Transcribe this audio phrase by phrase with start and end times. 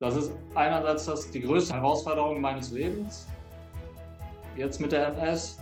[0.00, 3.26] Das ist einerseits das die größte Herausforderung meines Lebens,
[4.54, 5.58] jetzt mit der MS.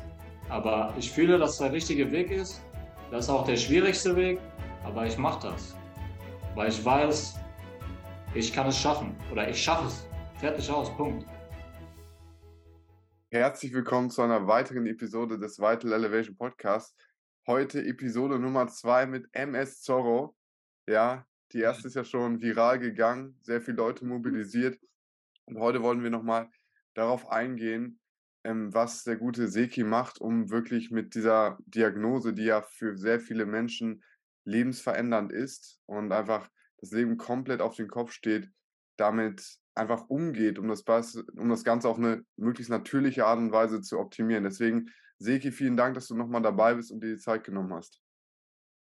[0.50, 2.62] Aber ich fühle, dass es der richtige Weg ist.
[3.10, 4.38] Das ist auch der schwierigste Weg,
[4.84, 5.74] aber ich mache das.
[6.54, 7.36] Weil ich weiß,
[8.34, 10.06] ich kann es schaffen oder ich schaffe es.
[10.38, 11.26] Fertig aus, Punkt.
[13.30, 16.94] Herzlich willkommen zu einer weiteren Episode des Vital Elevation Podcasts.
[17.46, 20.36] Heute Episode Nummer zwei mit MS Zorro.
[20.86, 24.78] Ja, die erste ist ja schon viral gegangen, sehr viele Leute mobilisiert.
[25.46, 26.50] Und heute wollen wir nochmal
[26.94, 28.00] darauf eingehen,
[28.44, 33.20] ähm, was der gute Seki macht, um wirklich mit dieser Diagnose, die ja für sehr
[33.20, 34.02] viele Menschen
[34.44, 38.50] lebensverändernd ist und einfach das Leben komplett auf den Kopf steht,
[38.96, 40.84] damit einfach umgeht, um das,
[41.36, 44.44] um das Ganze auf eine möglichst natürliche Art und Weise zu optimieren.
[44.44, 48.00] Deswegen, Seki, vielen Dank, dass du nochmal dabei bist und dir die Zeit genommen hast.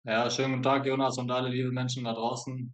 [0.07, 2.73] Ja, schönen guten Tag, Jonas und alle liebe Menschen da draußen.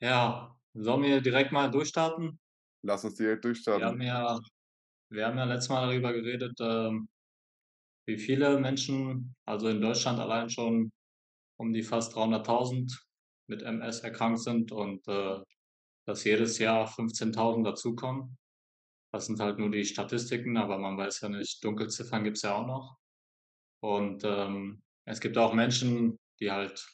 [0.00, 2.38] Ja, sollen wir direkt mal durchstarten?
[2.82, 3.98] Lass uns direkt durchstarten.
[3.98, 4.40] Wir haben ja,
[5.10, 7.08] wir haben ja letztes Mal darüber geredet, ähm,
[8.06, 10.92] wie viele Menschen, also in Deutschland allein schon
[11.56, 12.96] um die fast 300.000
[13.48, 15.40] mit MS erkrankt sind und äh,
[16.06, 18.38] dass jedes Jahr 15.000 dazukommen.
[19.10, 22.54] Das sind halt nur die Statistiken, aber man weiß ja nicht, Dunkelziffern gibt es ja
[22.54, 22.98] auch noch.
[23.80, 26.86] Und ähm, es gibt auch Menschen, die halt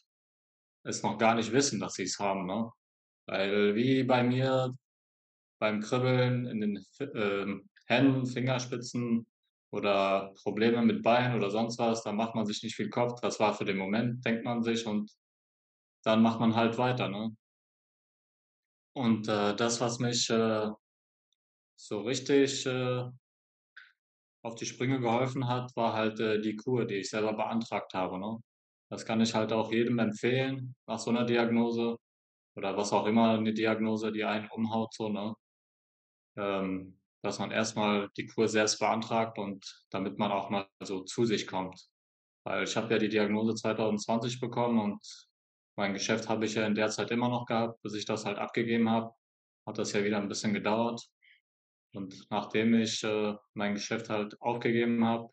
[0.85, 2.71] es noch gar nicht wissen, dass sie es haben, ne?
[3.27, 4.75] Weil wie bei mir
[5.61, 7.47] beim Kribbeln in den äh,
[7.87, 9.27] Händen, Fingerspitzen
[9.71, 13.21] oder Probleme mit Beinen oder sonst was, da macht man sich nicht viel Kopf.
[13.21, 15.11] Das war für den Moment, denkt man sich, und
[16.05, 17.37] dann macht man halt weiter, ne?
[18.95, 20.71] Und äh, das, was mich äh,
[21.77, 23.05] so richtig äh,
[24.43, 28.19] auf die Sprünge geholfen hat, war halt äh, die Kur, die ich selber beantragt habe.
[28.19, 28.39] Ne?
[28.91, 31.97] Das kann ich halt auch jedem empfehlen nach so einer Diagnose
[32.57, 35.35] oder was auch immer eine Diagnose, die einen umhaut, so, ne?
[36.37, 41.25] Ähm, dass man erstmal die Kur selbst beantragt und damit man auch mal so zu
[41.25, 41.89] sich kommt.
[42.45, 45.29] Weil ich habe ja die Diagnose 2020 bekommen und
[45.77, 48.39] mein Geschäft habe ich ja in der Zeit immer noch gehabt, bis ich das halt
[48.39, 49.13] abgegeben habe.
[49.67, 51.09] Hat das ja wieder ein bisschen gedauert.
[51.93, 55.29] Und nachdem ich äh, mein Geschäft halt aufgegeben habe,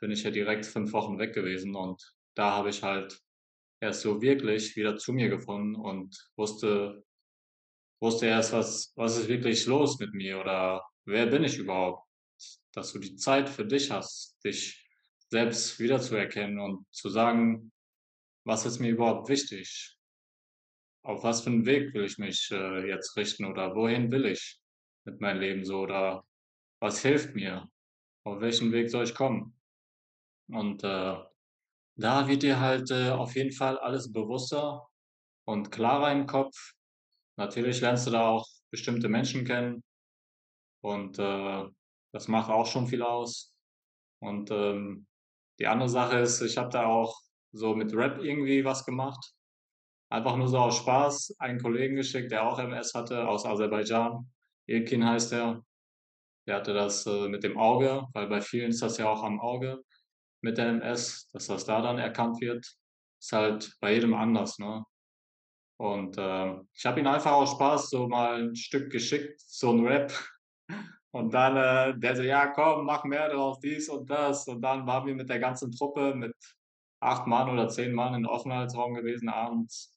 [0.00, 3.18] bin ich ja direkt fünf Wochen weg gewesen und da habe ich halt
[3.80, 7.04] erst so wirklich wieder zu mir gefunden und wusste,
[8.00, 12.06] wusste erst, was, was ist wirklich los mit mir oder wer bin ich überhaupt?
[12.72, 14.86] Dass du die Zeit für dich hast, dich
[15.30, 17.72] selbst wiederzuerkennen und zu sagen,
[18.44, 19.96] was ist mir überhaupt wichtig?
[21.02, 24.60] Auf was für einen Weg will ich mich äh, jetzt richten oder wohin will ich?
[25.06, 26.24] Mit meinem Leben so oder
[26.80, 27.68] was hilft mir?
[28.24, 29.58] Auf welchen Weg soll ich kommen?
[30.48, 31.16] Und äh,
[31.96, 34.86] da wird dir halt äh, auf jeden Fall alles bewusster
[35.46, 36.72] und klarer im Kopf.
[37.38, 39.82] Natürlich lernst du da auch bestimmte Menschen kennen
[40.82, 41.64] und äh,
[42.12, 43.54] das macht auch schon viel aus.
[44.20, 45.06] Und ähm,
[45.58, 47.18] die andere Sache ist, ich habe da auch
[47.52, 49.32] so mit Rap irgendwie was gemacht.
[50.10, 54.30] Einfach nur so aus Spaß einen Kollegen geschickt, der auch MS hatte aus Aserbaidschan.
[54.66, 55.62] Ilkin heißt er.
[56.46, 59.40] Der hatte das äh, mit dem Auge, weil bei vielen ist das ja auch am
[59.40, 59.82] Auge
[60.42, 62.64] mit der MS, dass das da dann erkannt wird.
[63.20, 64.84] Ist halt bei jedem anders, ne?
[65.78, 69.86] Und äh, ich habe ihn einfach aus Spaß so mal ein Stück geschickt, so ein
[69.86, 70.12] Rap.
[71.10, 74.46] Und dann, äh, der so, ja komm, mach mehr draus, dies und das.
[74.48, 76.34] Und dann waren wir mit der ganzen Truppe, mit
[77.00, 79.96] acht Mann oder zehn Mann in Offenheitsraum gewesen abends.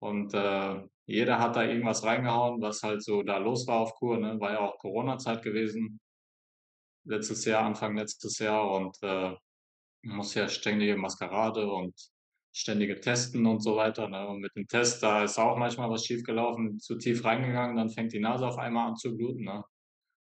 [0.00, 4.18] Und äh, jeder hat da irgendwas reingehauen, was halt so da los war auf Kur.
[4.18, 4.40] Ne?
[4.40, 6.00] War ja auch Corona-Zeit gewesen.
[7.04, 8.70] Letztes Jahr, Anfang letztes Jahr.
[8.70, 9.34] Und äh,
[10.02, 11.94] muss ja ständige Maskerade und
[12.52, 14.08] ständige Testen und so weiter.
[14.08, 14.26] Ne?
[14.28, 18.12] Und mit dem Test, da ist auch manchmal was schiefgelaufen, zu tief reingegangen, dann fängt
[18.12, 19.44] die Nase auf einmal an zu bluten.
[19.44, 19.62] Ne?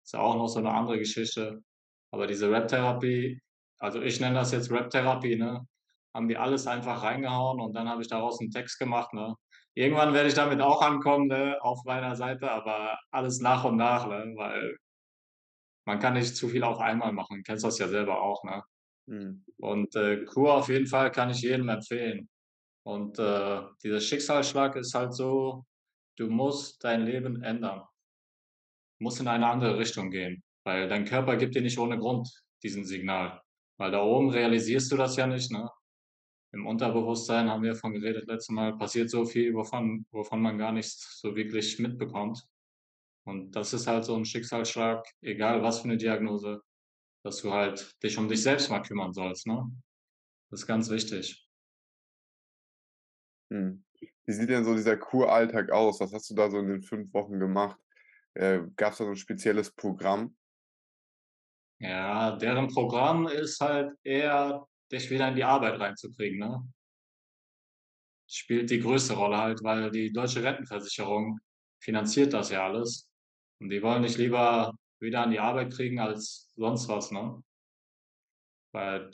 [0.04, 1.62] Ist ja auch noch so eine andere Geschichte.
[2.12, 3.42] Aber diese Rap-Therapie,
[3.80, 5.66] also ich nenne das jetzt Rap-Therapie, ne?
[6.14, 9.14] haben die alles einfach reingehauen und dann habe ich daraus einen Text gemacht.
[9.14, 9.36] Ne?
[9.76, 14.08] Irgendwann werde ich damit auch ankommen, ne, auf meiner Seite, aber alles nach und nach,
[14.08, 14.78] ne, weil
[15.86, 17.38] man kann nicht zu viel auf einmal machen.
[17.38, 18.64] Du kennst das ja selber auch, ne?
[19.08, 19.44] Mhm.
[19.58, 22.30] Und äh, Kur auf jeden Fall kann ich jedem empfehlen.
[22.84, 25.66] Und äh, dieser Schicksalsschlag ist halt so,
[26.18, 27.80] du musst dein Leben ändern.
[29.00, 32.30] Du musst in eine andere Richtung gehen, weil dein Körper gibt dir nicht ohne Grund
[32.64, 33.42] diesen Signal.
[33.78, 35.70] Weil da oben realisierst du das ja nicht, ne?
[36.52, 40.72] Im Unterbewusstsein haben wir von geredet letztes Mal, passiert so viel, wovon, wovon man gar
[40.72, 42.48] nichts so wirklich mitbekommt.
[43.26, 46.62] Und das ist halt so ein Schicksalsschlag, egal was für eine Diagnose,
[47.24, 49.46] dass du halt dich um dich selbst mal kümmern sollst.
[49.46, 49.70] Ne?
[50.50, 51.48] Das ist ganz wichtig.
[53.52, 53.84] Hm.
[54.26, 56.00] Wie sieht denn so dieser Kuralltag aus?
[56.00, 57.80] Was hast du da so in den 5 Wochen gemacht?
[58.36, 60.36] Äh, gab's da so 'n spezielles Programm?
[61.82, 66.64] Ja, deren Programm ist halt eher, dich wieder in die Arbeit reinzukriegen, ne?
[68.32, 71.40] Spielt die größte Rolle halt, weil die deutsche Rentenversicherung
[71.82, 73.10] finanziert das ja alles.
[73.60, 77.42] Und die wollen dich lieber wieder an die Arbeit kriegen als sonst was, ne?
[78.74, 79.12] Weil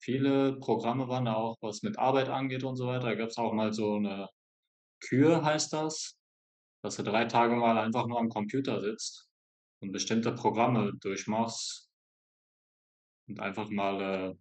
[0.00, 3.06] viele Programme waren da auch, was mit Arbeit angeht und so weiter.
[3.06, 4.28] Da gab's auch mal so 'ne
[5.00, 6.16] Kür heißt das,
[6.82, 9.28] dass du 3 Tage mal einfach nur am Computer sitzt
[9.82, 11.88] und bestimmte Programme durchmachst
[13.28, 14.00] und einfach mal,
[14.32, 14.34] äh,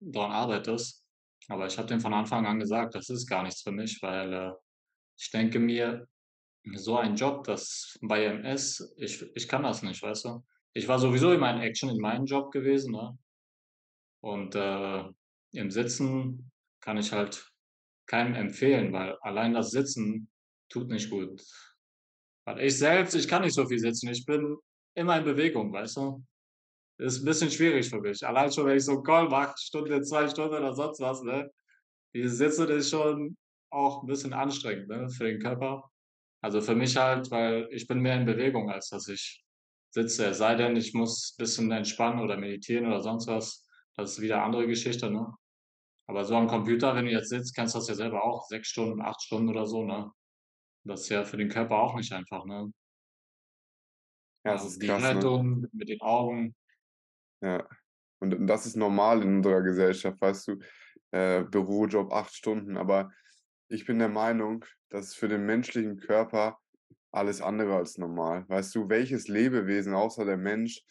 [0.00, 1.04] dran arbeitest.
[1.48, 4.32] Aber ich habe denen von Anfang an gesagt, das ist gar nichts für mich, weil,
[4.32, 4.52] äh,
[5.18, 6.06] ich denke mir,
[6.74, 10.44] so ein Job, das bei MS, ich ich kann das nicht, weißt du?
[10.74, 13.16] Ich war sowieso immer in Action in meinem Job gewesen, ne?
[14.22, 15.04] Und, äh,
[15.52, 16.50] im Sitzen
[16.80, 17.50] kann ich halt
[18.06, 20.28] keinem empfehlen, weil allein das Sitzen
[20.68, 21.42] tut nicht gut.
[22.46, 24.08] Weil ich selbst, ich kann nicht so viel sitzen.
[24.10, 24.56] Ich bin
[24.94, 26.24] immer in Bewegung, weißt du?
[27.00, 28.26] Ist 'n bisschen schwierig für mich.
[28.26, 31.50] Allein schon, wenn ich so 'n Call mache, Stunde, 2 Stunden oder sonst was, ne?
[32.14, 33.36] Dieses Sitzen ist schon
[33.70, 35.90] auch 'n bisschen anstrengend, ne, für den Körper.
[36.42, 39.44] Also, für mich halt, weil ich bin mehr in Bewegung, als dass ich
[39.90, 40.26] sitze.
[40.28, 43.66] Es sei denn, ich muss bisschen entspannen oder meditieren oder sonst was.
[43.96, 45.26] Das ist wieder andere Geschichte, ne?
[46.08, 49.00] Aber so am Computer, wenn du jetzt sitzt, kennst das ja selber auch, 6 Stunden,
[49.02, 50.10] 8 Stunden oder so, ne?
[50.84, 52.72] Das ist ja für den Körper auch nicht einfach, ne?
[54.46, 55.36] Ja, das ist die krass, ne?
[55.36, 56.54] Haltung mit den Augen.
[57.40, 57.66] Ja.
[58.18, 60.58] Und und das ist normal in unserer Gesellschaft, weißt du?
[61.12, 63.10] Äh, Bürojob 8 Stunden, aber
[63.68, 66.58] ich bin der Meinung, das ist für den menschlichen Körper
[67.12, 68.44] alles andere als normal.
[68.48, 70.82] Weißt du, welches Lebewesen außer der Mensch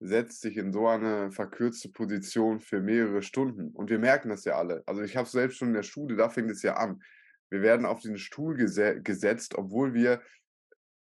[0.00, 3.70] setzt sich in so eine verkürzte Position für mehrere Stunden?
[3.70, 4.82] Und wir merken das ja alle.
[4.86, 7.02] Also, ich habe es selbst schon in der Schule, da fängt es ja an.
[7.50, 10.22] Wir werden auf den Stuhl gese gesetzt, obwohl wir,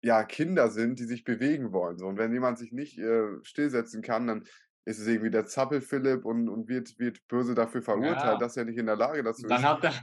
[0.01, 2.07] ja, Kinder sind, die sich bewegen wollen, so.
[2.07, 4.43] Und wenn jemand sich nicht, äh, stillsetzen kann, dann
[4.85, 8.37] ist es irgendwie der Zappel-Philipp und und wird wird böse dafür verurteilt, Ja.
[8.41, 9.63] dass er nicht in der Lage dazu dann ist.
[9.63, 9.93] hat er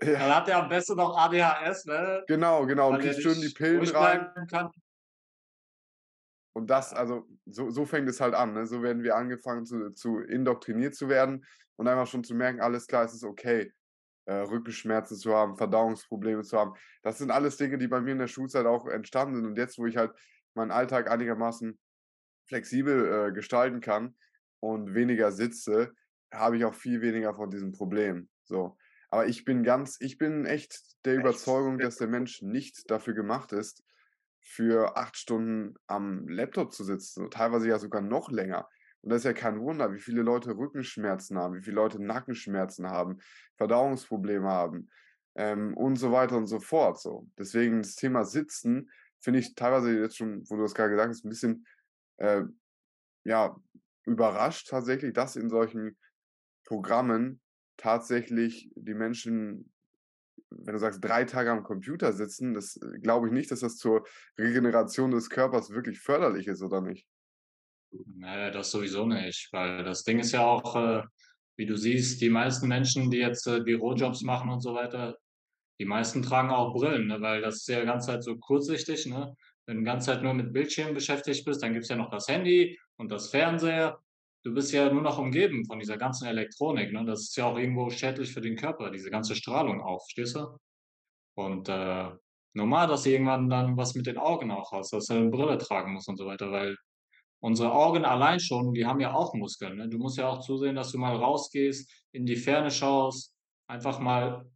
[0.00, 0.36] dann Ja.
[0.36, 2.24] hat er am besten noch ADHS, ne?
[2.26, 4.32] Genau, genau und Weil kriegt schön die Pillen rein.
[4.50, 4.70] kann.
[6.54, 8.66] Und das also, so so fängt es halt an, ne?
[8.66, 11.44] So werden wir angefangen zu zu indoktriniert zu werden
[11.76, 13.72] und einfach schon zu merken, alles klar, es ist okay,
[14.26, 16.74] äh, Rückenschmerzen zu haben, Verdauungsprobleme zu haben.
[17.02, 19.78] Das sind alles Dinge, die bei mir in der Schulzeit auch entstanden sind und jetzt,
[19.78, 20.12] wo ich halt
[20.54, 21.78] meinen Alltag einigermaßen
[22.46, 24.16] flexibel, äh, gestalten kann
[24.60, 25.94] und weniger sitze,
[26.32, 28.76] habe ich auch viel weniger von diesen Problemen, so.
[29.10, 33.52] Aber ich bin ganz ich bin echt der Überzeugung, dass der Mensch nicht dafür gemacht
[33.52, 33.84] ist,
[34.40, 38.68] für 8 Stunden am Laptop zu sitzen, teilweise ja sogar noch länger.
[39.02, 42.88] Und das ist ja kein Wunder, wie viele Leute Rückenschmerzen haben, wie viele Leute Nackenschmerzen
[42.88, 43.18] haben,
[43.56, 44.88] Verdauungsprobleme haben,
[45.34, 47.28] ähm, und so weiter und so fort, so.
[47.38, 48.90] Deswegen das Thema Sitzen
[49.20, 51.66] finde ich teilweise jetzt schon, wo du das grade gesagt hast, 'n bisschen,
[52.18, 52.42] äh,
[53.24, 53.56] ja,
[54.04, 55.96] überrascht tatsächlich, dass in solchen
[56.64, 57.40] Programmen
[57.76, 59.72] tatsächlich die Menschen,
[60.50, 64.06] wenn du sagst, 3 Tage am Computer sitzen, das glaube ich nicht, dass das zur
[64.38, 67.06] Regeneration des Körpers wirklich förderlich ist, oder nicht?
[67.90, 71.02] Ne, das sowieso nicht, weil das Ding ist ja auch, äh,
[71.56, 75.16] wie du siehst, die meisten Menschen, die jetzt, äh, Bürojobs machen und so weiter,
[75.78, 79.34] die meisten tragen auch Brillen, ne, weil das ist ja ganze Zeit so kurzsichtig, ne?
[79.68, 82.78] Wenn du ganze Zeit nur mit Bildschirmen beschäftigt bist, dann gibt's ja noch das Handy
[82.96, 83.98] und das Fernseher.
[84.44, 87.04] Du bist ja nur noch umgeben von dieser ganzen Elektronik, ne?
[87.06, 90.56] Das ist ja auch irgendwo schädlich für den Körper, diese ganze Strahlung auch, verstehst du?
[91.36, 92.10] Und, äh,
[92.54, 95.58] normal, dass du irgendwann dann was mit den Augen auch hast, dass du 'ne Brille
[95.58, 96.76] tragen musst und so weiter, weil
[97.40, 99.88] unsere Augen allein schon, die haben ja auch Muskeln, ne?
[99.88, 103.34] Du musst ja auch zusehen, dass du mal rausgehst, in die Ferne schaust,
[103.68, 104.46] einfach mal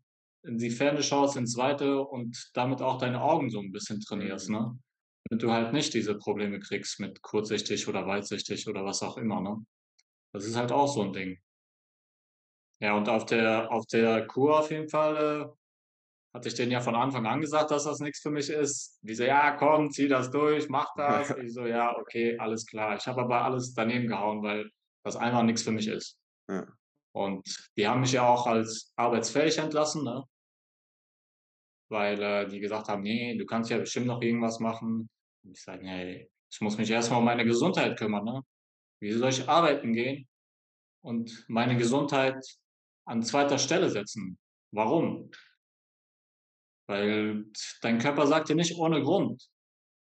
[0.45, 4.51] in die Ferne schaust, ins Weite und damit auch deine Augen so 'n bisschen trainierst,
[4.51, 4.55] Mhm.
[4.55, 4.79] ne?
[5.30, 9.40] Damit du halt nicht diese Probleme kriegst mit kurzsichtig oder weitsichtig oder was auch immer,
[9.40, 9.64] ne?
[10.33, 11.38] Das ist halt auch so 'n Ding.
[12.80, 16.80] Ja, und auf der auf der Kur auf jeden Fall, äh, hatte ich denen ja
[16.80, 18.99] von Anfang an gesagt, dass das nix für mich ist.
[19.02, 22.97] Die so: „Ja, komm, zieh das durch, mach das.“ Ich so: „Ja, okay, alles klar.“
[22.97, 24.71] Ich habe aber alles daneben gehauen, weil
[25.04, 26.18] das einfach nix für mich ist.
[26.49, 26.76] Ja.
[27.14, 27.45] Und
[27.76, 30.25] die haben mich ja auch als arbeitsfähig entlassen, ne?
[31.90, 35.09] Weil, äh, die gesagt haben: „Ne, du kannst ja bestimmt noch irgendwas machen.“ Und
[35.53, 38.43] ich sage: „Ne, ich muss mich erst mal um meine Gesundheit kümmern, ne?
[39.00, 40.29] Wie soll ich arbeiten gehen
[41.03, 42.45] und meine Gesundheit
[43.07, 43.59] an 2.
[43.59, 44.38] Stelle setzen?
[44.73, 45.31] Warum?“
[46.88, 47.45] Weil
[47.83, 49.49] dein Körper sagt dir nicht ohne Grund: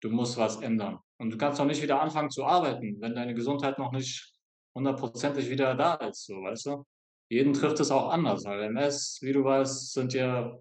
[0.03, 3.35] „Du musst was ändern.“ Und du kannst auch nicht wieder anfangen zu arbeiten, wenn deine
[3.35, 4.33] Gesundheit noch nicht
[4.77, 6.85] hundertprozentig wieder da ist, so, weißt du?
[7.31, 10.57] Jeden trifft es auch anders, weil MS, wie du weißt, sind ja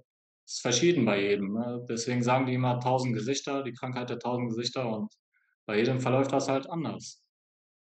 [0.47, 1.85] ist verschieden bei jedem, ne?
[1.89, 5.13] Deswegen sagen die immer tausend Gesichter, die Krankheit der tausend Gesichter und
[5.67, 7.21] bei jedem verläuft das halt anders.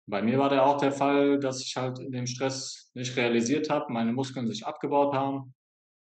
[0.07, 3.69] Bei mir war der auch der Fall, dass ich halt in dem Stress nicht realisiert
[3.69, 5.53] habe, meine Muskeln sich abgebaut haben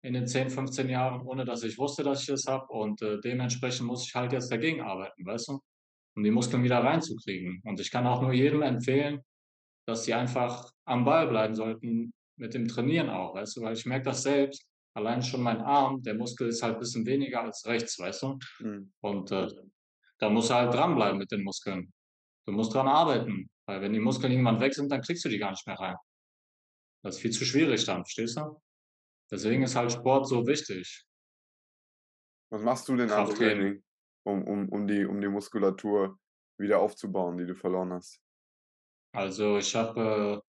[0.02, 3.20] in den 10, 15 Jahren, ohne dass ich wusste, dass ich es habe und, äh,
[3.20, 5.60] dementsprechend muss ich halt jetzt dagegen arbeiten, weißt du,
[6.16, 7.60] um die Muskeln wieder reinzukriegen.
[7.64, 9.22] Und ich kann auch nur jedem empfehlen,
[9.86, 13.86] dass sie einfach am Ball bleiben sollten mit dem Trainieren auch, weißt du, weil ich
[13.86, 14.68] merke das selbst,
[14.99, 18.38] allein schon mein Arm, der Muskel ist halt bisschen weniger als rechts, weißt du?
[18.61, 18.93] Mhm.
[19.00, 19.49] Und, äh,
[20.19, 21.93] da musst du halt dranbleiben mit den Muskeln.
[22.47, 25.38] Du musst dran arbeiten, weil wenn die Muskeln irgendwann weg sind, dann kriegst du die
[25.38, 25.97] gar nicht mehr rein.
[27.02, 28.61] Das ist viel zu schwierig dann, verstehst du?
[29.31, 31.05] Deswegen ist halt Sport so wichtig.
[32.50, 33.28] Was machst du denn am.
[33.28, 33.85] Training,
[34.25, 36.19] um um um die um die Muskulatur
[36.59, 38.21] wieder aufzubauen, die du verloren hast?
[39.12, 40.49] Also, ich habe, äh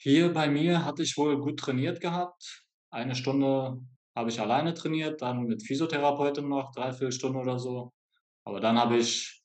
[0.00, 2.63] hier bei mir hatte ich wohl gut trainiert gehabt.
[2.94, 3.80] Eine Stunde
[4.14, 7.92] habe ich alleine trainiert, dann mit Physiotherapeutin noch 3/4 Stunde oder so.
[8.44, 9.42] Aber dann habe ich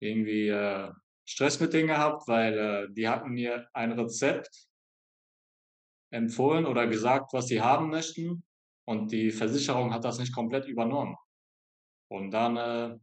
[0.00, 0.90] irgendwie, äh,
[1.26, 4.66] Stress mit denen gehabt, weil, äh, die hatten mir ein Rezept
[6.12, 8.42] empfohlen oder gesagt, was sie haben möchten
[8.86, 11.16] und die Versicherung hat das nicht komplett übernommen.
[12.08, 12.98] Und dann, äh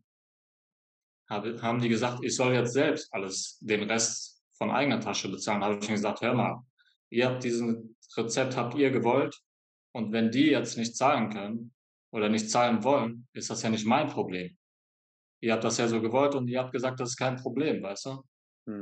[1.30, 5.62] habe haben die gesagt, ich soll jetzt selbst alles den Rest von eigener Tasche bezahlen.
[5.62, 6.62] Da habe ich gesagt: „Hör mal,
[7.10, 9.36] ihr habt diesen Rezept habt ihr gewollt
[9.96, 11.74] und wenn die jetzt nicht zahlen können
[12.14, 14.58] oder nicht zahlen wollen, ist das ja nicht mein Problem.
[15.42, 18.06] Ihr habt das ja so gewollt und ihr habt gesagt, das ist kein Problem“, weißt
[18.08, 18.12] du?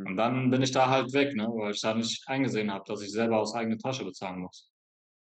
[0.07, 0.17] Und Mhm.
[0.17, 3.11] dann bin ich da halt weg, ne, weil ich da nicht eingesehen habe, dass ich
[3.11, 4.71] selber aus eigener Tasche bezahlen muss.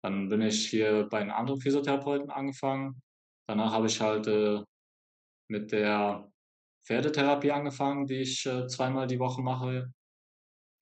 [0.04, 3.02] Dann bin ich hier bei 'nem anderen Physiotherapeuten angefangen.
[3.50, 4.62] Danach habe ich halt, äh,
[5.50, 6.32] mit der
[6.88, 9.94] Pferdetherapie angefangen, die ich, äh, zweimal die Woche mache.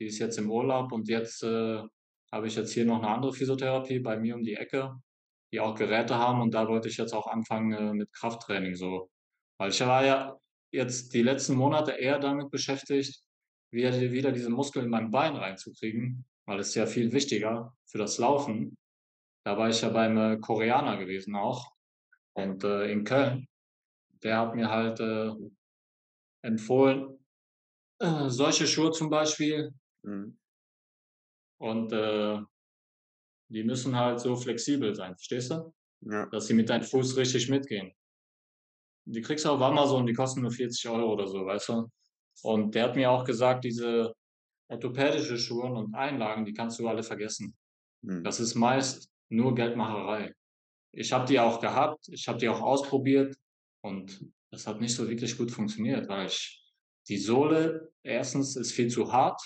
[0.01, 1.83] Die ist jetzt im Urlaub und jetzt, äh,
[2.31, 4.95] habe ich jetzt hier noch 'ne andere Physiotherapie bei mir um die Ecke,
[5.53, 9.09] die auch Geräte haben und da wollte ich jetzt auch anfangen, äh, mit Krafttraining so.
[9.59, 10.37] Weil ich war ja
[10.71, 13.21] jetzt die letzten Monate eher damit beschäftigt,
[13.71, 18.17] wieder wieder diese Muskeln in mein Bein reinzukriegen, weil ist ja viel wichtiger für das
[18.19, 18.75] Laufen.
[19.45, 21.71] Da war ich ja beim, äh, Koreaner gewesen auch
[22.35, 23.47] und, äh, in Köln.
[24.23, 25.31] Der hat mir halt, äh,
[26.43, 27.19] empfohlen,
[28.01, 29.71] äh, solche Schuhe zum Beispiel
[30.05, 30.38] Mhm.
[31.59, 32.39] Und, äh,
[33.49, 35.73] die müssen halt so flexibel sein, verstehst du?
[36.01, 36.25] Ja.
[36.27, 37.91] Dass sie mit deinem Fuß richtig mitgehen.
[39.05, 41.91] Die kriegst du auf Amazon, die kosten nur 40 € oder so, weißt du?
[42.43, 44.13] Und der hat mir auch gesagt, diese
[44.69, 47.55] orthopädische Schuhe und Einlagen, die kannst du alle vergessen.
[48.01, 48.23] Mhm.
[48.23, 50.33] Das ist meist nur Geldmacherei.
[50.91, 53.35] Ich habe die auch gehabt, ich habe die auch ausprobiert
[53.81, 56.63] und das hat nicht so wirklich gut funktioniert, weil ich
[57.07, 59.41] die Sohle erstens ist viel zu hart,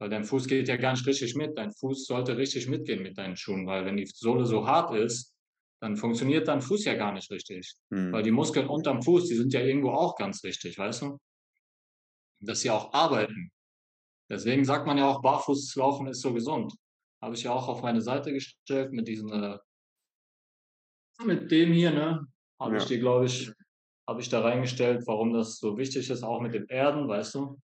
[0.00, 1.58] weil dein Fuß geht ja gar nicht richtig mit.
[1.58, 5.34] Dein Fuß sollte richtig mitgehen mit deinen Schuhen, weil wenn die Sohle so hart ist,
[5.80, 7.74] dann funktioniert dein Fuß ja gar nicht richtig.
[8.10, 8.24] Weil Mhm.
[8.24, 11.18] die Muskeln unterm Fuß, die sind ja irgendwo auch ganz wichtig, weißt du?
[12.40, 13.50] Dass sie auch arbeiten.
[14.30, 16.74] Deswegen sagt man ja auch, barfuß laufen ist so gesund.
[17.22, 19.58] Habe ich ja auch auf meine Seite gestellt mit diesen, äh
[21.24, 22.26] mit dem hier, ne,
[22.60, 22.86] habe ich Ja.
[22.86, 23.52] dir, glaube ich
[24.08, 27.58] habe ich da reingestellt, warum das so wichtig ist, auch mit dem Erden, weißt du?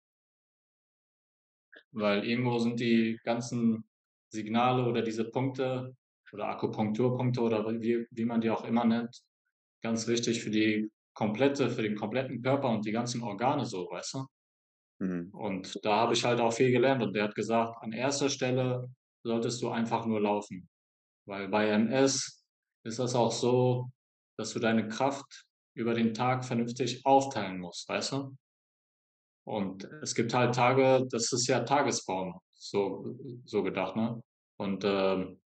[1.96, 3.84] Weil irgendwo sind die ganzen
[4.30, 5.96] Signale oder diese Punkte
[6.32, 9.20] oder Akupunkturpunkte oder wie wie man die auch immer nennt,
[9.82, 14.14] ganz wichtig für die komplette für den kompletten Körper und die ganzen Organe so, weißt
[14.14, 14.26] du?
[15.00, 15.32] Mhm.
[15.32, 18.88] Und da habe ich halt auch viel gelernt und der hat gesagt: „An erster Stelle
[19.22, 20.68] solltest du einfach nur laufen.“
[21.26, 22.44] Weil bei MS
[22.84, 23.90] ist das auch so,
[24.38, 25.44] dass du deine Kraft
[25.76, 28.36] über den Tag vernünftig aufteilen musst, weißt du?
[29.46, 34.20] Und es gibt halt Tage, das ist ja Tagesform, so so gedacht, ne?
[34.58, 35.40] Und, ähm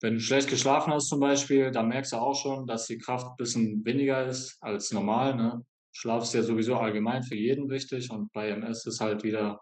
[0.00, 3.36] wenn du schlecht geschlafen hast zum Beispiel, dann merkst du auch schon, dass die Kraft
[3.36, 5.64] bisschen weniger ist als normal, ne?
[5.92, 9.60] Schlaf ist ja sowieso allgemein für jeden wichtig und bei MS ist halt wieder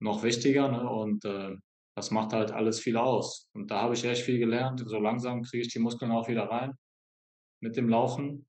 [0.00, 0.88] noch wichtiger, ne?
[0.88, 1.56] Und, äh,
[1.96, 3.48] das macht halt alles viel aus.
[3.54, 4.82] Und da habe ich echt viel gelernt.
[4.86, 6.74] So langsam kriege ich die Muskeln auch wieder rein.
[7.62, 8.46] Mit dem Laufen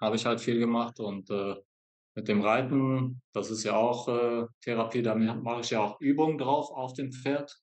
[0.00, 1.56] habe ich halt viel gemacht und, äh,
[2.14, 6.00] mit dem Reiten, das ist ja auch, äh, Therapie, da ma mache ich ja auch
[6.00, 7.56] Übungen drauf auf dem Pferd,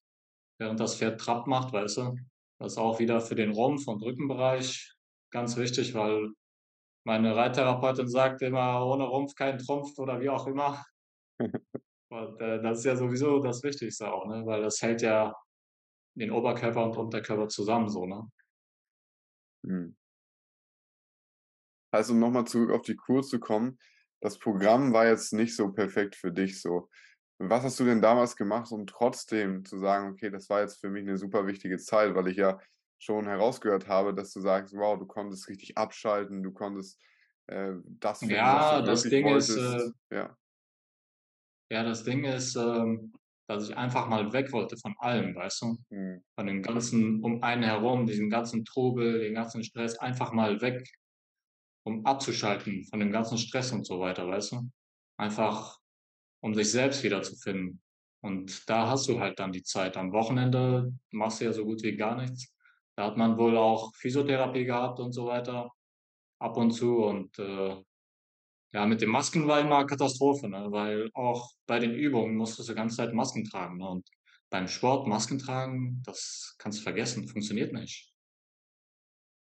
[0.59, 2.15] während das Pferd Trab macht, weißt du?
[2.59, 4.93] Das ist auch wieder für den Rumpf und Rückenbereich
[5.31, 6.29] ganz wichtig, weil
[7.05, 10.83] meine Reittherapeutin sagt immer: „Ohne Rumpf kein Trumpf“ oder wie auch immer.
[12.09, 15.33] Und, äh, das ist ja sowieso das Wichtigste auch, ne, weil das hält ja
[16.15, 18.23] den Oberkörper und Unterkörper zusammen so, ne?
[19.63, 19.93] Mhm.
[21.93, 23.79] Also, um noch mal zurück auf die Kur zu kommen.
[24.21, 26.89] Das Programm war jetzt nicht so perfekt für dich so.
[27.39, 30.89] Was hast du denn damals gemacht, um trotzdem zu sagen: „Okay, das war jetzt für
[30.91, 32.59] mich 'ne super wichtige Zeit“, weil ich ja
[32.99, 36.99] schon herausgehört habe, dass du sagst: „Wow, du konntest richtig abschalten, du konntest,
[37.47, 40.37] äh, das finden, was Ja, du das Ding ist, äh wolltest.“ Ja.
[41.71, 43.13] Ja, das Ding ist, ähm,
[43.47, 45.77] dass ich einfach mal weg wollte von allem, weißt du?
[45.91, 46.23] Mhm.
[46.35, 50.83] Von dem ganzen um einen herum, diesen ganzen Trubel, den ganzen Stress, einfach mal weg,
[51.83, 54.71] um abzuschalten von dem ganzen Stress und so weiter, weißt du?
[55.17, 55.79] Einfach,
[56.41, 57.81] um sich selbst wiederzufinden.
[58.21, 59.97] Und da hast du halt dann die Zeit.
[59.97, 62.53] Am Wochenende machst du ja so gut wie gar nichts.
[62.95, 65.71] Da hat man wohl auch Physiotherapie gehabt und so weiter,
[66.39, 67.75] ab und zu und, äh,
[68.73, 72.75] ja, mit den Masken war immer Katastrophe, ne, weil auch bei den Übungen musstest du
[72.75, 74.09] ganze Zeit Masken tragen, ne, und
[74.49, 78.13] beim Sport Masken tragen, das kannst du vergessen, funktioniert nicht.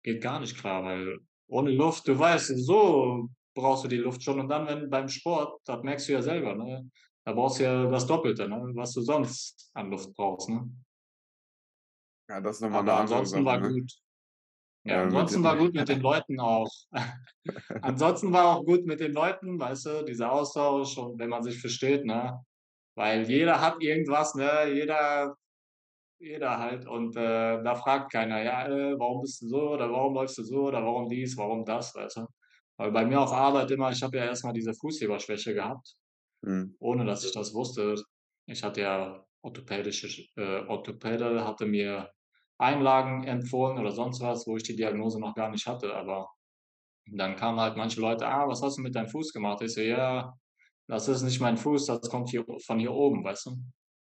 [0.03, 1.19] Geht gar nicht klar, weil
[1.51, 5.61] ohne Luft du weißt, so brauchst du die Luft schon und dann, wenn beim Sport,
[5.67, 6.91] das merkst du ja selber, ne,
[7.25, 10.71] da brauchst du ja das Doppelte, ne, was du sonst an Luft brauchst, ne?
[12.29, 13.69] Ja, das ist noch mal 'ne Aber andere ansonsten war ne?
[13.69, 13.93] gut.
[14.85, 16.71] Ja, ansonsten war gut mit den Leuten auch.
[17.83, 21.61] Ansonsten war auch gut mit den Leuten, weißt du, dieser Austausch und wenn man sich
[21.61, 22.41] versteht, ne?
[22.97, 24.73] Weil jeder hat irgendwas, ne?
[24.75, 25.37] Jeder
[26.21, 30.15] jeder halt und, äh, da fragt keiner: „Ja, äh, warum bist du so oder warum
[30.15, 32.27] läufst du so oder warum dies, warum das“, weißt du?
[32.77, 35.97] Weil bei mir auf Arbeit immer ich habe ja erst mal diese Fußheberschwäche gehabt,
[36.43, 36.75] Mhm.
[36.81, 37.97] ohne dass ich das wusste.
[38.47, 42.11] Ich hatte ja orthopädische Sch äh, Orthopäde hatte mir
[42.59, 46.29] Einlagen empfohlen oder sonst was, wo ich die Diagnose noch gar nicht hatte, aber
[47.07, 49.81] dann kamen halt manche Leute: „Ah, was hast du mit deinem Fuß gemacht?“ Ich so:
[49.83, 50.35] „Ja,
[50.89, 53.57] das ist nicht mein Fuß, das kommt hier von hier oben“, weißt du?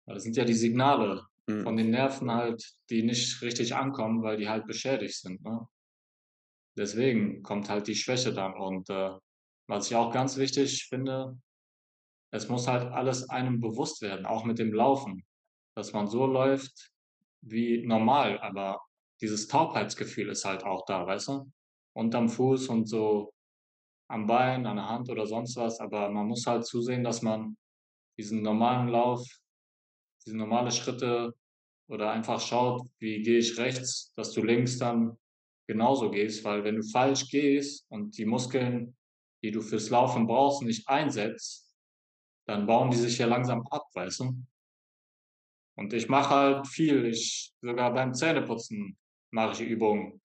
[0.07, 1.23] Das sind ja die Signale
[1.63, 1.77] von Mhm.
[1.77, 5.67] den Nerven halt, die nicht richtig ankommen, weil die halt beschädigt sind, ne?
[6.77, 9.11] Deswegen kommt halt die Schwäche dann und, äh,
[9.67, 11.37] was ich auch ganz wichtig finde,
[12.31, 15.23] es muss halt alles einem bewusst werden, auch mit dem Laufen,
[15.75, 16.89] dass man so läuft
[17.41, 18.81] wie normal, aber
[19.21, 21.51] dieses Taubheitsgefühl ist halt auch da, weißt du?
[21.95, 23.33] Unterm Fuß und so
[24.09, 27.55] am Bein, an der Hand oder sonst was, aber man muss halt zusehen, dass man
[28.17, 29.25] diesen normalen Lauf,
[30.25, 31.33] diese normale Schritte
[31.89, 35.17] oder einfach schaut, wie gehe ich rechts, dass du links dann
[35.67, 38.95] genauso gehst, weil wenn du falsch gehst und die Muskeln,
[39.43, 41.71] die du fürs Laufen brauchst, nicht einsetzt,
[42.47, 44.35] dann bauen die sich ja langsam ab, weißt du?
[45.77, 47.05] Und ich mache halt viel.
[47.05, 48.97] Ich sogar beim Zähneputzen
[49.31, 50.21] mache ich Übungen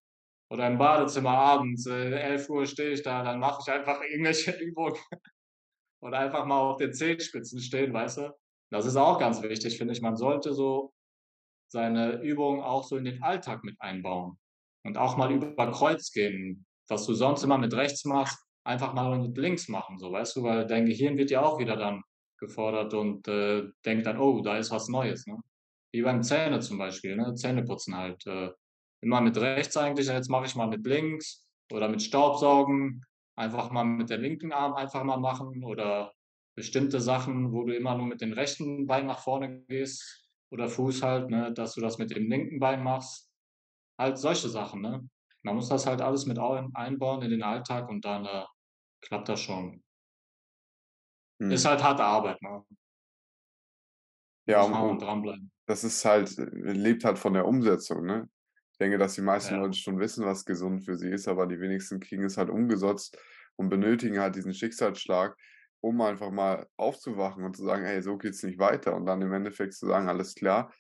[0.51, 4.97] oder im Badezimmer abends, äh, 11:00 stehe ich da, dann mache ich einfach irgendwelche Übungen
[6.03, 8.33] oder einfach mal auf den Zehenspitzen stehen, weißt du?
[8.73, 10.03] Das ist auch ganz wichtig, finde ich.
[10.03, 10.93] Man sollte so
[11.69, 14.39] seine Übungen auch so in den Alltag mit einbauen
[14.85, 16.67] und auch mal über Kreuz gehen.
[16.89, 20.43] Was du sonst immer mit rechts machst, einfach mal mit links machen, so, weißt du?
[20.45, 22.03] Weil dein Gehirn wird ja auch wieder dann
[22.39, 25.39] gefordert und, äh, denkt dann: „Oh, da ist was Neues“, ne?
[25.93, 27.35] Wie beim Zähne zum Beispiel, ne?
[27.35, 28.51] Zähneputzen halt, äh,
[29.03, 33.05] immer mit rechts eigentlich, jetzt mache ich mal mit links oder mit Staubsaugen,
[33.37, 36.13] einfach mal mit der linken Arm einfach mal machen oder
[36.59, 41.03] bestimmte Sachen, wo du immer nur mit dem rechten Bein nach vorne gehst oder Fuß
[41.03, 43.31] halt, ne, dass du das mit dem linken Bein machst.
[43.99, 45.09] Halt solche Sachen, ne?
[45.45, 48.45] Man muss das halt alles mit ein einbauen in den Alltag und dann, äh,
[49.03, 49.83] klappt das schon.
[51.49, 51.67] Ist Mhm.
[51.67, 52.65] halt harte Arbeit, ne?
[54.47, 55.51] Ja, um man um dranbleiben.
[55.67, 58.29] das ist halt äh, lebt halt von der Umsetzung, ne?
[58.73, 59.61] Ich denke, dass die meisten Ja.
[59.61, 63.19] Leute schon wissen, was gesund für sie ist, aber die wenigsten kriegen es halt umgesetzt
[63.57, 65.37] und benötigen halt diesen Schicksalsschlag,
[65.81, 69.33] um einfach mal aufzuwachen und zu sagen: „Ey, so geht's nicht weiter.“ Und dann im
[69.33, 70.73] Endeffekt zu sagen: „Alles klar,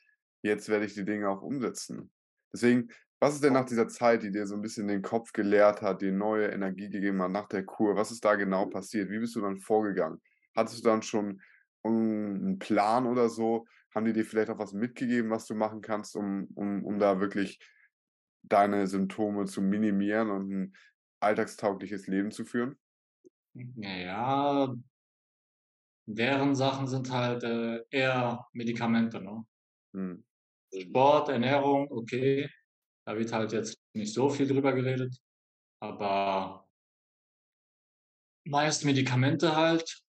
[0.43, 2.13] jetzt werde ich die Dinge auch umsetzen.“
[2.53, 2.89] Deswegen,
[3.21, 6.03] was ist denn nach dieser Zeit, die dir so 'n bisschen den Kopf geleert hat,
[6.03, 9.11] dir neue Energie gegeben hat nach der Kur was ist da genau passiert?
[9.11, 10.21] Wie bist du dann vorgegangen?
[10.57, 11.41] Hattest du dann schon,
[11.85, 13.67] hm, 'n Plan oder so?
[13.95, 17.21] Haben die dir vielleicht auch was mitgegeben, was du machen kannst, um um um da
[17.21, 17.59] wirklich
[18.45, 20.75] deine Symptome zu minimieren und 'n
[21.21, 22.77] alltagstaugliches Leben zu führen?
[23.59, 24.75] Hm, na ja
[26.07, 29.45] deren Sachen sind halt, äh, eher Medikamente, ne?
[29.93, 30.25] Mhm.
[30.75, 32.49] Sport, Ernährung, okay,
[33.07, 35.17] da wird halt jetzt nicht so viel drüber geredet,
[35.81, 36.67] aber
[38.45, 40.03] meist Medikamente halt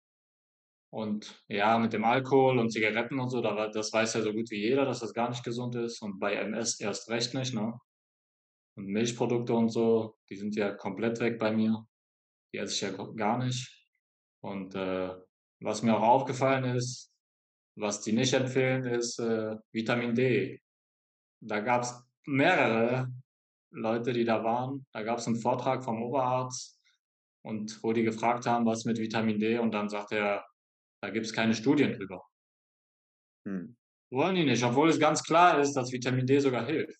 [0.91, 4.49] und ja, mit dem Alkohol und Zigaretten und so, da das weiß ja so gut
[4.51, 7.79] wie jeder, dass das gar nicht gesund ist und bei MS erst recht nicht, ne?
[8.75, 11.85] Und Milchprodukte und so, die sind ja komplett weg bei mir.
[12.53, 13.88] Die esse ich ja gar nicht.
[14.41, 15.15] Und, äh,
[15.62, 17.12] was mir auch aufgefallen ist,
[17.75, 20.59] was die nicht empfehlen, ist, äh, Vitamin D.
[21.41, 23.09] Da gab's mehrere
[23.71, 24.85] Leute, die da waren.
[24.93, 26.79] Da gab's 'n Vortrag vom Oberarzt
[27.43, 30.45] und wo die gefragt haben: „Was mit Vitamin D?“ Und dann sagt er:
[31.01, 32.23] „Da gibt's keine Studien drüber.“
[33.45, 33.75] Mhm.
[34.12, 36.99] Wollen die nicht, obwohl es ganz klar ist, dass Vitamin D sogar hilft.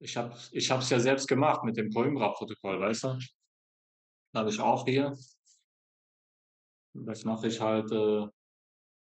[0.00, 3.18] Ich habe ich habe es ja selbst gemacht mit dem Coimbra-Protokoll, weißt du?
[4.36, 5.16] Habe ich auch hier.
[6.94, 8.26] Das mache ich halt, äh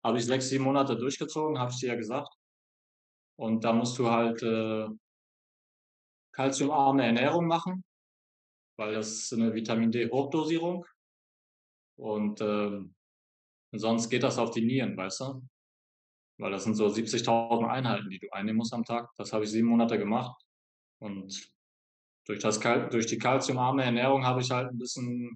[0.05, 2.35] habe ich 6, 7 Monate durchgezogen, habe ich dir ja gesagt.
[3.39, 4.87] Und da musst du halt, äh
[6.35, 7.85] kalziumarme Ernährung machen,
[8.77, 10.85] weil das ist 'ne Vitamin-D-Hochdosierung.
[11.99, 12.95] Und, ähm,
[13.73, 15.43] sonst geht das auf die Nieren, weißt du?
[16.39, 19.11] Weil das sind so 70.000 Einheiten, die du einnehmen musst am Tag.
[19.19, 20.37] Das habe ich 7 Monate gemacht.
[21.01, 21.52] Und
[22.27, 25.35] durch das durch die kalziumarme Ernährung habe ich halt 'n bisschen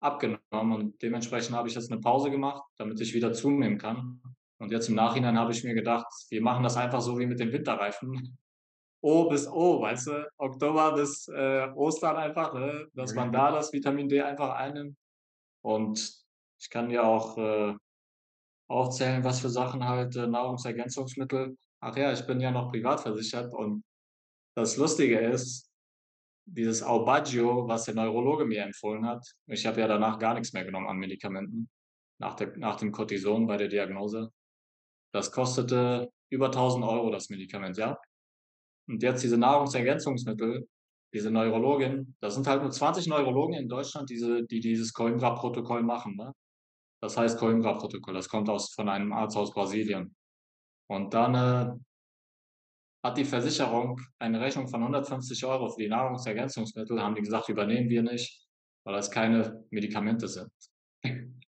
[0.00, 4.22] abgenommen und dementsprechend habe ich jetzt 'ne Pause gemacht, damit ich wieder zunehmen kann.
[4.60, 7.40] Und jetzt im Nachhinein habe ich mir gedacht, wir machen das einfach so wie mit
[7.40, 8.12] den Winterreifen.
[9.04, 10.28] O bis O, weißt du?
[10.38, 14.96] Oktober bis, äh, Ostern einfach, ne, dass man da das Vitamin D einfach einnimmt.
[15.62, 16.24] Und
[16.60, 17.74] ich kann dir auch, äh,
[18.68, 23.54] aufzählen, was für Sachen halt, äh, Nahrungsergänzungsmittel ach ja, ich bin ja noch privat versichert
[23.54, 23.82] und
[24.56, 25.67] das Lustige ist,
[26.50, 30.64] dieses Aubagio, was der Neurologe mir empfohlen hat ich habe ja danach gar nix mehr
[30.64, 31.68] genommen an Medikamenten,
[32.18, 34.30] nach der nach dem Cortison bei der Diagnose.
[35.12, 37.98] Das kostete über 1.000 € das Medikament, ja?
[38.88, 40.68] Und jetzt diese Nahrungsergänzungsmittel,
[41.14, 46.16] diese Neurologin das sind halt nur 20 Neurologen in Deutschland, diese die dieses Coimbra-Protokoll machen,
[46.16, 46.32] ne?
[47.00, 50.16] Das heißt Coimbra-Protokoll, das kommt aus von einem Arzt aus Brasilien.
[50.88, 51.78] Und dann, äh,
[53.02, 57.88] hat die Versicherung eine Rechnung von 150 € für die Nahrungsergänzungsmittel haben die gesagt: „Übernehmen
[57.90, 58.48] wir nicht,
[58.84, 60.50] weil das keine Medikamente sind.“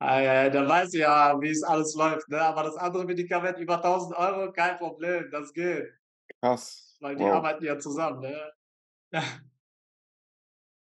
[0.00, 2.40] Ei, ei, da weißt du ja, wie's alles läuft, ne?
[2.42, 5.92] Aber das andere Medikament über 1.000 €, kein Problem, das geht.
[6.40, 7.30] Krass, Weil die wow.
[7.30, 8.52] arbeiten ja zusammen, ne?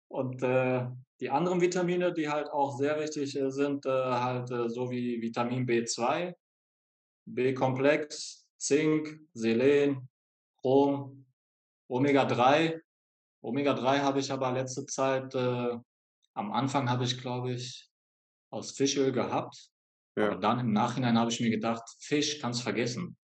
[0.09, 0.87] Und, äh,
[1.21, 5.21] die anderen Vitamine, die halt auch sehr wichtig, äh, sind, äh, halt, äh, so wie
[5.23, 6.35] Vitamin B2,
[7.27, 10.09] B-Komplex, Zink, Selen,
[10.61, 11.27] Chrom,
[11.89, 12.81] Omega-3.
[13.43, 15.77] Omega-3 habe ich aber letzte Zeit, äh
[16.37, 17.89] am Anfang habe ich, glaube ich,
[18.51, 19.71] aus Fischöl gehabt,
[20.17, 20.35] aber Ja.
[20.37, 23.17] dann im Nachhinein habe ich mir gedacht: „Fisch kannst vergessen.“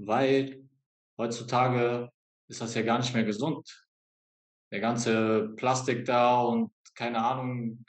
[0.00, 0.68] Weil
[1.18, 2.08] heutzutage
[2.48, 3.86] ist das ja gar nicht mehr gesund.
[4.72, 7.84] Der ganze Plastik da und keine Ahnung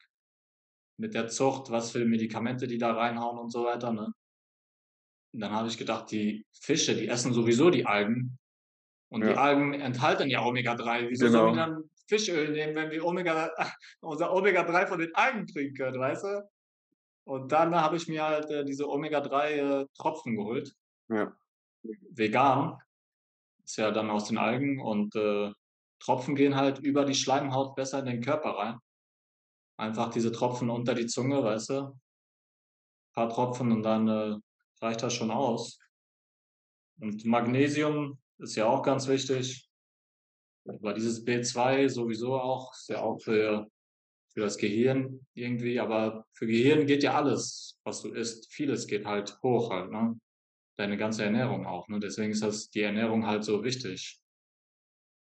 [0.97, 4.11] mit der Zucht, was für Medikamente die da reinhauen und so weiter, ne?
[5.33, 8.37] Und dann habe ich gedacht, die Fische, die essen sowieso die Algen
[9.11, 9.35] und die Ja.
[9.35, 11.09] Algen enthalten ja Omega-3.
[11.09, 11.75] Wieso sollen wir Genau.
[11.79, 13.51] dann Fischöl nehmen, wenn wir Omega
[14.01, 16.49] unser Omega-3 von den Algen kriegen können, weißt du?
[17.27, 20.73] Und dann habe ich mir halt, äh, diese Omega-3, äh, Tropfen geholt.
[21.09, 21.31] Ja.
[21.83, 22.77] Vegan.
[23.63, 25.51] Ist ja dann aus den Algen und, äh,
[25.99, 28.79] Tropfen gehen halt über die Schleimhaut besser in den Körper rein.
[29.77, 31.99] Einfach diese Tropfen unter die Zunge, weißt du?
[33.13, 34.37] Paar Tropfen und dann, äh,
[34.81, 35.79] reicht das schon aus.
[36.99, 39.69] Und Magnesium ist ja auch ganz wichtig.
[40.67, 43.69] Aber dieses B2 sowieso auch, ist ja auch für
[44.33, 48.51] für das Gehirn irgendwie, aber für Gehirn geht ja alles, was du isst.
[48.53, 50.19] Vieles geht halt hoch halt, ne?
[50.77, 51.99] Deine ganze Ernährung auch, ne?
[51.99, 54.21] Deswegen ist das die Ernährung halt so wichtig.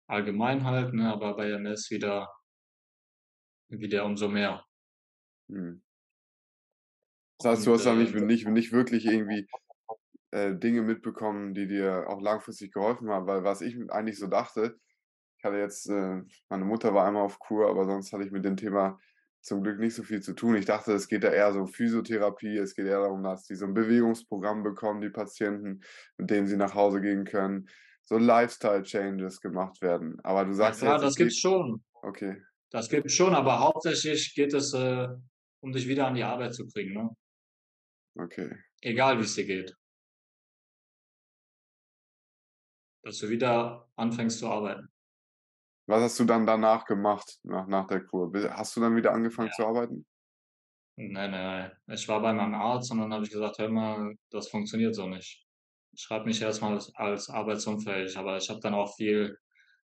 [0.07, 2.29] Allgemein halt, ne, aber bei MS wieder
[3.69, 4.65] wieder umso mehr.
[5.47, 5.83] Mhm.
[7.43, 9.47] Das heißt, du hast da nicht äh nicht nicht wirklich irgendwie,
[10.31, 14.77] äh, Dinge mitbekommen, die dir auch langfristig geholfen haben, weil was ich eigentlich so dachte
[15.39, 18.45] ich hatte jetzt, äh meine Mutter war einmal auf Kur, aber sonst hatte ich mit
[18.45, 18.99] dem Thema
[19.41, 20.55] zum Glück nicht so viel zu tun.
[20.55, 23.55] Ich dachte, es geht da eher so um Physiotherapie, es geht eher darum, dass die
[23.55, 25.81] so 'n Bewegungsprogramm bekommen, die Patienten,
[26.17, 27.67] mit dem sie nach Hause gehen können,
[28.03, 30.17] so Lifestyle-Changes gemacht werden.
[30.23, 31.83] Aber du Ja sagst ja es das gibt's geht schon.
[32.03, 32.43] okay.
[32.71, 35.07] Das gibt's schon, aber hauptsächlich geht es, äh,
[35.61, 37.09] um dich wieder an die Arbeit zu kriegen, ne?
[38.19, 38.63] Okay.
[38.81, 39.75] Egal, wie's dir geht.
[43.03, 44.87] Dass du wieder anfängst zu arbeiten.
[45.87, 48.31] Was hast du dann danach gemacht, nach nach der Kur?
[48.51, 49.53] Hast du dann wieder angefangen Ja.
[49.53, 50.05] zu arbeiten?
[50.97, 51.71] Ne, ne.
[51.87, 55.07] Ich war bei meinem Arzt und dann habe ich gesagt: „Hör mal, das funktioniert so
[55.07, 55.43] nicht.
[55.95, 59.35] Schreib mich erst mal als als arbeitsunfähig.“ Aber ich habe dann auch viel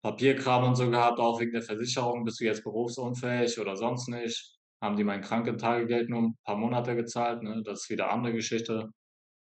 [0.04, 2.26] Papierkram und so gehabt, auch wegen der Versicherung.
[2.26, 6.96] „Bist du jetzt berufsunfähig oder sonst nicht?“ Haben die mein Krankentagegeld nur 'n paar Monate
[6.96, 7.62] gezahlt, ne?
[7.64, 8.90] Das ist wieder andere Geschichte.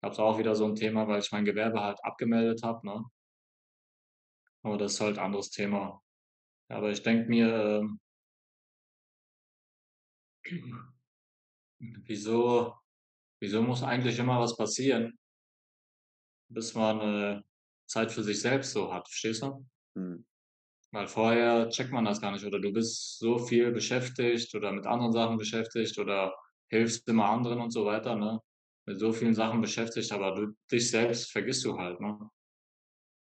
[0.04, 3.04] Gab's auch wieder so 'n Thema, weil ich mein Gewerbe halt abgemeldet habe, ne?
[4.66, 6.02] Aber das ist halt anderes Thema.
[6.70, 7.48] Aber ich denke mir,
[7.82, 8.00] ähm
[12.08, 12.76] wieso
[13.42, 15.18] wieso muss eigentlich immer was passieren
[16.52, 17.42] bis man, äh,
[17.88, 19.66] Zeit für sich selbst so hat, verstehst du?
[19.96, 20.26] Mhm.
[20.92, 24.86] Weil vorher checkt man das gar nicht oder du bist so viel beschäftigt oder mit
[24.88, 26.36] anderen Sachen beschäftigt oder
[26.70, 28.40] hilfst immer anderen und so weiter, ne?
[28.86, 32.18] Mit so vielen Sachen beschäftigt, aber du dich selbst vergisst du halt, ne?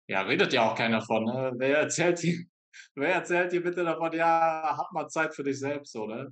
[0.08, 1.52] Ja, redet ja auch keiner von, ne?
[1.58, 2.46] Wer erzählt dir
[2.96, 6.30] wer erzählt dir bitte davon: „Ja, hab mal Zeit für dich selbst“, so, ne?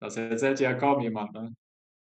[0.00, 1.54] Das erzählt ja kaum jemand, ne?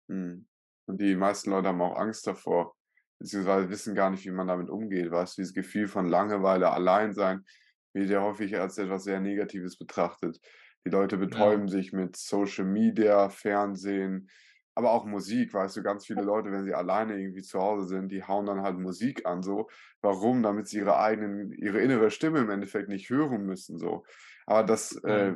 [0.09, 0.47] Mhm.
[0.87, 2.75] Und die meisten Leute haben auch Angst davor,
[3.19, 5.43] beziehungsweise wissen gar nicht, wie man damit umgeht, weißt du?
[5.43, 7.45] Dieses Gefühl von Langeweile, Alleinsein
[7.99, 10.41] wird ja häufig als etwas sehr Negatives betrachtet.
[10.87, 14.29] Die Leute Ja, betäuben sich mit Social Media, Fernsehen,
[14.75, 15.83] aber auch Musik, weißt du?
[15.83, 19.27] Ganz viele Leute, wenn sie alleine irgendwie zu Hause sind, die hauen dann halt Musik
[19.27, 19.69] an so.
[20.03, 20.43] Warum?
[20.43, 24.05] Damit sie ihre eigenen ihre innere Stimme im Endeffekt nicht hören müssen so.
[24.47, 25.35] Aber das, ja, äh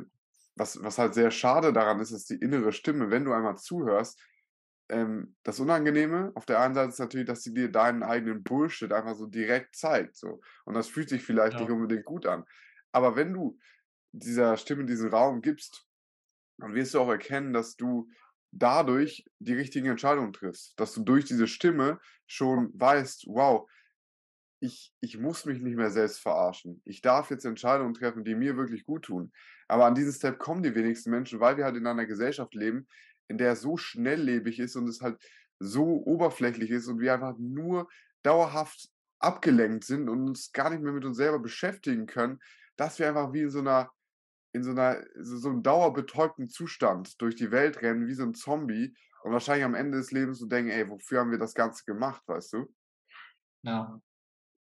[0.55, 4.21] was was halt sehr schade daran ist, ist die innere Stimme, wenn du einmal zuhörst,
[4.93, 8.91] ähm, das Unangenehme auf der einen Seite ist natürlich, dass sie dir deinen eigenen Bullshit
[8.93, 10.41] einfach so direkt zeigt, so.
[10.65, 12.45] Und das fühlt sich vielleicht nicht ja, unbedingt gut an.
[12.91, 13.59] Aber wenn du
[14.13, 15.87] dieser Stimme diesen Raum gibst,
[16.57, 18.09] dann wirst du auch erkennen, dass du
[18.51, 20.79] dadurch die richtigen Entscheidungen triffst.
[20.79, 23.69] Dass du durch diese Stimme schon weißt: „Wow,
[24.59, 26.81] ich ich muss mich nicht mehr selbst verarschen.
[26.85, 29.31] Ich darf jetzt Entscheidungen treffen, die mir wirklich gut tun.
[29.67, 32.87] Aber an diesen Step kommen die wenigsten Menschen, weil wir halt in einer Gesellschaft leben,
[33.27, 35.21] in der so schnelllebig ist und es halt
[35.59, 37.87] so oberflächlich ist und wir einfach nur
[38.23, 42.39] dauerhaft abgelenkt sind und uns gar nicht mehr mit uns selber beschäftigen können,
[42.75, 43.91] dass wir einfach wie in so einer
[44.53, 48.33] in so einer so so 'nem dauerbetäubten Zustand durch die Welt rennen wie so ein
[48.35, 51.83] Zombie und wahrscheinlich am Ende des Lebens so denken: „Ey, wofür haben wir das Ganze
[51.85, 52.73] gemacht“, weißt du?
[53.63, 53.99] ja,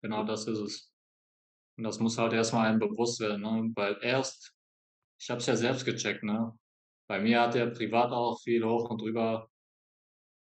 [0.03, 0.93] genau das ist es.
[1.79, 3.73] Und das muss halt erst mal einem bewusst werden, ne?
[3.77, 4.55] Weil erst
[5.21, 6.55] ich habe es ja selbst gecheckt, ne?
[7.11, 9.51] Bei mir hat ja privat auch viel hoch und drüber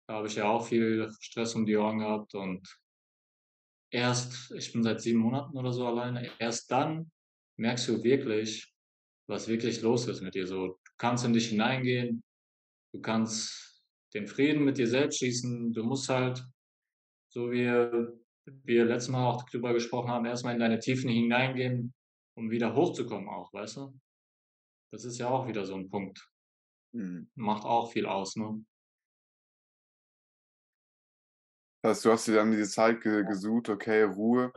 [0.08, 2.78] da habe ich ja auch viel Stress um die Ohren gehabt und
[3.92, 7.10] erst ich bin seit 7 Monaten oder so alleine, erst dann
[7.58, 8.72] merkst du wirklich,
[9.28, 10.66] was wirklich los ist mit dir so.
[10.84, 12.22] Du kannst in dich hineingehen,
[12.92, 13.82] du kannst
[14.14, 15.72] den Frieden mit dir selbst schließen.
[15.72, 16.44] Du musst halt,
[17.30, 17.64] so wie
[18.64, 21.94] wir letztes Mal auch drüber gesprochen haben, erst mal in deine Tiefen hineingehen,
[22.36, 24.00] um wieder hochzukommen auch, weißt du?
[24.92, 26.33] Das ist ja auch wieder so 'n Punkt.
[26.94, 27.28] Mhm.
[27.36, 28.64] Macht auch viel aus, ne?
[31.82, 34.52] Das heißt, du hast dir dann diese Zeit ge gesucht, okay, Ruhe,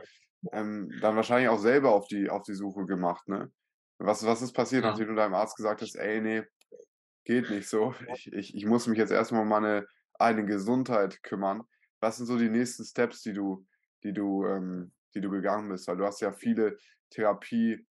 [0.52, 3.52] ähm, dann wahrscheinlich auch selber auf die auf die Suche gemacht, ne?
[3.98, 4.86] Was was ist passiert, Ja.
[4.86, 6.48] nachdem du deinem Arzt gesagt hast: „Ey, ne,
[7.24, 7.94] geht nicht so.
[8.12, 9.86] Ich ich ich muss mich jetzt erst mal um meine
[10.18, 11.64] eigene Gesundheit kümmern.“
[12.00, 13.66] Was sind so die nächsten Steps, die du
[14.04, 15.88] die du ähm, die du gegangen bist?
[15.88, 16.78] Weil du hast ja viele
[17.10, 17.86] Therapie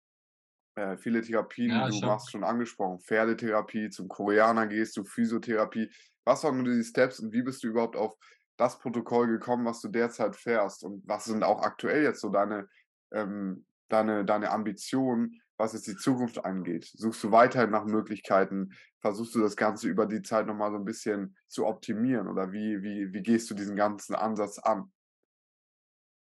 [0.76, 3.00] äh, viele Therapien, die Ja, du habe machst, schon angesprochen.
[3.00, 5.92] Pferdetherapie, zum Koreaner gehst du, Physiotherapie.
[6.26, 8.14] Was waren nur die Steps und wie bist du überhaupt auf
[8.58, 10.84] das Protokoll gekommen, was du derzeit fährst?
[10.84, 12.68] Und was sind auch aktuell jetzt so deine,
[13.12, 16.86] ähm, deine, deine Ambitionen, was jetzt die Zukunft angeht?
[16.94, 18.72] Suchst du weiterhin nach Möglichkeiten?
[19.02, 22.28] Versuchst du das Ganze über die Zeit nochmal so ein bisschen zu optimieren?
[22.28, 24.92] Oder wie, wie, wie gehst du diesen ganzen Ansatz an?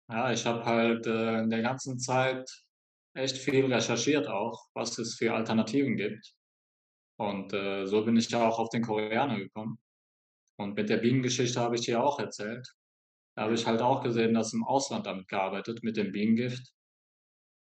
[0.10, 2.64] ja, ich habe halt, äh, in der ganzen Zeit
[3.15, 6.34] echt viel recherchiert auch, was es für Alternativen gibt.
[7.17, 9.80] Und, äh, so bin ich ja auch auf den Koreaner gekommen.
[10.60, 12.67] Und mit der Bienengeschichte habe ich dir auch erzählt.
[13.38, 16.73] Da habe ich halt auch gesehen, dass im Ausland damit gearbeitet, mit dem Bienengift,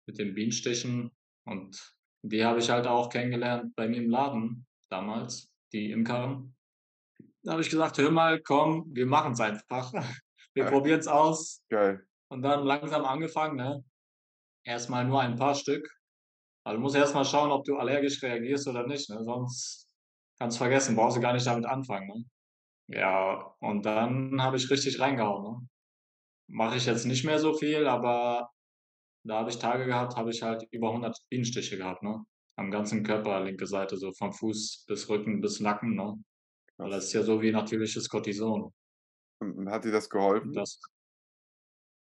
[0.07, 1.11] mit den Bienenstichen.
[1.47, 6.55] Und die habe ich halt auch kennengelernt bei mir im Laden damals, die Imkerin.
[7.43, 9.93] Da habe ich gesagt: „Hör mal, komm, wir machen's einfach.
[10.53, 12.05] Wir probieren's aus.“ Geil.
[12.29, 13.85] Und dann langsam angefangen, ne?
[14.65, 15.89] Erst mal nur ein paar Stück.
[16.65, 19.23] Also, du musst erst mal schauen, ob du allergisch reagierst oder nicht, ne?
[19.25, 19.89] Sonst
[20.39, 22.25] kannst vergessen, brauchst du gar nicht damit anfangen, ne?
[22.89, 25.69] Ja, und dann habe ich richtig reingehauen, ne?
[26.49, 28.51] Mache ich jetzt nicht mehr so viel, aber
[29.25, 32.25] da habe ich Tage gehabt, habe ich halt über 100 Bienenstiche gehabt, ne?
[32.57, 36.17] Am ganzen Körper, linke Seite, so vom Fuß bis Rücken bis Nacken, ne?
[36.77, 38.73] Weil das ist ja so wie natürliches Cortison.
[39.41, 40.53] Und, hat dir das geholfen?
[40.53, 40.81] das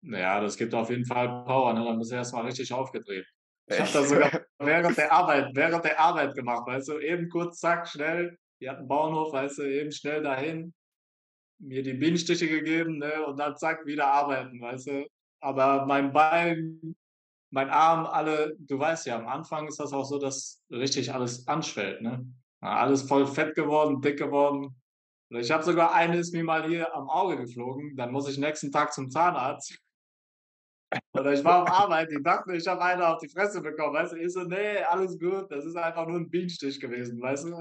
[0.05, 1.83] ja, das gibt auf jeden Fall Power, ne?
[1.83, 3.25] Dann bist du erst mal richtig aufgedreht.
[3.67, 6.99] Ich habe das sogar während der Arbeit während der Arbeit gemacht, weißt du?
[6.99, 8.37] Eben kurz, zack, schnell.
[8.59, 10.73] Wir hatten Bauernhof, weißt du, eben schnell dahin,
[11.59, 15.07] mir die Bienenstiche gegeben, ne, und dann zack, wieder arbeiten, weißt du?
[15.41, 16.95] Aber mein Bein,
[17.51, 21.47] mein Arm, alle du weißt ja, am Anfang ist das auch so, dass richtig alles
[21.47, 22.25] anschwellt, ne?
[22.61, 24.75] Alles voll fett geworden, dick geworden.
[25.29, 28.71] Ich habe sogar eine ist mir mal hier am Auge geflogen, dann muss ich nächsten
[28.71, 29.77] Tag zum Zahnarzt.
[31.13, 34.13] Oder ich war auf Arbeit, die dachten, ich habe eine auf die Fresse bekommen, weißt
[34.13, 34.17] du?
[34.17, 37.59] Ich so: „Ne, alles gut, das ist einfach nur 'n Bienenstich gewesen“, weißt du?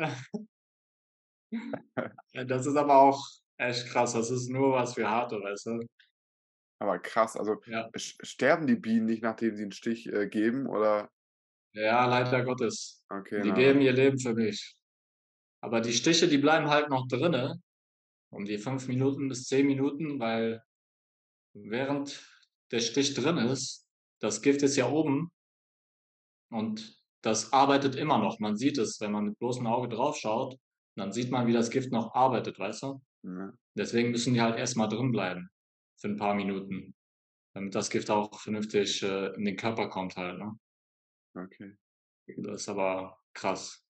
[2.46, 3.24] Das ist aber auch
[3.58, 4.12] echt krass.
[4.14, 5.86] Das ist nur was für Harte, weißt du?
[6.80, 7.94] Aber krass, also, Ja.
[7.96, 11.10] sterben die Bienen nicht, nachdem sie 'n Stich, äh, geben oder
[11.76, 13.02] Ja, leider Gottes.
[13.10, 14.76] okay, Die na geben ihr Leben für mich.
[15.60, 17.56] Aber die Stiche, die bleiben halt noch drinne,
[18.30, 20.62] um die 5 Minuten bis 10 Minuten, weil
[21.54, 22.33] während
[22.74, 23.84] der Stich drin ist
[24.24, 25.30] das Gift ist ja oben
[26.50, 28.38] und das arbeitet immer noch.
[28.38, 30.58] Man sieht es, wenn man mit bloßem Auge drauf schaut,
[30.96, 33.02] dann sieht man, wie das Gift noch arbeitet, weißt du?
[33.22, 33.52] Ja.
[33.76, 35.50] Deswegen müssen die halt erst mal drin bleiben
[36.00, 36.94] für ein paar Minuten,
[37.54, 40.58] damit das Gift auch vernünftig, äh, in den Körper kommt halt, ne?
[41.34, 41.76] Okay.
[42.38, 43.84] Das ist aber krass.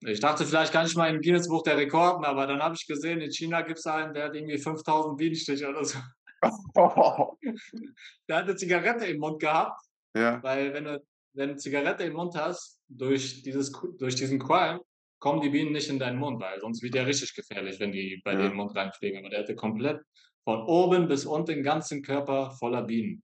[0.00, 3.20] Ich dachte vielleicht gar nicht mal im Guinness-Buch der Rekorden, aber dann habe ich gesehen,
[3.20, 5.98] in China gibt's einen, der hat irgendwie 5.000 Bienenstiche oder so.
[8.28, 9.80] Der hat 'ne Zigarette im Mund gehabt,
[10.16, 10.42] Ja.
[10.42, 11.02] weil wenn du
[11.36, 14.80] wenn du Zigarette im Mund hast, durch dieses durch diesen Qualm
[15.20, 18.20] kommen die Bienen nicht in deinen Mund, weil sonst wird der richtig gefährlich, wenn die
[18.24, 18.46] bei dir Ja.
[18.46, 19.18] in den Mund reinfliegen.
[19.20, 20.00] Aber der hatte komplett
[20.44, 23.22] von oben bis unten den ganzen Körper voller Bienen.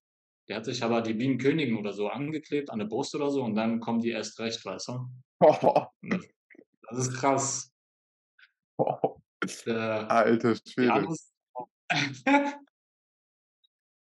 [0.49, 3.55] Der hat sich aber die Bienenkönigin oder so angeklebt an der Brust oder so und
[3.55, 5.07] dann kommen die erst recht, weißt du?
[6.03, 6.27] Und
[6.91, 7.71] das ist krass.
[9.67, 11.09] Der Alter Schwede.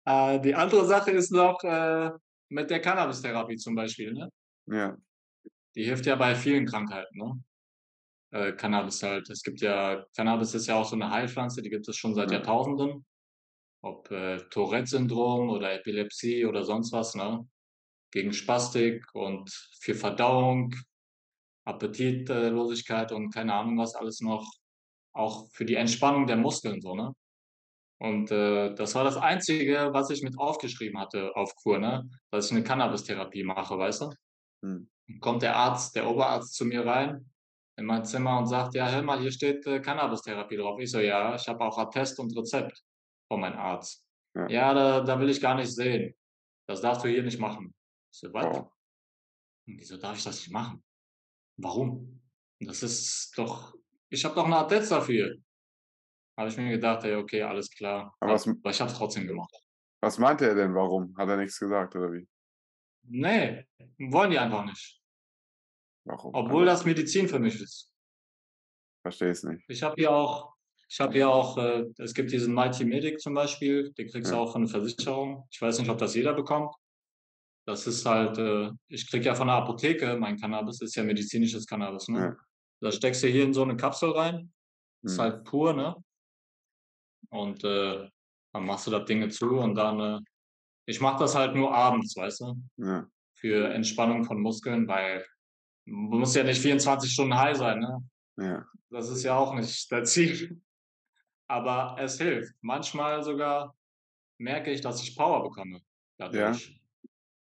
[0.09, 2.11] Äh, die andere Sache ist noch, äh,
[2.51, 4.31] mit der Cannabis-Therapie zum Beispiel, ne?
[4.69, 4.99] Ja.
[5.77, 7.43] Die hilft ja bei vielen Krankheiten, ne?
[8.33, 9.31] Äh, Cannabis halt.
[9.31, 12.31] Es gibt ja Cannabis ist ja auch so 'ne Heilpflanze, die gibt es schon seit
[12.31, 12.33] Ja.
[12.33, 13.07] Jahrtausenden.
[13.83, 17.47] Ob, äh, Tourette-Syndrom oder Epilepsie oder sonst was, ne?
[18.13, 19.51] Gegen Spastik und
[19.83, 20.75] für Verdauung,
[21.67, 24.47] Appetit äh, Losigkeit und keine Ahnung was alles noch.
[25.15, 27.13] Auch für die Entspannung der Muskeln so, ne?
[28.01, 32.47] Und, äh, das war das Einzige, was ich mit aufgeschrieben hatte auf Kur, ne, dass
[32.47, 34.11] ich 'ne Cannabis-Therapie mache, weißt du?
[34.63, 37.31] Dann kommt der Arzt der Oberarzt zu mir rein
[37.79, 41.01] in mein Zimmer und sagt: „Ja, hör mal, hier steht, äh, Cannabis-Therapie drauf.“ Ich so:
[41.01, 42.83] „Ja, ich habe auch Attest und Rezept
[43.29, 44.49] von meinem Arzt.“ Ja.
[44.49, 46.15] „Ja, da da will ich gar nicht sehen.
[46.69, 47.75] Das darfst du hier nicht machen.“
[48.13, 48.71] Ich so: „Was?“ Oh.
[49.67, 50.83] „Wieso darf ich das nicht machen?
[51.59, 52.23] Warum?
[52.61, 53.75] Das ist doch
[54.11, 55.37] ich habe doch 'n Attest dafür.“
[56.39, 59.27] Habe ich mir gedacht: „Ey, okay, alles klar.“ Aber was Aber ich habe es trotzdem
[59.27, 59.53] gemacht.
[60.03, 61.17] Was meinte er denn, warum?
[61.17, 62.29] Hat er nix gesagt oder wie?
[63.05, 63.67] Ne,
[63.99, 65.01] wollen die einfach nicht.
[66.07, 66.35] Warum?
[66.35, 67.91] Obwohl das Medizin für mich ist.
[69.05, 69.69] Verstehe es nicht.
[69.71, 70.55] Ich habe hier auch
[70.91, 74.37] ich habe hier auch äh, es gibt diesen Mighty Medic zum Beispiel, den kriegst du
[74.37, 74.39] Ja.
[74.39, 75.47] auch von der Versicherung.
[75.51, 76.75] Ich weiß nicht, ob das jeder bekommt.
[77.67, 81.67] Das ist halt äh, ich kriege ja von der Apotheke mein Cannabis, ist ja medizinisches
[81.67, 82.25] Cannabis, ne?
[82.25, 82.39] Ja.
[82.81, 84.53] Das steckst du hier in so 'ne Kapsel rein.
[85.07, 85.21] Ist Mhm.
[85.21, 85.97] halt pur, ne?
[87.31, 88.09] Und, äh,
[88.53, 90.21] dann machst du das Ding zu und dann, äh
[90.87, 92.63] ich mache das halt nur abends, weißt du?
[92.79, 93.07] Ja.
[93.35, 95.23] Für Entspannung von Muskeln, weil
[95.85, 98.03] du musst ja nicht 24 Stunden high sein, ne?
[98.39, 98.67] Ja.
[98.91, 100.63] Das ist ja auch nicht das Ziel.
[101.47, 102.55] Aber es hilft.
[102.63, 103.75] Manchmal sogar
[104.39, 105.77] merke ich, dass ich Power bekomme
[106.19, 106.31] Ja.
[106.31, 106.81] dadurch.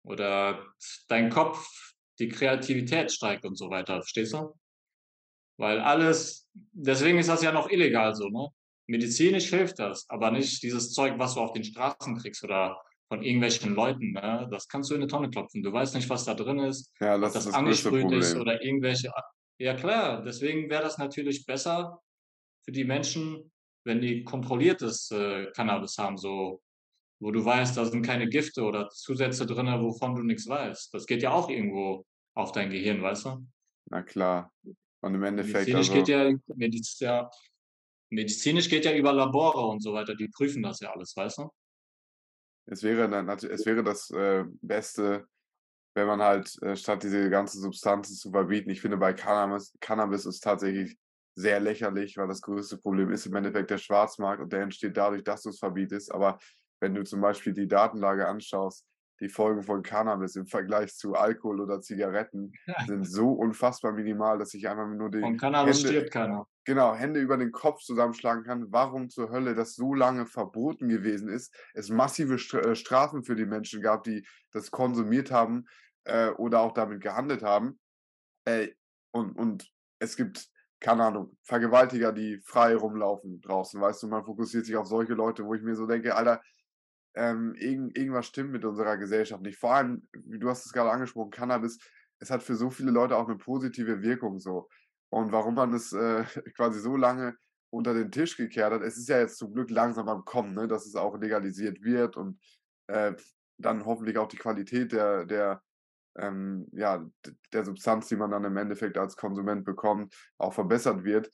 [0.04, 0.64] Oder
[1.08, 1.66] dein Kopf
[2.20, 4.54] die Kreativität steigt und so weiter, verstehst du?
[5.56, 8.48] Weil alles deswegen ist das ja noch illegal so, ne?
[8.86, 13.22] Medizinisch hilft das, aber nicht dieses Zeug, was du auf den Straßen kriegst oder von
[13.22, 14.48] irgendwelchen Leuten, ne?
[14.50, 15.62] Das kannst du in 'ne Tonne klopfen.
[15.62, 18.36] Du weißt nicht, was da drin ist, Ja, ob das ist das das angesprüht ist
[18.36, 19.10] oder irgendwelche
[19.58, 22.00] ja klar, deswegen wäre das natürlich besser
[22.64, 23.52] für die Menschen,
[23.84, 26.60] wenn die kontrolliertes, äh, Cannabis haben, so
[27.20, 30.92] wo du weißt, da sind keine Gifte oder Zusätze drinne, wovon du nix weißt.
[30.94, 33.46] Das geht ja auch irgendwo auf dein Gehirn, weißt du?
[33.90, 34.50] Na klar.
[35.02, 37.30] Und im Endeffekt, Medizinisch geht also ja Mediz ja
[38.14, 41.50] medizinisch geht ja über Labore und so weiter, die prüfen das ja alles, weißt du?
[42.66, 45.26] Es wäre dann es wäre das, äh, Beste,
[45.94, 50.26] wenn man halt, äh, statt diese ganzen Substanzen zu verbieten ich finde, bei Cannabis Cannabis
[50.26, 50.96] ist tatsächlich
[51.36, 55.24] sehr lächerlich, weil das größte Problem ist im Endeffekt der Schwarzmarkt und der entsteht dadurch,
[55.24, 56.12] dass du's verbietest.
[56.12, 56.38] Aber
[56.80, 58.86] wenn du zum Beispiel die Datenlage anschaust,
[59.20, 62.52] die Folgen von Cannabis im Vergleich zu Alkohol oder Zigaretten
[62.86, 66.46] sind so unfassbar minimal, dass ich einfach nur die Von Cannabis Hände stirbt keiner.
[66.64, 71.28] Genau, Hände über den Kopf zusammenschlagen kann, warum zur Hölle das so lange verboten gewesen
[71.28, 71.54] ist.
[71.74, 75.66] Es massive äh, Strafen für die Menschen gab, die das konsumiert haben,
[76.04, 77.80] äh, oder auch damit gehandelt haben.
[78.46, 78.68] Äh,
[79.12, 80.48] und und es gibt,
[80.80, 84.08] keine Ahnung, Vergewaltiger, die frei rumlaufen draußen, weißt du?
[84.08, 86.42] Man fokussiert sich auf solche Leute, wo ich mir so denke: „Alter,
[87.14, 91.30] ähm, irgend irgendwas stimmt mit unserer Gesellschaft nicht.“ Vor allem, du hast es grade angesprochen,
[91.30, 91.78] Cannabis,
[92.18, 94.68] es hat für so viele Leute auch 'ne positive Wirkung so.
[95.14, 96.24] Und warum man es, äh,
[96.56, 97.36] quasi so lange
[97.70, 100.68] unter den Tisch gekehrt hat es ist ja jetzt zum Glück langsam am Kommen, ne,
[100.68, 102.40] dass es auch legalisiert wird und,
[102.88, 103.14] äh,
[103.58, 105.62] dann hoffentlich auch die Qualität der der,
[106.18, 107.04] ähm, ja,
[107.52, 111.30] der Substanz, die man dann im Endeffekt als Konsument bekommt, auch verbessert wird.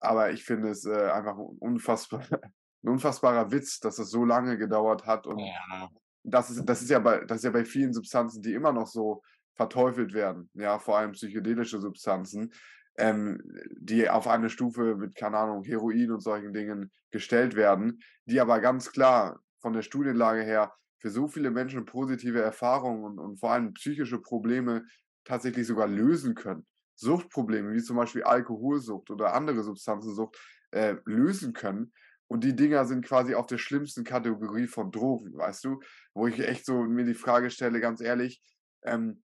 [0.00, 2.22] Aber ich finde es, äh, einfach unfassbar
[2.82, 5.88] 'n unfassbarer Witz, dass es so lange gedauert hat und Ja.
[6.24, 8.86] das ist das ist ja bei das ist ja bei vielen Substanzen, die immer noch
[8.86, 9.22] so
[9.56, 12.52] verteufelt werden, ja, vor allem psychedelische Substanzen,
[12.98, 13.40] ähm,
[13.80, 18.60] die auf eine Stufe mit, keine Ahnung, Heroin und solchen Dingen gestellt werden, die aber
[18.60, 23.52] ganz klar von der Studienlage her für so viele Menschen positive Erfahrungen und, und vor
[23.52, 24.84] allem psychische Probleme
[25.24, 26.66] tatsächlich sogar lösen können.
[26.96, 30.36] Suchtprobleme wie zum Beispiel Alkoholsucht oder andere Substanzensucht
[30.72, 31.92] äh, lösen können.
[32.26, 35.80] Und die Dinger sind quasi auf der schlimmsten Kategorie von Drogen, weißt du?
[36.12, 38.42] Wo ich echt so mir die Frage stelle, ganz ehrlich,
[38.82, 39.22] ähm,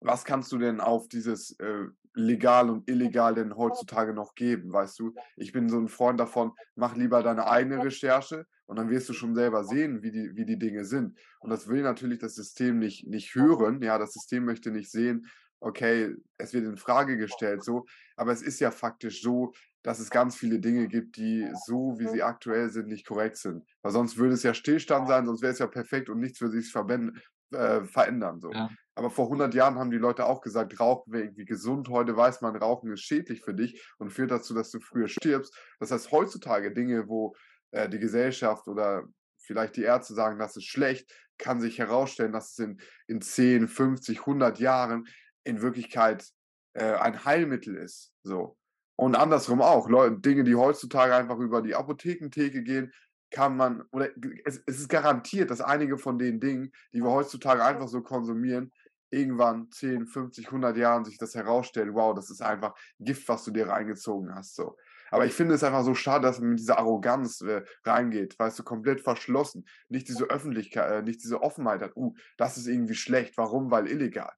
[0.00, 4.98] was kannst du denn auf dieses äh, legal und illegal denn heutzutage noch geben, weißt
[4.98, 5.14] du?
[5.36, 9.12] Ich bin so ein Freund davon, mach lieber deine eigene Recherche und dann wirst du
[9.12, 11.18] schon selber sehen, wie die, wie die Dinge sind.
[11.40, 15.26] Und das will natürlich das System nicht, nicht hören, ja, das System möchte nicht sehen,
[15.60, 17.84] okay, es wird in Frage gestellt, so,
[18.16, 19.52] aber es ist ja faktisch so,
[19.82, 23.64] dass es ganz viele Dinge gibt, die so, wie sie aktuell sind, nicht korrekt sind.
[23.82, 26.60] Weil sonst würde es ja Stillstand sein, sonst wäre es ja perfekt und nichts würde
[26.60, 28.40] sich äh, verändern.
[28.40, 28.52] So.
[28.52, 28.70] Ja.
[28.94, 31.88] Aber vor 100 Jahren haben die Leute auch gesagt, Rauchen wäre irgendwie gesund.
[31.88, 35.56] Heute weiß man, Rauchen ist schädlich für dich und führt dazu, dass du früher stirbst.
[35.80, 37.34] Das heißt, heutzutage Dinge, wo
[37.70, 39.04] äh, die Gesellschaft oder
[39.38, 43.66] vielleicht die Ärzte sagen, das ist schlecht, kann sich herausstellen, dass es in, in 10,
[43.66, 45.08] 50, 100 Jahren
[45.44, 46.28] in Wirklichkeit
[46.74, 48.12] äh, ein Heilmittel ist.
[48.22, 48.56] So.
[48.96, 49.88] Und andersrum auch.
[49.88, 52.92] Leute, Dinge, die heutzutage einfach über die Apothekentheke gehen,
[53.30, 54.10] kann man, oder
[54.44, 58.70] es, es ist garantiert, dass einige von den Dingen, die wir heutzutage einfach so konsumieren,
[59.12, 63.50] irgendwann 10, 50, 100 Jahren sich das herausstellen, wow, das ist einfach Gift, was du
[63.50, 64.54] dir reingezogen hast.
[64.54, 64.76] So.
[65.10, 68.58] Aber ich finde es einfach so schade, dass man mit dieser Arroganz äh, reingeht, weißt
[68.58, 72.94] du, komplett verschlossen, nicht diese Öffentlichkeit, äh, nicht diese Offenheit hat, uh, das ist irgendwie
[72.94, 73.70] schlecht, warum?
[73.70, 74.32] Weil illegal.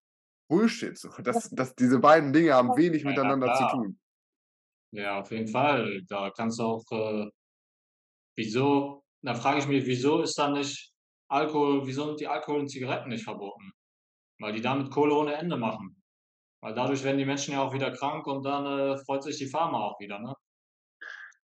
[0.48, 0.98] Bullshit.
[0.98, 1.10] So.
[1.22, 3.70] Das, das, diese beiden Dinge haben wenig ja, miteinander klar.
[3.70, 4.00] zu tun.
[4.92, 6.02] Ja, auf jeden Fall.
[6.08, 7.30] Da kannst du auch, äh,
[8.36, 10.92] wieso, da frage ich mich, wieso ist da nicht
[11.28, 13.72] Alkohol, wieso sind die Alkohol und Zigaretten nicht verboten?
[14.41, 16.03] Weil die damit Kohle ohne Ende machen.
[16.61, 19.49] Weil dadurch werden die Menschen ja auch wieder krank und dann äh, freut sich die
[19.49, 20.35] Pharma auch wieder, ne?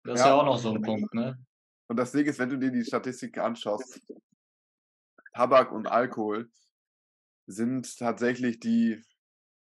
[0.05, 0.24] Das ja.
[0.24, 1.36] ist ja auch noch so ein Punkt, ne?
[1.88, 4.01] Und das Ding ist, wenn du dir die Statistiken anschaust,
[5.34, 6.49] Tabak und Alkohol
[7.47, 9.03] sind tatsächlich die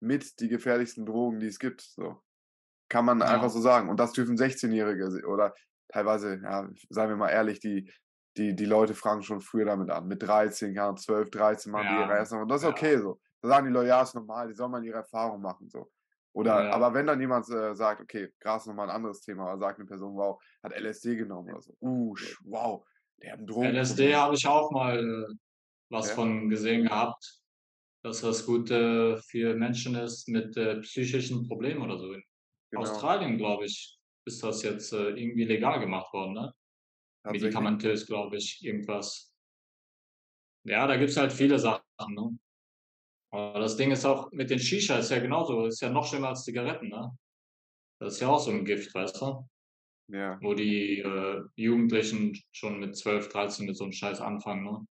[0.00, 1.82] mit die gefährlichsten Drogen, die es gibt.
[1.82, 2.22] So.
[2.88, 3.26] Kann man ja.
[3.26, 3.88] einfach so sagen.
[3.88, 5.54] Und das dürfen 16-Jährige oder
[5.88, 7.90] teilweise, ja, seien wir mal ehrlich, die
[8.36, 10.06] die, die Leute fragen schon früher damit an.
[10.06, 11.96] Mit 13, ja, 12, 13 machen ja.
[11.96, 12.36] die ihre ersten.
[12.36, 12.70] Und das ist ja.
[12.70, 13.20] okay so.
[13.42, 15.68] Da sagen die Leute, ja, ist normal, die sollen mal ihre Erfahrung machen.
[15.68, 15.90] so.
[16.32, 16.72] Oder, ja.
[16.72, 19.78] aber wenn dann jemand äh, sagt, okay, Gras ist nochmal ein anderes Thema, aber sagt
[19.78, 21.74] eine Person, wow, hat LSD genommen oder so.
[21.80, 22.14] Uh,
[22.44, 22.86] wow,
[23.20, 23.74] der hat Drogen.
[23.74, 25.34] LSD habe ich auch mal äh,
[25.90, 27.40] was von gesehen gehabt,
[28.04, 32.12] dass das gut äh, für Menschen ist mit äh, psychischen Problemen oder so.
[32.12, 32.22] In
[32.70, 32.82] genau.
[32.82, 36.54] Australien, glaube ich, ist das jetzt äh, irgendwie legal gemacht worden, ne?
[37.24, 39.32] Medikamentös, glaube ich, irgendwas.
[40.64, 41.84] Ja, da gibt es halt viele Sachen.
[42.08, 42.38] Ne?
[43.32, 46.28] Aber das Ding ist auch mit den Shisha ist ja genauso, ist ja noch schlimmer
[46.28, 47.16] als Zigaretten, ne?
[48.00, 49.48] Das ist ja auch so ein Gift, weißt du?
[50.08, 50.38] Ja.
[50.42, 54.86] Wo die äh, Jugendlichen schon mit 12, 13 mit so einem Scheiß anfangen, ne?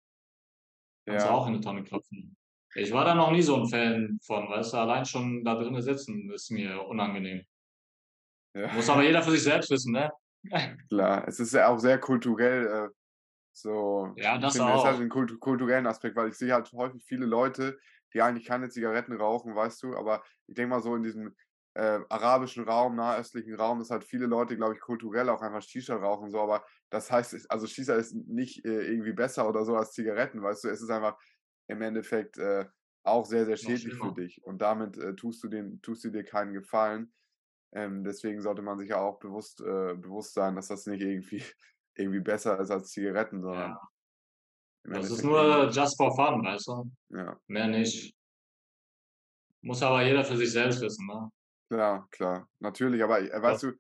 [1.07, 1.33] Kannst ja.
[1.33, 2.37] auch in eine Tonne klopfen.
[2.75, 5.81] Ich war da noch nie so ein Fan von, weißt du, allein schon da drinnen
[5.83, 7.45] sitzen ist mir unangenehm.
[8.57, 8.73] Ja.
[8.73, 10.11] Muss aber jeder für sich selbst wissen, ne?
[10.91, 12.89] Klar, es ist ja auch sehr kulturell äh,
[13.53, 14.15] so.
[14.17, 14.79] Ja, das finde, auch.
[14.79, 17.79] Es hat einen kultu kulturellen Aspekt, weil ich sehe halt häufig viele Leute,
[18.15, 21.35] die eigentlich keine Zigaretten rauchen, weißt du, aber ich denke mal so in diesem
[21.75, 25.97] äh, arabischen Raum, nahöstlichen Raum, dass halt viele Leute, glaube ich, kulturell auch einfach Shisha
[25.97, 29.93] rauchen, so, aber das heißt, also Shisha ist nicht äh, irgendwie besser oder so als
[29.93, 31.19] Zigaretten, weißt du, es ist einfach
[31.69, 32.67] im Endeffekt äh,
[33.03, 36.25] auch sehr, sehr schädlich für dich und damit äh, tust, du den, tust du dir
[36.25, 37.13] keinen Gefallen.
[37.75, 41.43] Ähm, deswegen sollte man sich ja auch bewusst, äh, bewusst sein, dass das nicht irgendwie,
[41.97, 43.71] irgendwie besser ist als Zigaretten, sondern.
[43.71, 43.91] Ja.
[44.87, 46.91] Das ist nur just for fun, weißt du?
[47.09, 47.39] Ja.
[47.47, 48.15] Mehr nicht.
[49.63, 51.31] Muss aber jeder für sich selbst wissen, ne?
[51.71, 52.47] Ja, klar.
[52.61, 53.71] Natürlich, aber äh, weißt ja.
[53.71, 53.77] du,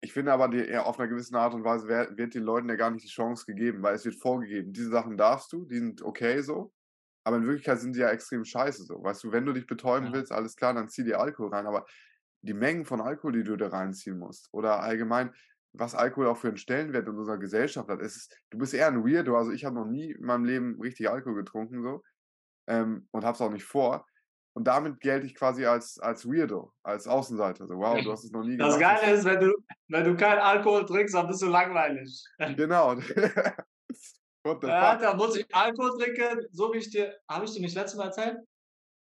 [0.00, 2.74] ich finde aber, die, auf einer gewissen Art und Weise wird, wird den Leuten ja
[2.74, 6.02] gar nicht die Chance gegeben, weil es wird vorgegeben, diese Sachen darfst du, die sind
[6.02, 6.72] okay so,
[7.24, 9.02] aber in Wirklichkeit sind die ja extrem scheiße so.
[9.02, 10.12] Weißt du, wenn du dich betäuben ja.
[10.12, 11.86] willst, alles klar, dann zieh dir Alkohol rein, aber
[12.46, 15.34] die Mengen von Alkohol, die du da reinziehen musst oder allgemein,
[15.72, 18.00] was Alkohol auch für einen Stellenwert in unserer Gesellschaft hat.
[18.00, 19.36] Es ist, du bist eher ein Weirdo.
[19.36, 22.02] Also ich habe noch nie in meinem Leben richtig Alkohol getrunken so
[22.66, 24.06] ähm, und habe es auch nicht vor.
[24.54, 27.66] Und damit gelte ich quasi als, als Weirdo, als Außenseiter.
[27.66, 28.72] So, wow, du hast es noch nie gemacht.
[28.72, 29.52] Das Geile ist, wenn du,
[29.88, 32.24] wenn du keinen Alkohol trinkst, dann bist du langweilig.
[32.56, 32.94] Genau.
[34.62, 37.98] ja, da muss ich Alkohol trinken, so wie ich dir, habe ich dir nicht letztes
[37.98, 38.38] Mal erzählt?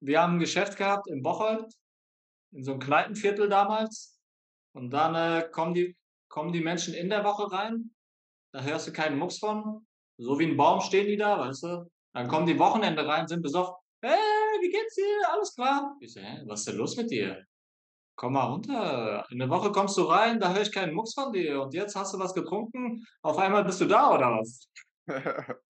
[0.01, 1.71] Wir haben ein Geschäft gehabt in Bocholt
[2.55, 4.19] in so ein Kneipenviertel damals.
[4.73, 5.95] Und dann äh, kommen, die,
[6.29, 7.91] kommen die Menschen in der Woche rein.
[8.53, 9.85] Da hörst du keinen Mucks von.
[10.17, 11.91] So wie ein Baum stehen die da, weißt du.
[12.13, 13.75] Dann kommen die Wochenende rein, sind besoffen.
[14.01, 14.17] Hey,
[14.61, 15.29] wie geht's dir?
[15.29, 15.95] Alles klar?
[15.99, 17.43] Ich so, hä, was ist denn los mit dir?
[18.17, 19.25] Komm mal runter.
[19.29, 21.61] In der Woche kommst du rein, da höre ich keinen Mucks von dir.
[21.61, 24.69] Und jetzt hast du was getrunken, auf einmal bist du da, oder was?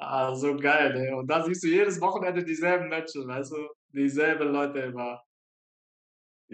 [0.00, 1.14] Ah, so geil, ey.
[1.14, 3.68] Und da siehst du jedes Wochenende dieselben Menschen, weißt du?
[3.88, 5.22] Dieselben Leute immer.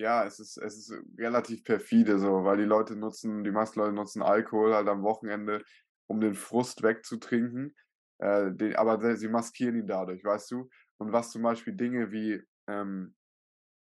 [0.01, 3.93] Ja, es ist es ist relativ perfide so, weil die Leute nutzen die meisten Leute
[3.93, 5.63] nutzen Alkohol halt am Wochenende,
[6.07, 7.75] um den Frust wegzutrinken,
[8.19, 10.71] äh, den aber sie maskieren ihn dadurch, weißt du?
[10.99, 13.15] Und was zum Beispiel Dinge wie, ähm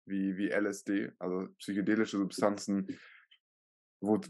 [0.05, 2.87] wie wie LSD, also psychedelische Substanzen,
[4.01, 4.21] wo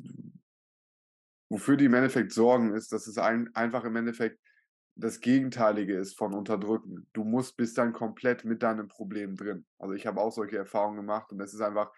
[1.49, 4.39] wofür die im Endeffekt sorgen, ist, dass es ein einfach im Endeffekt
[4.99, 7.07] das Gegenteilige ist von unterdrücken.
[7.13, 9.65] Du musst bist dann komplett mit deinem Problem drin.
[9.79, 11.91] Also, ich habe auch solche Erfahrungen gemacht und es ist einfach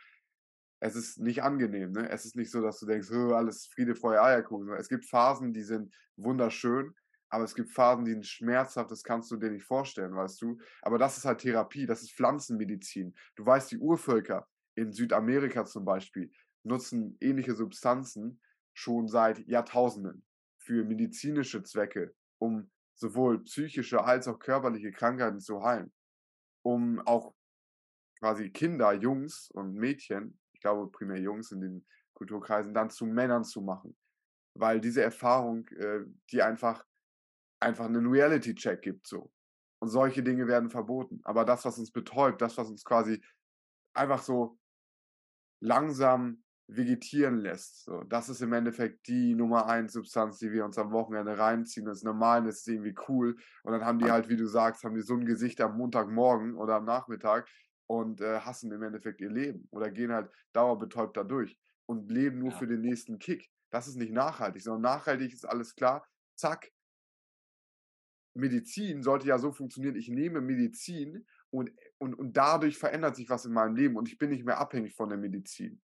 [0.81, 2.09] es ist nicht angenehm, ne?
[2.09, 5.63] Es ist nicht so, dass du denkst: alles Friede, Freude, Eierkuchen.“ Es gibt Phasen, die
[5.63, 6.95] sind wunderschön,
[7.29, 10.57] aber es gibt Phasen, die sind schmerzhaft, das kannst du dir nicht vorstellen, weißt du?
[10.81, 13.13] Aber das ist halt Therapie, das ist Pflanzenmedizin.
[13.35, 16.31] Du weißt, die Urvölker in Südamerika zum Beispiel
[16.63, 18.41] nutzen ähnliche Substanzen
[18.73, 20.25] schon seit Jahrtausenden
[20.57, 25.93] für medizinische Zwecke, um sowohl psychische als auch körperliche Krankheiten zu heilen.
[26.63, 27.35] Um auch
[28.19, 33.43] quasi Kinder, Jungs und Mädchen, ich glaube primär Jungs in den Kulturkreisen, dann zu Männern
[33.45, 33.97] zu machen.
[34.55, 36.85] Weil diese Erfahrung, äh, die einfach
[37.61, 39.33] einfach 'nen Reality-Check gibt so.
[39.81, 41.21] Und solche Dinge werden verboten.
[41.25, 43.23] Aber das, was uns betäubt, das, was uns quasi
[43.95, 44.57] einfach so
[45.61, 47.83] langsam vegetieren lässt.
[47.85, 51.85] So, das ist im Endeffekt die Nummer 1 Substanz, die wir uns am Wochenende reinziehen.
[51.85, 53.37] Das ist normal, das ist irgendwie cool.
[53.63, 56.55] Und dann haben die halt, wie du sagst, haben die so ein Gesicht am Montagmorgen
[56.55, 57.49] oder am Nachmittag
[57.87, 61.57] und, äh, hassen im Endeffekt ihr Leben oder gehen halt dauerbetäubt da durch
[61.87, 62.57] und leben nur Ja.
[62.57, 63.49] für den nächsten Kick.
[63.71, 66.71] Das ist nicht nachhaltig, sondern nachhaltig ist alles klar, zack.
[68.35, 73.45] Medizin sollte ja so funktionieren, ich nehme Medizin und und und dadurch verändert sich was
[73.45, 75.81] in meinem Leben und ich bin nicht mehr abhängig von der Medizin.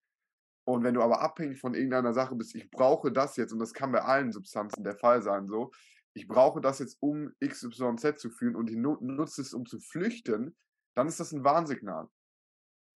[0.64, 3.74] Und wenn du aber abhängig von irgendeiner Sache bist, ich brauche das jetzt, und das
[3.74, 5.70] kann bei allen Substanzen der Fall sein, so,
[6.14, 9.80] ich brauche das jetzt, um XYZ zu fühlen und die nu nutze es, um zu
[9.80, 10.56] flüchten,
[10.94, 12.08] dann ist das ein Warnsignal.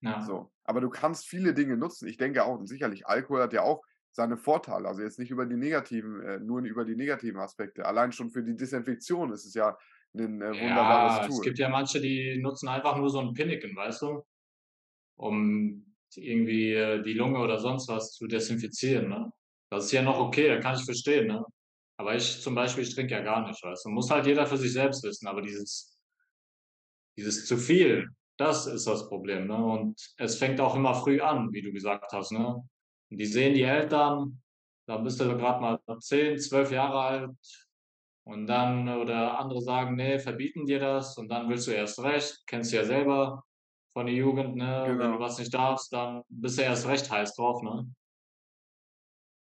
[0.03, 0.25] Ja.
[0.27, 0.53] So.
[0.65, 2.09] Aber du kannst viele Dinge nutzen.
[2.09, 4.89] Ich denke auch, und sicherlich, Alkohol hat ja auch seine Vorteile.
[4.89, 7.87] Also jetzt nicht über die negativen, äh, nur über die negativen Aspekte.
[7.87, 9.77] Allein schon für die Desinfektion ist es ja
[10.17, 11.41] ein äh, wunderbares Ja, es Tool.
[11.41, 14.23] gibt ja manche, die nutzen einfach nur so 'n Pinneken, weißt du?
[15.17, 19.31] Um irgendwie, äh, die Lunge oder sonst was zu desinfizieren, ne?
[19.71, 21.45] Das ist ja noch okay, da kann ich verstehen, ne?
[21.99, 23.91] Aber ich zum Beispiel, ich trinke ja gar nicht, weißt du?
[23.91, 25.99] Muss halt jeder für sich selbst wissen, aber dieses
[27.17, 29.57] dieses zu viel, das ist das Problem, ne?
[29.57, 32.55] Und es fängt auch immer früh an, wie du gesagt hast, ne?
[33.11, 34.43] Und die sehen die Eltern,
[34.87, 37.31] da bist du grad mal 10, 12 Jahre alt
[38.25, 42.43] und dann oder andere sagen: „Ne, verbieten dir das“ und dann willst du erst recht.
[42.47, 43.45] Kennst du ja selber
[43.99, 44.85] von der Jugend, ne?
[44.87, 45.19] Wenn du Genau.
[45.19, 47.93] was nicht darfst, dann bist du erst recht heiß drauf, ne?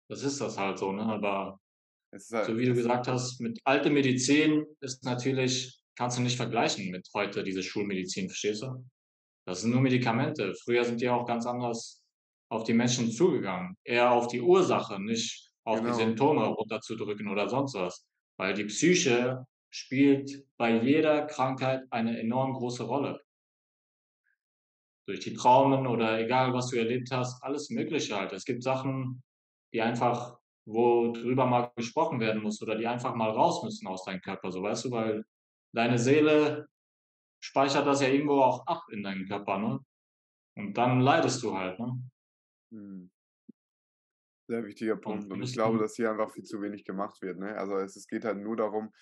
[0.08, 1.02] Das ist das halt so, ne?
[1.04, 1.60] Aber
[2.12, 6.36] halt so wie du es gesagt hast, mit alte Medizin ist natürlich kannst du nicht
[6.36, 8.84] vergleichen mit heute diese Schulmedizin, verstehst du?
[9.46, 10.52] Das sind nur Medikamente.
[10.64, 12.02] Früher sind die auch ganz anders
[12.50, 13.76] auf die Menschen zugegangen.
[13.84, 15.96] Eher auf die Ursache, nicht auf die Genau.
[15.96, 18.04] Symptome runterzudrücken oder sonst was.
[18.36, 23.20] Weil die Psyche spielt bei jeder Krankheit eine enorm große Rolle.
[25.10, 28.32] Durch die Traumen oder egal, was du erlebt hast, alles Mögliche halt.
[28.32, 29.24] Es gibt Sachen,
[29.74, 34.04] die einfach wo drüber mal gesprochen werden muss oder die einfach mal raus müssen aus
[34.04, 34.90] deinem Körper, so, weißt du?
[34.92, 35.24] Weil
[35.74, 36.68] deine Seele
[37.42, 39.80] speichert das ja irgendwo auch ab in deinem Körper, ne?
[40.56, 42.00] Und dann leidest du halt, ne?
[42.70, 43.10] Mhm.
[44.48, 45.28] Sehr wichtiger Punkt.
[45.28, 47.56] Und ich glaube, dass hier einfach viel zu wenig gemacht wird, ne?
[47.56, 48.92] Also, es es geht halt nur darum,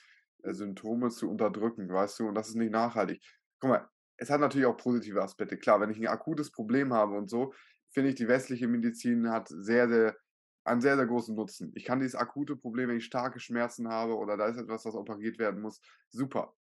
[0.43, 2.29] äh, Symptome zu unterdrücken, weißt du?
[2.29, 3.23] Und das ist nicht nachhaltig.
[3.61, 3.89] Guck mal,
[4.19, 5.59] es hat natürlich auch positive Aspekte.
[5.59, 7.55] Klar, wenn ich 'n akutes Problem habe und so,
[7.91, 10.17] finde ich, die westliche Medizin hat sehr, sehr
[10.65, 11.73] einen sehr, sehr großen Nutzen.
[11.75, 14.95] Ich kann dieses akute Problem, wenn ich starke Schmerzen habe oder da ist etwas, was
[14.95, 16.55] operiert werden muss, super.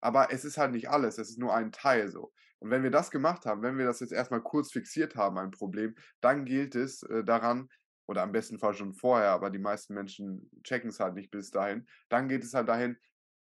[0.00, 2.32] Aber es ist halt nicht alles, es ist nur ein Teil so.
[2.58, 5.38] Und wenn wir das gemacht haben, wenn wir das jetzt erst mal kurz fixiert haben,
[5.38, 7.68] ein Problem, dann gilt es, äh, daran
[8.06, 11.86] oder am besten Fall schon vorher, aber die meisten Menschen checken's halt nicht bis dahin,
[12.08, 12.96] dann geht es halt dahin,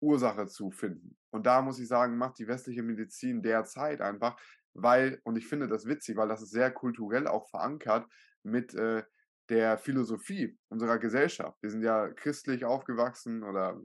[0.01, 1.17] Ursache zu finden.
[1.31, 4.41] Und da muss ich sagen, macht die westliche Medizin derzeit einfach,
[4.73, 8.07] weil und ich finde das witzig, weil das ist sehr kulturell auch verankert
[8.43, 9.03] mit, äh,
[9.51, 11.61] der Philosophie unserer Gesellschaft.
[11.61, 13.79] Wir sind ja christlich aufgewachsen oder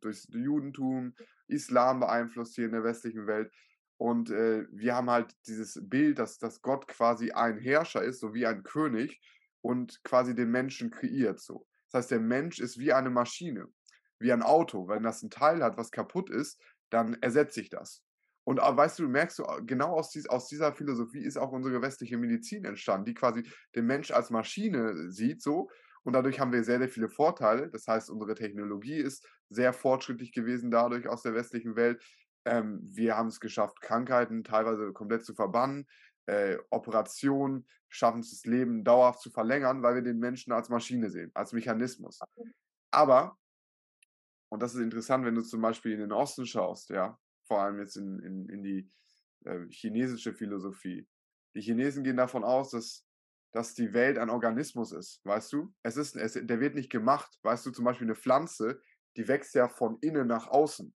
[0.00, 1.14] durchs Judentum,
[1.48, 3.52] Islam beeinflusst hier in der westlichen Welt.
[3.96, 8.34] Und, äh, wir haben halt dieses Bild, dass dass Gott quasi ein Herrscher ist, so
[8.34, 9.20] wie ein König
[9.62, 11.66] und quasi den Menschen kreiert so.
[11.90, 13.68] Das heißt, der Mensch ist wie eine Maschine,
[14.18, 14.88] wie ein Auto.
[14.88, 16.60] Wenn das 'n Teil hat, was kaputt ist,
[16.90, 18.02] dann ersetze ich das.
[18.44, 22.18] Und weißt du, merkst du, genau aus dies aus dieser Philosophie ist auch unsere westliche
[22.18, 23.42] Medizin entstanden, die quasi
[23.74, 25.70] den Mensch als Maschine sieht so
[26.02, 27.70] Und dadurch haben wir sehr, sehr viele Vorteile.
[27.70, 32.04] Das heißt, unsere Technologie ist sehr fortschrittlich gewesen dadurch aus der westlichen Welt.
[32.44, 35.86] Ähm, wir haben es geschafft, Krankheiten teilweise komplett zu verbannen.
[36.26, 41.10] Äh, Operationen schaffen es, das Leben dauerhaft zu verlängern, weil wir den Menschen als Maschine
[41.10, 42.26] sehen, als Mechanismus.
[42.90, 43.38] Aber,
[44.54, 47.80] und das ist interessant, wenn du zum Beispiel in den Osten schaust, ja, vor allem
[47.80, 48.88] jetzt in, in, in die
[49.44, 51.08] äh, chinesische Philosophie.
[51.56, 53.04] Die Chinesen gehen davon aus, dass,
[53.50, 55.74] dass die Welt ein Organismus ist, weißt du?
[55.82, 58.80] Es ist, es, der wird nicht gemacht, weißt du, zum Beispiel eine Pflanze,
[59.16, 60.94] die wächst ja von innen nach außen.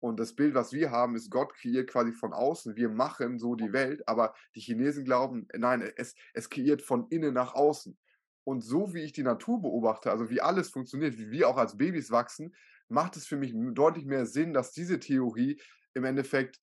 [0.00, 2.76] Und das Bild, was wir haben, ist Gott kreiert quasi von außen.
[2.76, 7.32] Wir machen so die Welt, aber die Chinesen glauben, nein, es, es kreiert von innen
[7.32, 7.98] nach außen.
[8.44, 11.78] Und so wie ich die Natur beobachte, also wie alles funktioniert, wie wir auch als
[11.78, 12.54] Babys wachsen,
[12.90, 15.60] macht es für mich deutlich mehr Sinn, dass diese Theorie
[15.94, 16.60] im Endeffekt,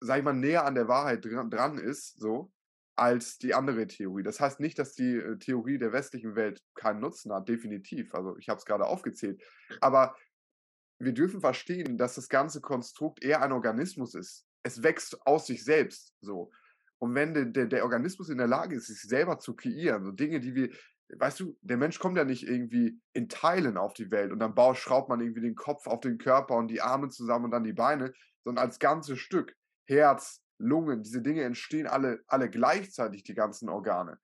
[0.00, 2.52] sag ich mal, näher an der Wahrheit dran, ist, so,
[2.96, 4.22] als die andere Theorie.
[4.22, 8.14] Das heißt nicht, dass die äh, Theorie der westlichen Welt keinen Nutzen hat, definitiv.
[8.14, 9.42] Also ich habe es gerade aufgezählt.
[9.80, 10.16] Aber
[11.00, 14.46] wir dürfen verstehen, dass das ganze Konstrukt eher ein Organismus ist.
[14.62, 16.50] Es wächst aus sich selbst so.
[16.98, 20.12] Und wenn der, der, der Organismus in der Lage ist, sich selber zu kreieren, so
[20.12, 20.70] Dinge, die wir,
[21.08, 24.54] weißt du, der Mensch kommt ja nicht irgendwie in Teilen auf die Welt und dann
[24.54, 27.64] baut, schraubt man irgendwie den Kopf auf den Körper und die Arme zusammen und dann
[27.64, 28.12] die Beine,
[28.44, 29.54] sondern als ganzes Stück.
[29.86, 34.18] Herz, Lungen, diese Dinge entstehen alle, alle gleichzeitig, die ganzen Organe.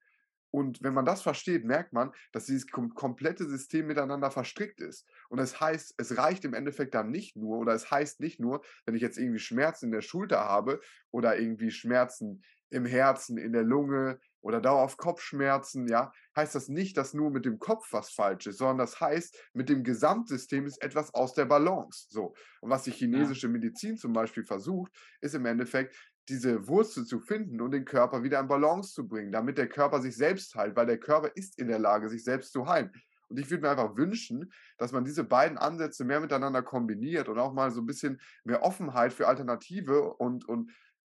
[0.53, 5.07] Und wenn man das versteht, merkt man, dass dieses kom komplette System miteinander verstrickt ist.
[5.29, 8.39] Und es das heißt, es reicht im Endeffekt dann nicht nur, oder es heißt nicht
[8.39, 13.37] nur, wenn ich jetzt irgendwie Schmerzen in der Schulter habe oder irgendwie Schmerzen im Herzen,
[13.37, 17.87] in der Lunge oder dauerhaft Kopfschmerzen, ja, heißt das nicht, dass nur mit dem Kopf
[17.91, 22.07] was falsch ist, sondern das heißt, mit dem Gesamtsystem ist etwas aus der Balance.
[22.09, 22.33] So.
[22.61, 25.95] Und was die chinesische Medizin zum Beispiel versucht, ist im Endeffekt,
[26.29, 30.01] diese Wurzel zu finden und den Körper wieder in Balance zu bringen, damit der Körper
[30.01, 32.91] sich selbst heilt, weil der Körper ist in der Lage, sich selbst zu heilen.
[33.27, 37.39] Und ich würde mir einfach wünschen, dass man diese beiden Ansätze mehr miteinander kombiniert und
[37.39, 40.71] auch mal so ein bisschen mehr Offenheit für Alternative und, und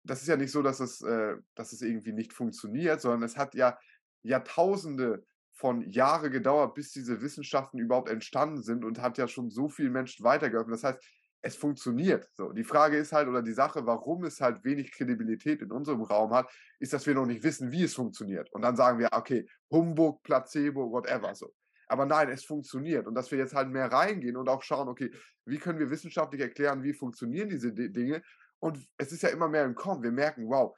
[0.06, 3.36] das ist ja nicht so, dass es, äh, dass es irgendwie nicht funktioniert, sondern es
[3.36, 3.78] hat ja
[4.22, 9.68] Jahrtausende von Jahre gedauert, bis diese Wissenschaften überhaupt entstanden sind und hat ja schon so
[9.68, 10.72] vielen Menschen weitergeholfen.
[10.72, 11.02] Das heißt,
[11.42, 12.28] es funktioniert.
[12.34, 16.02] So, die Frage ist halt, oder die Sache, warum es halt wenig Kredibilität in unserem
[16.02, 18.52] Raum hat, ist, dass wir noch nicht wissen, wie es funktioniert.
[18.52, 21.54] Und dann sagen wir, okay, Humbug, Placebo, whatever so.
[21.88, 23.06] Aber nein, es funktioniert.
[23.06, 25.10] Und dass wir jetzt halt mehr reingehen und auch schauen, okay,
[25.44, 28.22] wie können wir wissenschaftlich erklären, wie funktionieren diese Dinge?
[28.58, 30.02] Und es ist ja immer mehr im Kommen.
[30.02, 30.76] Wir merken, wow,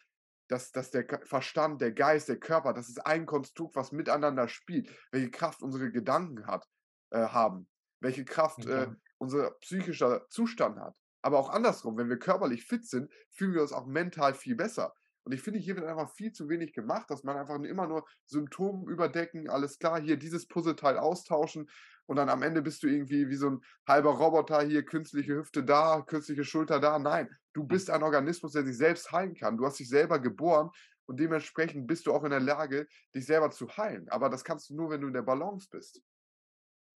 [0.49, 4.91] dass, dass der Verstand, der Geist, der Körper, das ist ein Konstrukt, was miteinander spielt,
[5.13, 6.67] welche Kraft unsere Gedanken hat,
[7.11, 7.69] äh, haben,
[8.01, 8.85] welche Kraft okay.
[8.85, 10.97] äh, unser psychischer Zustand hat.
[11.23, 14.95] Aber auch andersrum, wenn wir körperlich fit sind, fühlen wir uns auch mental viel besser.
[15.25, 18.07] Und ich finde, hier wird einfach viel zu wenig gemacht, dass man einfach immer nur
[18.25, 21.69] Symptome überdecken, alles klar, hier dieses Puzzleteil austauschen
[22.07, 25.63] und dann am Ende bist du irgendwie wie so ein halber Roboter hier, künstliche Hüfte
[25.63, 26.99] da, künstliche Schulter da.
[26.99, 27.29] Nein,
[27.59, 29.57] du bist ein Organismus, der sich selbst heilen kann.
[29.57, 30.71] Du hast dich selber geboren
[31.07, 34.09] und dementsprechend bist du auch in der Lage, dich selber zu heilen.
[34.11, 36.01] Aber das kannst du nur, wenn du in der Balance bist.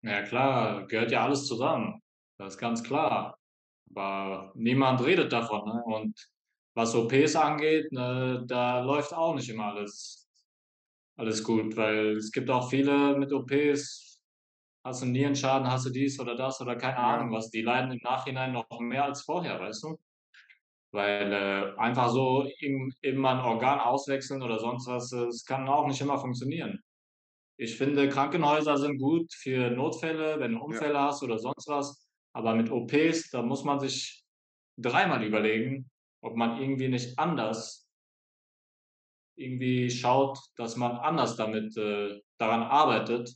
[0.03, 2.01] Ja klar, gehört ja alles zusammen.
[2.39, 3.37] Das ist ganz klar.
[3.95, 5.65] Aber niemand redet davon.
[5.67, 5.83] Ne?
[5.85, 6.31] Und
[6.75, 10.31] was OPs angeht, ne, da läuft auch nicht immer alles,
[11.17, 14.23] alles gut, weil es gibt auch viele mit OPs,
[14.85, 16.97] hast du einen Nierenschaden, hast du dies oder das oder keine.
[16.97, 19.99] Ahnung was, die leiden im Nachhinein noch mehr als vorher, weißt du?
[20.93, 25.87] Weil äh, einfach so eben mal ein Organ auswechseln oder sonst was, das kann auch
[25.87, 26.83] nicht immer funktionieren.
[27.59, 31.07] Ich finde, Krankenhäuser sind gut für Notfälle, wenn du Unfälle ja.
[31.07, 32.07] hast oder sonst was.
[32.35, 34.25] Aber mit OPs, da muss man sich
[34.79, 35.91] dreimal überlegen,
[36.23, 37.83] ob man irgendwie nicht anders
[39.37, 43.35] irgendwie schaut, dass man anders damit äh, daran arbeitet,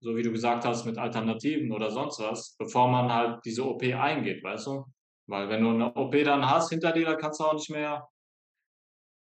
[0.00, 3.82] so wie du gesagt hast, mit Alternativen oder sonst was, bevor man halt diese OP
[3.82, 4.84] eingeht, weißt du?
[5.30, 8.08] Weil wenn du eine OP dann hast hinter dir, dann kannst du auch nicht mehr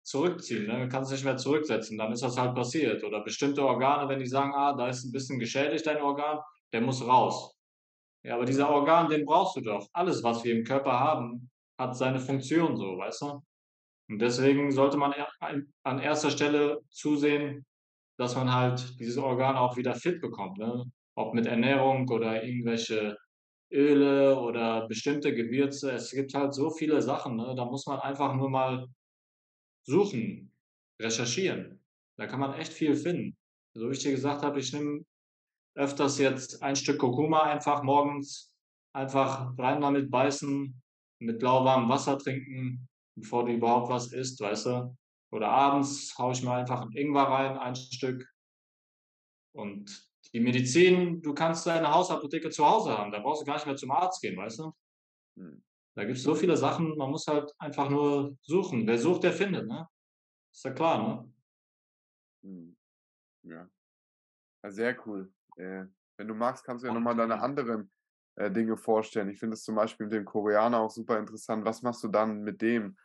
[0.03, 0.85] zurückziehen, ne?
[0.85, 3.03] Du kannst nicht mehr zurücksetzen, dann ist das halt passiert.
[3.03, 6.39] Oder bestimmte Organe, wenn die sagen, ah, da ist ein bisschen geschädigt dein Organ,
[6.71, 7.53] der muss raus.
[8.23, 9.85] Ja, aber dieser Organ, den brauchst du doch.
[9.91, 13.43] Alles, was wir im Körper haben, hat seine Funktion so, weißt du?
[14.09, 15.13] Und deswegen sollte man
[15.83, 17.65] an erster Stelle zusehen,
[18.17, 20.57] dass man halt dieses Organ auch wieder fit bekommt.
[20.57, 20.85] Ne?
[21.15, 23.17] Ob mit Ernährung oder irgendwelche
[23.71, 25.91] Öle oder bestimmte Gewürze.
[25.91, 27.35] Es gibt halt so viele Sachen.
[27.35, 27.53] Ne?
[27.55, 28.87] Da muss man einfach nur mal
[29.85, 30.51] suchen,
[31.01, 31.83] recherchieren.
[32.17, 33.37] Da kann man echt viel finden.
[33.73, 35.03] So wie ich dir gesagt habe, ich nehme
[35.75, 38.51] öfters jetzt ein Stück Kurkuma einfach morgens
[38.93, 40.81] einfach rein damit beißen,
[41.19, 44.97] mit lauwarmem Wasser trinken, bevor du überhaupt was isst, weißt du.
[45.31, 48.25] Oder abends haue ich mir einfach ein Ingwer rein, ein Stück.
[49.53, 53.65] Und die Medizin, du kannst deine Hausapotheke zu Hause haben, da brauchst du gar nicht
[53.67, 54.71] mehr zum Arzt gehen, weißt du?
[55.37, 55.61] Mhm.
[55.95, 58.87] Da gibt's so viele Sachen, man muss halt einfach nur suchen.
[58.87, 59.87] Wer sucht, der findet, ne?
[60.53, 61.33] Ist ja klar, ne?
[62.43, 62.75] Mhm.
[63.43, 63.69] Ja.
[64.63, 65.33] Ja, sehr cool.
[65.57, 65.85] Äh,
[66.17, 67.91] wenn du magst, kannst du ja noch mal Und, deine anderen,
[68.35, 69.29] äh, Dinge vorstellen.
[69.29, 71.65] Ich finde es zum Beispiel mit dem Koreaner auch super interessant.
[71.65, 72.97] Was machst du dann mit dem?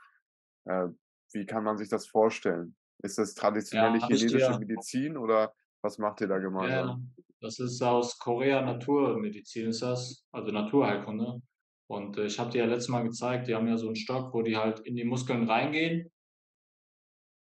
[0.66, 0.88] Äh,
[1.32, 2.76] wie kann man sich das vorstellen?
[3.02, 7.14] Ist das traditionelle Ja, ich chinesische Medizin oder was macht ihr da Ja, gemeinsam?
[7.40, 11.40] das ist aus Korea Naturmedizin ist das, also Naturheilkunde.
[11.88, 14.32] Und, äh, ich habe dir ja letztes Mal gezeigt, die haben ja so 'n Stock,
[14.32, 16.10] wo die halt in die Muskeln reingehen.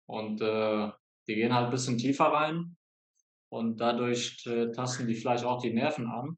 [0.08, 0.90] Und, äh,
[1.26, 2.76] die gehen halt bisschen tiefer rein
[3.50, 6.36] und dadurch, äh, tasten die vielleicht auch die Nerven an.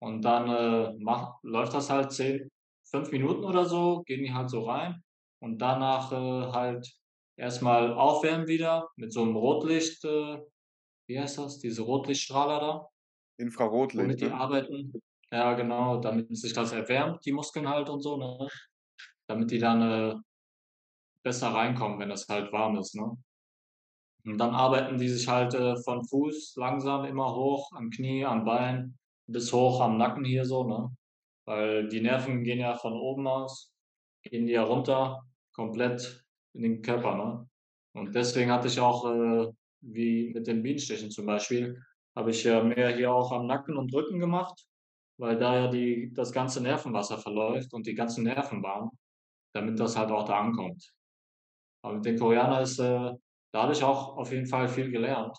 [0.00, 2.48] Und dann, äh, mach läuft das halt 10
[2.90, 5.02] 5 Minuten oder so, gehen die halt so rein
[5.40, 6.92] und danach, äh, halt
[7.36, 10.38] erst mal aufwärmen wieder mit so 'nem Rotlicht äh,
[11.12, 12.88] wie heißt das, diese Rotlichtstrahler da
[13.38, 14.34] Infrarotlicht, womit die ne?
[14.34, 14.92] arbeiten.
[15.30, 18.48] Ja, genau, damit sich das erwärmt, die Muskeln halt und so, ne?
[19.26, 20.14] Damit die dann, äh
[21.24, 23.16] besser reinkommen, wenn das halt warm ist, ne?
[24.24, 28.44] Und dann arbeiten die sich halt, äh, von Fuß langsam immer hoch, am Knie, am
[28.44, 28.98] Bein,
[29.28, 30.94] bis hoch am Nacken hier so, ne?
[31.46, 33.72] Weil die Nerven gehen ja von oben aus
[34.24, 37.48] gehen die ja runter, komplett in den Körper, ne?
[37.94, 39.52] Und deswegen hatte ich auch, äh,
[39.82, 41.78] wie mit den Bienenstichen zum Beispiel,
[42.16, 44.66] habe ich ja mehr hier auch am Nacken und Rücken gemacht,
[45.18, 48.90] weil da ja die das ganze Nervenwasser verläuft und die ganzen Nervenbahnen,
[49.54, 50.92] damit das halt auch da ankommt.
[51.82, 53.12] Aber mit den Koreaner ist, äh
[53.52, 55.36] da auch auf jeden Fall viel gelernt.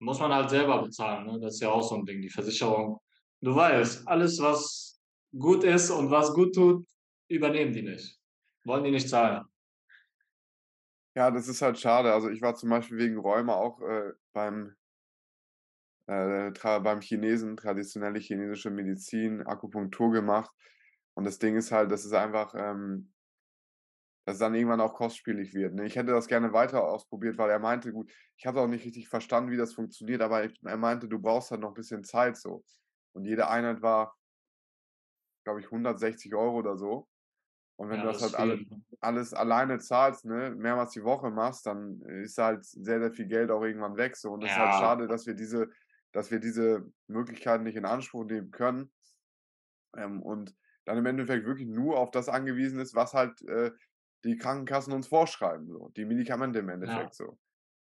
[0.00, 1.40] Muss man halt selber bezahlen, ne?
[1.40, 2.98] Das ist ja auch so 'n Ding, die Versicherung.
[3.42, 5.00] Du weißt, alles, was
[5.38, 6.86] gut ist und was gut tut,
[7.28, 8.18] übernehmen die nicht.
[8.64, 9.44] Wollen die nicht zahlen.
[11.16, 12.12] Ja, das ist halt schade.
[12.12, 14.76] Also, ich war zum Beispiel wegen Rheuma auch, äh, beim
[16.06, 16.50] äh,
[16.80, 20.50] beim Chinesen, traditionelle chinesische Medizin, Akupunktur gemacht.
[21.14, 23.12] Und das Ding ist halt, dass es einfach, ähm
[24.26, 25.86] dass es dann irgendwann auch kostspielig wird, ne?
[25.86, 29.08] Ich hätte das gerne weiter ausprobiert, weil er meinte gut, ich habe auch nicht richtig
[29.08, 32.64] verstanden, wie das funktioniert, aber er meinte: „Du brauchst halt noch bisschen Zeit so.“
[33.12, 34.14] Und jede Einheit war
[35.44, 37.06] glaube ich, 160 € oder so.
[37.80, 38.82] Und wenn Ja, du das das halt alle viel, ne?
[39.00, 43.50] alles alleine zahlst, ne, mehrmals die Woche machst, dann ist halt sehr, sehr viel Geld
[43.50, 44.30] auch irgendwann weg so.
[44.32, 44.74] Und es ist halt Ja.
[44.74, 45.68] schade, dass wir diese
[46.12, 48.92] dass wir diese Möglichkeiten nicht in Anspruch nehmen können.
[49.96, 53.72] Ähm, und dann im Endeffekt wirklich nur auf das angewiesen ist, was halt, äh,
[54.24, 56.98] die Krankenkassen uns vorschreiben so, die Medikamente im Ja.
[56.98, 57.38] Endeffekt so.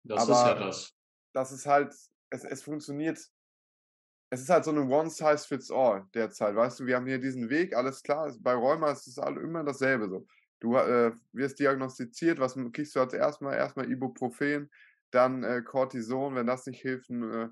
[0.04, 0.96] Das ist ja Aber das.
[1.34, 1.93] das ist halt
[2.32, 3.20] es es funktioniert
[4.30, 6.86] es ist halt so 'ne one size fits all derzeit, weißt du?
[6.86, 8.34] Wir haben hier diesen Weg, alles klar.
[8.42, 10.28] Bei Rheuma ist es halt immer dasselbe so.
[10.60, 13.54] Du, äh, wirst diagnostiziert, was kriegst du als erst mal?
[13.56, 14.72] Erst mal Ibuprofen,
[15.12, 17.50] dann, äh, Cortison, wenn das nicht hilft, 'n, äh,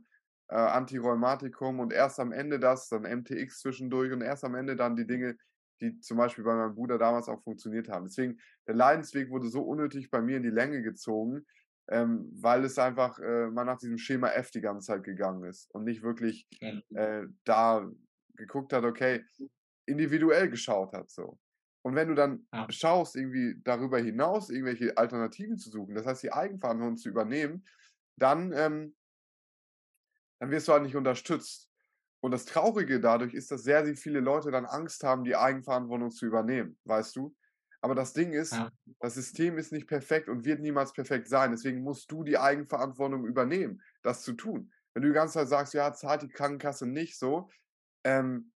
[0.49, 4.95] äh, Antirheumatikum und erst am Ende das, dann MTX zwischendurch und erst am Ende dann
[4.95, 5.37] die Dinge,
[5.81, 8.05] die zum Beispiel bei meinem Bruder damals auch funktioniert haben.
[8.05, 11.45] Deswegen, der Leidensweg wurde so unnötig bei mir in die Länge gezogen,
[11.89, 15.69] ähm, weil es einfach, äh man nach diesem Schema F die ganze Zeit gegangen ist
[15.73, 16.47] und nicht wirklich,
[16.93, 17.89] äh, da
[18.35, 19.25] geguckt hat, okay,
[19.85, 21.39] individuell geschaut hat so.
[21.81, 22.67] Und wenn du dann Ja.
[22.69, 27.65] schaust, irgendwie darüber hinaus irgendwelche Alternativen zu suchen, das heißt, die Eigenverantwortung zu übernehmen,
[28.17, 28.95] dann, ähm
[30.39, 31.69] dann wirst du halt nicht unterstützt.
[32.21, 36.11] Und das Traurige dadurch ist, dass sehr, sehr viele Leute dann Angst haben, die Eigenverantwortung
[36.11, 37.35] zu übernehmen, weißt du?
[37.83, 38.71] Aber das Ding ist, Ja.
[39.01, 41.51] das System ist nicht perfekt und wird niemals perfekt sein.
[41.51, 44.73] Deswegen musst du die Eigenverantwortung übernehmen, das zu tun.
[44.93, 47.49] Wenn du die ganze Zeit sagst: „Ja, zahlt die Krankenkasse nicht so“,
[48.03, 48.53] ähm,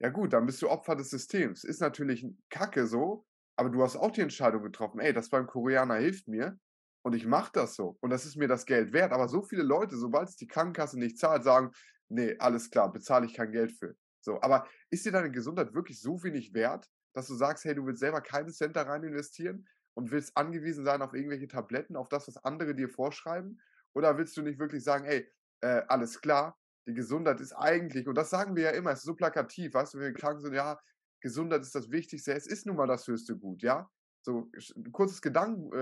[0.00, 1.64] ja gut, dann bist du Opfer des Systems.
[1.64, 5.96] Ist natürlich Kacke so, aber du hast auch die Entscheidung getroffen: „Ey, das beim Koreaner
[5.96, 6.58] hilft mir
[7.02, 9.62] und ich mache das so und das ist mir das Geld wert.“ Aber so viele
[9.62, 11.72] Leute, sobald es die Krankenkasse nicht zahlt, sagen:
[12.08, 16.00] „Ne, alles klar, bezahle ich kein Geld für.“ So, aber ist dir deine Gesundheit wirklich
[16.00, 19.68] so wenig wert, dass du sagst: „Hey, du willst selber keinen Cent da rein investieren
[19.94, 23.60] und willst angewiesen sein auf irgendwelche Tabletten, auf das, was andere dir vorschreiben?“
[23.94, 25.28] Oder willst du nicht wirklich sagen: „Ey,
[25.62, 26.58] äh, alles klar,
[26.88, 29.94] die Gesundheit ist eigentlich“ und das sagen wir ja immer, es ist so plakativ, weißt
[29.94, 30.80] du, wenn wir krank sind: „Ja,
[31.20, 33.90] Gesundheit ist das Wichtigste.“ Es ist nun mal das höchste Gut, ja?
[34.22, 35.72] So, sch 'n kurzes Gedanken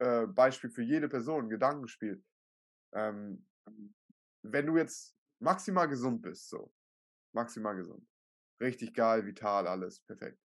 [0.00, 2.24] äh, äh, für jede Person, Gedankenspiel.
[2.94, 3.48] Ähm,
[4.42, 6.72] wenn du jetzt maximal gesund bist so,
[7.34, 8.08] maximal gesund,
[8.62, 10.47] richtig geil, vital, alles perfekt.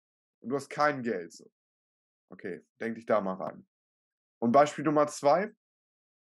[0.44, 1.50] Und du hast kein Geld so.
[2.30, 3.66] Okay, denke dich da mal rein.
[4.40, 5.52] Und Beispiel Nummer 2,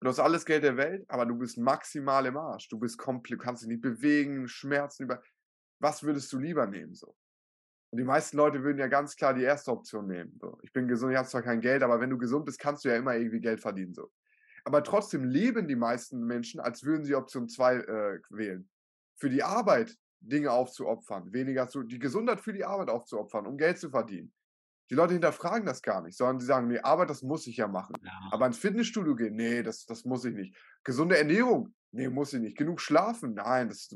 [0.02, 2.68] du hast alles Geld der Welt, aber du bist maximal im Arsch.
[2.68, 5.24] Du bist komple kannst dich nicht bewegen, Schmerzen über
[5.80, 7.16] was würdest du lieber nehmen so?
[7.92, 9.70] Und die meisten Leute würden ja ganz klar die 1.
[9.70, 10.60] Option nehmen, so.
[10.64, 12.90] Ich bin gesund, ich habe zwar kein Geld, aber wenn du gesund bist, kannst du
[12.90, 14.12] ja immer irgendwie Geld verdienen so.
[14.66, 18.70] Aber trotzdem leben die meisten Menschen, als würden sie Option 2 äh, wählen.
[19.16, 23.80] Für die Arbeit Dinge aufzuopfern, weniger zu, die Gesundheit für die Arbeit aufzuopfern, um Geld
[23.80, 24.34] zu verdienen.
[24.90, 27.68] Die Leute hinterfragen das gar nicht, sondern die sagen, nee, Arbeit, das muss ich ja
[27.68, 27.96] machen.
[28.02, 28.12] Ja.
[28.32, 30.56] Aber ins Fitnessstudio gehen, nee, das, das muss ich nicht.
[30.84, 32.58] Gesunde Ernährung, nee, muss ich nicht.
[32.58, 33.96] Genug schlafen, nein, das,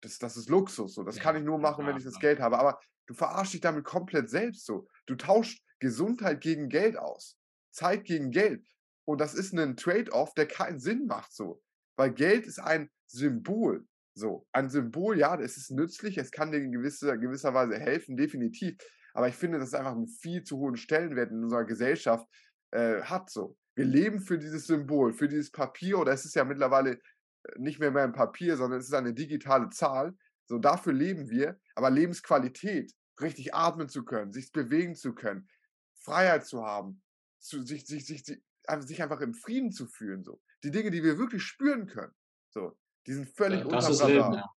[0.00, 0.94] das, das ist Luxus.
[0.94, 1.04] So.
[1.04, 2.18] Das Ja, kann ich nur machen, wenn ja, ich das.
[2.18, 2.58] Geld habe.
[2.58, 4.88] Aber du verarschst dich damit komplett selbst so.
[5.06, 7.38] Du tauschst Gesundheit gegen Geld aus.
[7.70, 8.66] Zeit gegen Geld.
[9.04, 11.62] Und das ist ein Trade-off, der keinen Sinn macht so.
[11.96, 13.86] Weil Geld ist ein Symbol.
[14.16, 18.16] So, ein Symbol, ja, es ist nützlich, es kann dir in gewisser, gewisser Weise helfen,
[18.16, 18.76] definitiv.
[19.12, 22.26] Aber ich finde, dass es einfach einen viel zu hohen Stellenwert in unserer Gesellschaft
[22.70, 23.30] äh, hat.
[23.30, 23.56] So.
[23.74, 27.80] Wir leben für dieses Symbol, für dieses Papier, oder es ist ja mittlerweile äh, nicht
[27.80, 30.16] mehr mehr ein Papier, sondern es ist eine digitale Zahl.
[30.46, 31.58] So, dafür leben wir.
[31.74, 35.48] Aber Lebensqualität, richtig atmen zu können, sich bewegen zu können,
[35.94, 37.02] Freiheit zu haben,
[37.40, 40.22] zu, sich, sich, sich, sich einfach im Frieden zu fühlen.
[40.22, 40.40] So.
[40.62, 42.12] Die Dinge, die wir wirklich spüren können.
[42.50, 42.76] So,
[43.06, 44.04] die sind völlig Das unterm ist.
[44.06, 44.50] Leben, ja.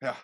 [0.00, 0.16] Ja.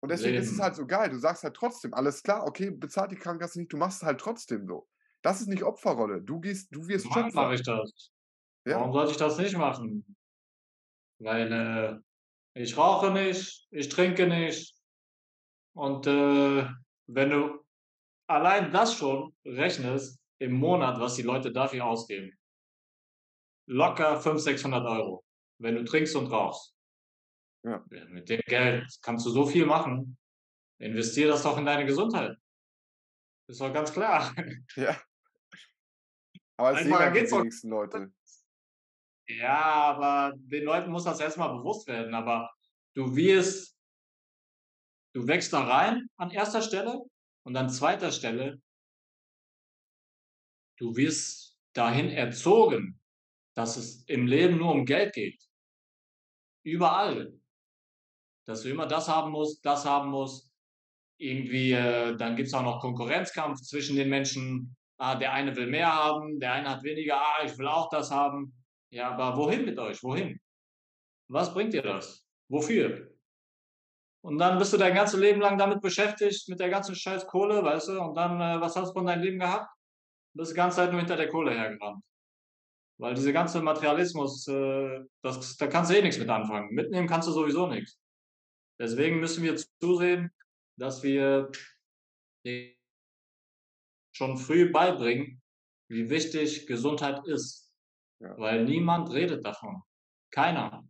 [0.00, 0.62] Und deswegen ist es Leben.
[0.62, 1.10] halt so geil.
[1.10, 4.20] Du sagst halt trotzdem, alles klar, okay, bezahlt die Krankenkasse nicht, du machst es halt
[4.20, 4.88] trotzdem so.
[5.22, 6.20] Das ist nicht Opferrolle.
[6.20, 8.10] Du gehst, du wirst Warum mache ich das?
[8.66, 8.80] Ja.
[8.80, 10.16] Warum sollte ich das nicht machen?
[11.20, 14.74] Weil äh, ich rauche nicht, ich trinke nicht.
[15.74, 16.68] Und äh,
[17.06, 17.64] wenn du
[18.26, 22.36] allein das schon rechnest im Monat, was die Leute dafür ausgeben,
[23.68, 25.24] locker 500, 600 Euro,
[25.62, 26.74] wenn du trinkst und rauchst.
[27.64, 27.84] Ja.
[27.88, 30.18] Mit dem Geld kannst du so viel machen.
[30.78, 32.36] Investier das doch in deine Gesundheit.
[33.48, 34.34] Ist doch ganz klar.
[34.76, 35.00] Ja.
[36.56, 37.40] Aber es sehen die geht's doch.
[37.40, 38.12] wenigsten Leute.
[39.26, 42.14] Ja, aber den Leuten muss das erstmal bewusst werden.
[42.14, 42.52] Aber
[42.94, 43.76] du wirst,
[45.14, 47.00] du wächst da rein an erster Stelle
[47.44, 48.60] und an zweiter Stelle,
[50.78, 53.00] du wirst dahin erzogen,
[53.54, 55.42] dass es im Leben nur um Geld geht.
[56.64, 57.32] Überall.
[58.46, 60.50] Dass du immer das haben musst, das haben musst.
[61.18, 64.76] Irgendwie, äh, dann gibt es auch noch Konkurrenzkampf zwischen den Menschen.
[64.98, 67.20] Ah, der eine will mehr haben, der eine hat weniger.
[67.20, 68.52] Ah, ich will auch das haben.
[68.90, 70.02] Ja, aber wohin mit euch?
[70.02, 70.40] Wohin?
[71.28, 72.24] Was bringt dir das?
[72.48, 73.12] Wofür?
[74.24, 77.62] Und dann bist du dein ganzes Leben lang damit beschäftigt, mit der ganzen scheiß Kohle,
[77.62, 78.00] weißt du?
[78.00, 79.68] Und dann, äh, was hast du von deinem Leben gehabt?
[80.34, 82.04] Du bist die ganze Zeit nur hinter der Kohle hergerannt.
[83.02, 86.72] Weil diese ganze Materialismus, äh, das, da kannst du eh nichts mit anfangen.
[86.72, 87.98] Mitnehmen kannst du sowieso nichts.
[88.78, 90.30] Deswegen müssen wir zusehen,
[90.78, 91.50] dass wir
[94.14, 95.42] schon früh beibringen,
[95.88, 97.74] wie wichtig Gesundheit ist.
[98.20, 98.38] Ja.
[98.38, 99.82] Weil niemand redet davon.
[100.30, 100.88] Keiner.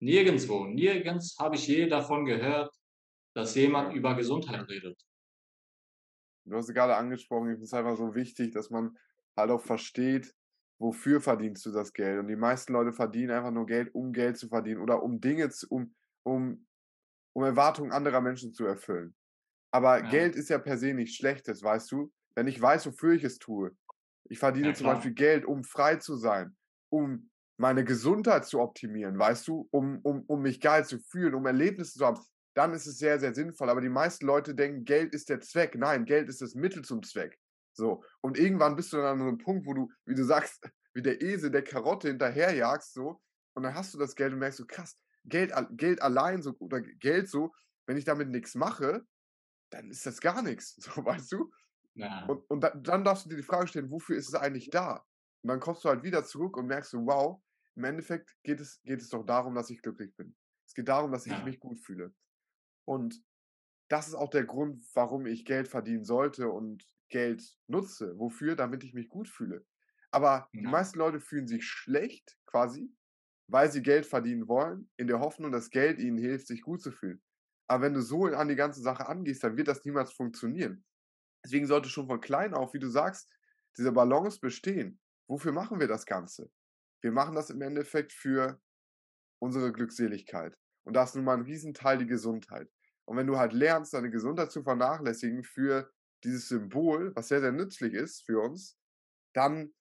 [0.00, 2.74] Nirgendwo, nirgends habe ich je davon gehört,
[3.36, 3.98] dass jemand Ja.
[3.98, 5.00] über Gesundheit redet.
[6.44, 8.98] Du hast es gerade angesprochen, es ist einfach so wichtig, dass man
[9.36, 10.34] halt auch versteht,
[10.78, 12.18] wofür verdienst du das Geld.
[12.20, 15.48] Und die meisten Leute verdienen einfach nur Geld, um Geld zu verdienen oder um Dinge,
[15.50, 16.66] zu, um, um,
[17.34, 19.14] um Erwartungen anderer Menschen zu erfüllen.
[19.72, 20.08] Aber Ja.
[20.08, 22.12] Geld ist ja per se nichts Schlechtes, weißt du?
[22.34, 23.72] Wenn ich weiß, wofür ich es tue.
[24.28, 24.86] Ich verdiene Ja, zum.
[24.86, 26.56] Beispiel Geld, um frei zu sein,
[26.90, 31.46] um meine Gesundheit zu optimieren, weißt du, um, um, um mich geil zu fühlen, um
[31.46, 32.20] Erlebnisse zu haben,
[32.54, 33.70] dann ist es sehr, sehr sinnvoll.
[33.70, 35.74] Aber die meisten Leute denken, Geld ist der Zweck.
[35.76, 37.38] Nein, Geld ist das Mittel zum Zweck.
[37.76, 38.02] So.
[38.20, 40.60] Und irgendwann bist du dann an so einem Punkt, wo du, wie du sagst,
[40.94, 43.20] wie der Esel der Karotte hinterherjagst, so.
[43.54, 46.80] Und dann hast du das Geld und merkst so, krass, Geld, Geld allein so, oder
[46.80, 47.52] Geld so,
[47.86, 49.02] wenn ich damit nichts mache,
[49.70, 50.76] dann ist das gar nichts.
[50.80, 51.50] So, weißt du?
[51.94, 52.26] Ja.
[52.26, 55.04] Und, und da, dann darfst du dir die Frage stellen, wofür ist es eigentlich da?
[55.42, 57.40] Und dann kommst du halt wieder zurück und merkst so, wow,
[57.74, 60.34] im Endeffekt geht es, geht es doch darum, dass ich glücklich bin.
[60.66, 61.42] Es geht darum, dass ich Ja.
[61.44, 62.14] mich gut fühle.
[62.84, 63.22] Und
[63.88, 68.18] das ist auch der Grund, warum ich Geld verdienen sollte und Geld nutze.
[68.18, 68.56] Wofür?
[68.56, 69.64] Damit ich mich gut fühle.
[70.10, 70.70] Aber die Ja.
[70.70, 72.94] meisten Leute fühlen sich schlecht quasi,
[73.48, 76.90] weil sie Geld verdienen wollen, in der Hoffnung, dass Geld ihnen hilft, sich gut zu
[76.92, 77.22] fühlen.
[77.68, 80.84] Aber wenn du so an die ganze Sache angehst, dann wird das niemals funktionieren.
[81.44, 83.32] Deswegen sollte schon von klein auf, wie du sagst,
[83.76, 85.00] diese Balance bestehen.
[85.28, 86.50] Wofür machen wir das Ganze?
[87.02, 88.60] Wir machen das im Endeffekt für
[89.38, 90.56] unsere Glückseligkeit.
[90.84, 92.70] Und da ist nun mal ein Riesenteil die Gesundheit.
[93.04, 95.92] Und wenn du halt lernst, deine Gesundheit zu vernachlässigen für
[96.26, 98.76] dieses Symbol, was sehr, sehr nützlich ist für uns,
[99.34, 99.72] dann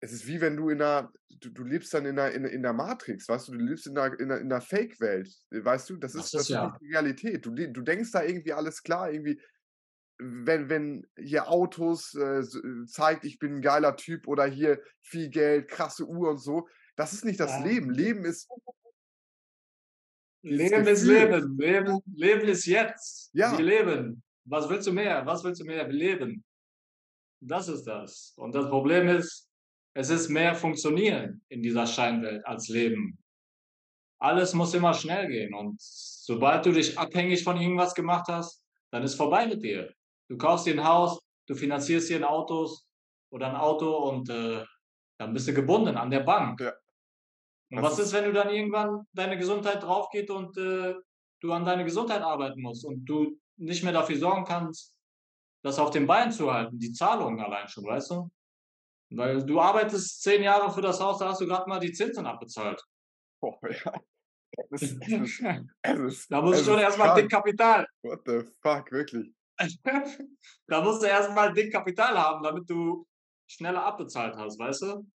[0.00, 2.62] es ist wie wenn du in einer, du, du lebst dann in einer, in, in
[2.62, 5.96] der Matrix, weißt du, du lebst in einer, in einer, in einer Fake-Welt, weißt du,
[5.96, 7.44] das Das ist, ist das ist ja- nicht die Realität.
[7.46, 9.40] Du, du denkst da irgendwie alles klar, irgendwie,
[10.20, 15.30] wenn, wenn hier Autos äh, äh, zeigt, ich bin ein geiler Typ oder hier viel
[15.30, 17.64] Geld, krasse Uhr und so, das ist nicht das Ja.
[17.64, 17.90] Leben.
[17.90, 18.48] Leben ist,
[20.42, 21.02] Leben ist.
[21.04, 21.58] Leben.
[21.58, 22.00] Leben.
[22.14, 23.30] Leben ist jetzt.
[23.32, 23.56] Ja.
[23.58, 24.22] Wir leben.
[24.48, 25.24] Was willst du mehr?
[25.26, 25.86] Was willst du mehr?
[25.88, 26.44] Leben.
[27.40, 28.32] Das ist das.
[28.36, 29.48] Und das Problem ist,
[29.94, 33.18] es ist mehr Funktionieren in dieser Scheinwelt als Leben.
[34.20, 39.02] Alles muss immer schnell gehen und sobald du dich abhängig von irgendwas gemacht hast, dann
[39.04, 39.92] ist vorbei mit dir.
[40.28, 42.84] Du kaufst dir ein Haus, du finanzierst dir ein Autos
[43.30, 44.64] oder ein Auto und äh,
[45.18, 46.60] dann bist du gebunden an der Bank.
[46.60, 46.72] Ja.
[47.70, 50.94] Und was ist- ist, wenn du dann irgendwann deine Gesundheit draufgeht und äh,
[51.40, 54.94] du an deine Gesundheit arbeiten musst und du nicht mehr dafür sorgen kannst,
[55.62, 58.30] das auf den Beinen zu halten, die Zahlungen allein schon, weißt du?
[59.10, 62.26] Weil du arbeitest zehn Jahre für das Haus, da hast du gerade mal die Zinsen
[62.26, 62.82] abbezahlt.
[63.40, 63.92] Boah, ja.
[64.70, 65.42] Es ist, es ist,
[65.82, 67.86] es ist, da musst du schon erstmal dick Kapital.
[68.02, 69.32] What the fuck, wirklich.
[70.68, 73.06] da musst du erstmal dick Kapital haben, damit du
[73.50, 75.10] schneller abbezahlt hast, weißt du?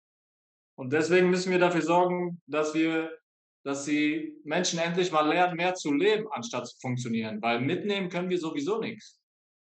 [0.76, 3.16] Und deswegen müssen wir dafür sorgen, dass wir,
[3.64, 7.42] dass die Menschen endlich mal lernen, mehr zu leben, anstatt zu funktionieren.
[7.42, 9.20] Weil mitnehmen können wir sowieso nichts.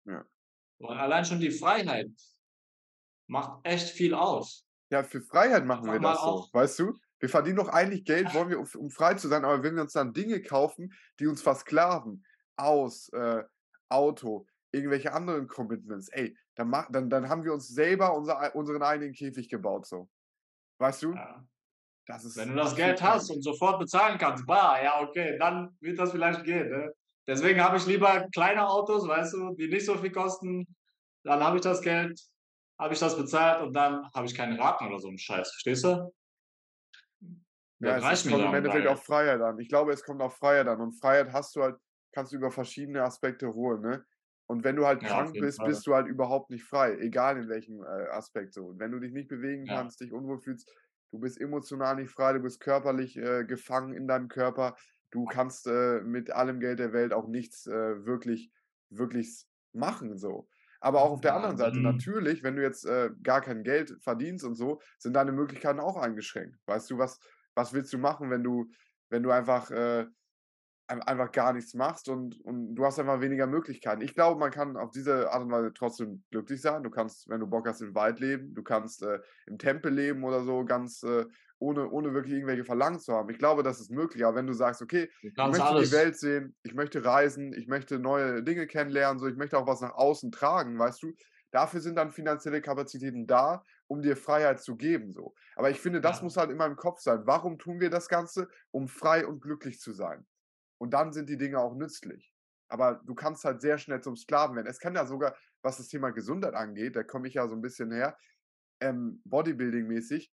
[0.05, 0.25] Ja.
[0.79, 2.11] Weil allein schon die Freiheit
[3.27, 4.65] macht echt viel aus.
[4.91, 6.97] Ja, für Freiheit machen wir das so, weißt du?
[7.19, 9.81] Wir verdienen doch eigentlich Geld, wollen wir, um, um frei zu sein, aber wenn wir
[9.81, 12.25] uns dann Dinge kaufen, die uns versklaven,
[12.55, 13.43] aus, äh,
[13.89, 18.81] Auto, irgendwelche anderen Commitments, ey, dann, mach, dann, dann haben wir uns selber unser, unseren
[18.81, 20.09] eigenen Käfig gebaut, so.
[20.77, 21.13] Weißt du?
[21.13, 21.45] Ja.
[22.35, 26.11] Wenn du das Geld hast und sofort bezahlen kannst, bah, ja, okay, dann wird das
[26.11, 26.69] vielleicht gehen.
[26.69, 26.91] Ne?
[27.27, 30.65] Deswegen habe ich lieber kleine Autos, weißt du, die nicht so viel kosten.
[31.23, 32.19] Dann habe ich das Geld,
[32.79, 35.51] habe ich das bezahlt und dann habe ich keinen Raten oder so einen Scheiß.
[35.51, 36.11] Verstehst du?
[37.81, 39.59] Ja, Das es, kommt im Endeffekt auf Freiheit an.
[39.59, 40.81] Ich glaube, es kommt auf Freiheit an.
[40.81, 41.77] Und Freiheit hast du halt,
[42.13, 44.05] kannst du über verschiedene Aspekte holen, ne?
[44.47, 45.67] Und wenn du halt Ja, krank bist, Fall.
[45.67, 48.65] bist du halt überhaupt nicht frei, egal in welchem äh, Aspekt so.
[48.65, 49.75] Und wenn du dich nicht bewegen Ja.
[49.75, 50.73] kannst, dich unwohl fühlst,
[51.11, 54.75] du bist emotional nicht frei, du bist körperlich äh, gefangen in deinem Körper,
[55.11, 58.51] du kannst äh, mit allem Geld der Welt auch nichts äh, wirklich,
[58.89, 60.47] wirklich machen so.
[60.81, 64.45] Aber auch auf der anderen Seite, natürlich, wenn du jetzt äh, gar kein Geld verdienst
[64.45, 66.57] und so, sind deine Möglichkeiten auch eingeschränkt.
[66.67, 67.19] Weißt du, was,
[67.53, 68.71] was willst du machen, wenn du,
[69.09, 70.05] wenn du einfach, äh,
[70.89, 74.01] einfach gar nichts machst und, und du hast einfach weniger Möglichkeiten.
[74.01, 76.83] Ich glaube, man kann auf diese Art und Weise trotzdem glücklich sein.
[76.83, 80.23] Du kannst, wenn du Bock hast, im Wald leben, du kannst äh, im Tempel leben
[80.23, 81.25] oder so, ganz äh,
[81.59, 83.29] ohne, ohne wirklich irgendwelche Verlangen zu haben.
[83.29, 84.25] Ich glaube, das ist möglich.
[84.25, 85.89] Aber wenn du sagst, okay, Du ich möchte alles.
[85.89, 89.67] die Welt sehen, ich möchte reisen, ich möchte neue Dinge kennenlernen, so ich möchte auch
[89.67, 91.13] was nach außen tragen, weißt du?
[91.51, 95.33] Dafür sind dann finanzielle Kapazitäten da, um dir Freiheit zu geben, so.
[95.55, 96.21] Aber ich finde, das Ja.
[96.21, 97.21] muss halt immer im Kopf sein.
[97.25, 98.49] Warum tun wir das Ganze?
[98.71, 100.27] Um frei und glücklich zu sein.
[100.79, 102.33] Und dann sind die Dinge auch nützlich.
[102.69, 104.67] Aber du kannst halt sehr schnell zum Sklaven werden.
[104.67, 107.61] Es kann ja sogar, was das Thema Gesundheit angeht, da komme ich ja so ein
[107.61, 108.17] bisschen her,
[108.81, 110.31] ähm, Bodybuilding-mäßig,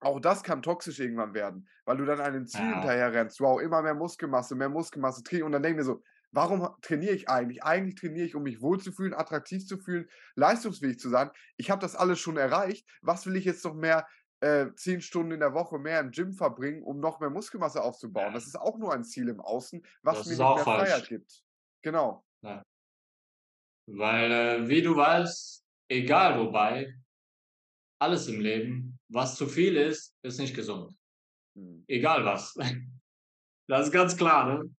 [0.00, 2.74] auch das kann toxisch irgendwann werden, weil du dann einem Ziel Ja.
[2.74, 3.40] hinterher rennst.
[3.40, 5.46] Wow, immer mehr Muskelmasse, mehr Muskelmasse trainieren.
[5.46, 7.64] Und dann denk dir so, warum trainiere ich eigentlich?
[7.64, 11.30] Eigentlich trainiere ich, um mich wohlzufühlen, attraktiv zu fühlen, leistungsfähig zu sein.
[11.56, 12.88] Ich habe das alles schon erreicht.
[13.02, 14.06] Was will ich jetzt noch mehr
[14.40, 18.26] äh, zehn Stunden in der Woche mehr im Gym verbringen, um noch mehr Muskelmasse aufzubauen?
[18.26, 18.32] Ja.
[18.32, 20.88] Das ist auch nur ein Ziel im Außen, was Das mir nicht mehr falsch.
[20.88, 21.44] Freiheit gibt.
[21.82, 22.24] Genau.
[23.86, 26.94] Weil, äh, wie du weißt, egal wobei,
[28.00, 30.94] alles im Leben, was zu viel ist, ist nicht gesund.
[31.56, 31.84] Hm.
[31.88, 32.54] Egal was.
[33.70, 34.74] Das ist ganz klar, ne?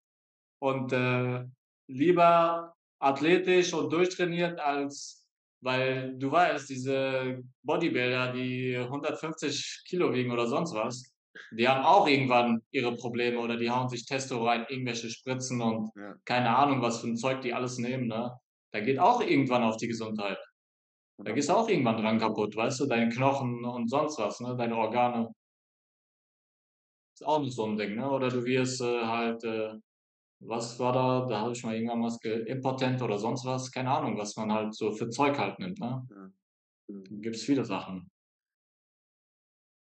[0.60, 1.46] Und äh,
[1.88, 5.19] lieber athletisch und durchtrainiert als,
[5.62, 11.12] weil du weißt, diese Bodybuilder, die 150 Kilo wiegen oder sonst was,
[11.52, 15.90] die haben auch irgendwann ihre Probleme oder die hauen sich Testo rein, irgendwelche Spritzen und
[15.96, 16.16] Ja.
[16.26, 18.32] keine Ahnung, was für ein Zeug die alles nehmen, ne?
[18.72, 20.38] Da geht auch irgendwann auf die Gesundheit.
[21.24, 24.56] Da gehst du auch irgendwann dran kaputt, weißt du, deine Knochen und sonst was, ne?
[24.58, 25.30] Deine Organe.
[27.14, 28.10] Ist auch nicht so ein Ding, ne?
[28.10, 29.74] Oder du wirst äh, halt, äh,
[30.40, 31.26] was war da?
[31.28, 34.76] Da habe ich mal irgendwann was impotent oder sonst was, keine Ahnung, was man halt
[34.76, 36.08] so für Zeug halt nimmt, ne?
[36.10, 36.32] Ja.
[36.90, 37.22] Mhm.
[37.22, 38.10] Gibt's viele Sachen.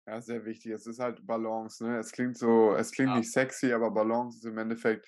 [0.07, 0.73] Ja, sehr wichtig.
[0.73, 1.99] Es ist halt Balance, ne?
[1.99, 3.15] Es klingt so, es klingt Ja.
[3.15, 5.07] nicht sexy, aber Balance ist im Endeffekt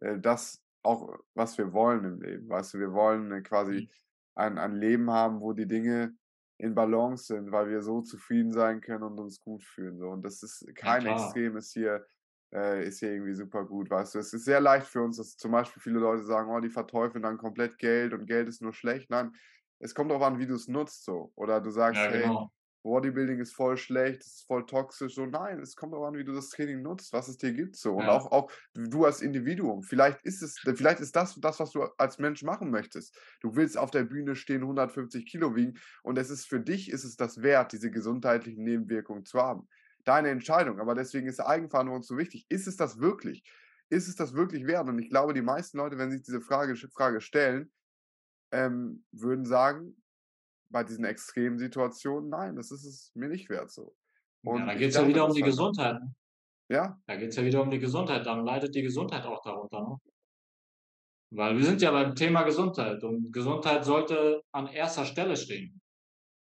[0.00, 2.48] äh, das auch, was wir wollen im Leben.
[2.48, 3.90] Weißt du, wir wollen äh, quasi Mhm.
[4.34, 6.16] ein, ein Leben haben, wo die Dinge
[6.58, 9.98] in Balance sind, weil wir so zufrieden sein können und uns gut fühlen.
[9.98, 10.08] So.
[10.10, 11.06] Und das ist kein klar.
[11.06, 12.06] Extrem ist hier,
[12.52, 13.90] äh, ist hier irgendwie super gut.
[13.90, 16.60] Weißt du, es ist sehr leicht für uns, dass zum Beispiel viele Leute sagen, oh,
[16.60, 19.10] die verteufeln dann komplett Geld und Geld ist nur schlecht.
[19.10, 19.32] Nein,
[19.78, 21.32] es kommt darauf an, wie du es nutzt so.
[21.36, 22.50] Oder du sagst, Ja, hey, genau.
[22.82, 25.14] Bodybuilding ist voll schlecht, es ist voll toxisch.
[25.14, 27.76] So, nein, es kommt darauf an, wie du das Training nutzt, was es dir gibt.
[27.76, 27.94] So.
[27.94, 28.08] Und Ja.
[28.08, 29.82] auch, auch du als Individuum.
[29.82, 33.18] Vielleicht ist es, vielleicht ist das das, was du als Mensch machen möchtest.
[33.42, 37.04] Du willst auf der Bühne stehen, 150 Kilo wiegen und es ist für dich ist
[37.04, 39.68] es das wert, diese gesundheitlichen Nebenwirkungen zu haben.
[40.04, 42.46] Deine Entscheidung, aber deswegen ist Eigenverantwortung so wichtig.
[42.48, 43.42] Ist es das wirklich?
[43.90, 44.88] Ist es das wirklich wert?
[44.88, 47.72] Und ich glaube, die meisten Leute, wenn sie sich diese Frage, Frage stellen,
[48.52, 49.96] ähm, würden sagen,
[50.70, 53.94] bei diesen extremen Situationen, nein, das ist es mir nicht wert so.
[54.42, 56.14] Ja, Und da ich geht's ja wieder um die Gesundheit, ne?
[56.70, 57.00] Ja.
[57.06, 59.96] Da geht's ja wieder um die Gesundheit, dann leidet die Gesundheit auch darunter, ne?
[61.32, 65.80] Weil wir sind ja beim Thema Gesundheit und Gesundheit sollte an erster Stelle stehen.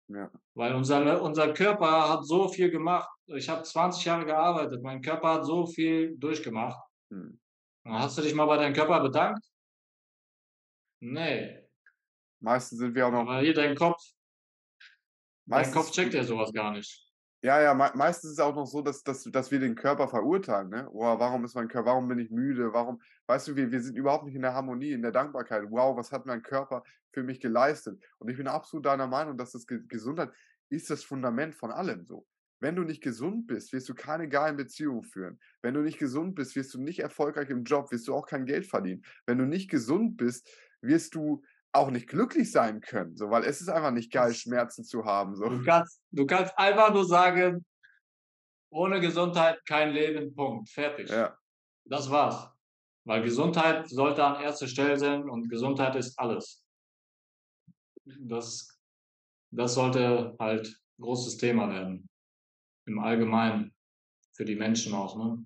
[0.07, 0.31] Ja.
[0.55, 3.09] Weil unser unser Körper hat so viel gemacht.
[3.27, 4.81] Ich habe 20 Jahre gearbeitet.
[4.81, 6.81] Mein Körper hat so viel durchgemacht.
[7.09, 7.39] Mhm.
[7.85, 9.45] Hast du dich mal bei deinem Körper bedankt?
[11.01, 11.67] Ne.
[12.39, 14.01] Meistens sind wir auch noch Aber hier dein Kopf
[15.45, 17.04] dein Kopf checkt ja sowas gar nicht.
[17.45, 20.07] Ja, ja, mei meistens ist es auch noch so, dass dass dass wir den Körper
[20.07, 20.89] verurteilen, ne?
[20.91, 22.73] „Oh, warum ist mein Kör warum bin ich müde?
[22.73, 25.63] Warum“ weißt du, wir wir sind überhaupt nicht in der Harmonie, in der Dankbarkeit.
[25.69, 26.83] „Wow, was hat mein Körper
[27.13, 30.31] für mich geleistet?“ Und ich bin absolut deiner Meinung, dass das Ge Gesundheit
[30.69, 32.25] ist das Fundament von allem so.
[32.61, 35.39] Wenn du nicht gesund bist, wirst du keine geilen Beziehungen führen.
[35.61, 38.45] Wenn du nicht gesund bist, wirst du nicht erfolgreich im Job, wirst du auch kein
[38.45, 39.03] Geld verdienen.
[39.27, 40.49] Wenn du nicht gesund bist,
[40.81, 41.43] wirst du
[41.75, 45.35] auch nicht glücklich sein können, so, weil es ist einfach nicht geil, Schmerzen zu haben,
[45.35, 45.49] so.
[45.49, 47.65] Du kannst du kannst einfach nur sagen:
[48.71, 51.37] „Ohne Gesundheit kein Leben, Punkt, fertig.“ Ja.
[51.85, 52.49] Das war's.
[53.05, 56.61] Weil Gesundheit sollte an erster Stelle sein und Gesundheit ist alles.
[58.19, 58.67] Das
[59.51, 62.09] das sollte halt großes Thema werden.
[62.87, 63.73] Im Allgemeinen.
[64.33, 65.45] Für die Menschen auch, ne?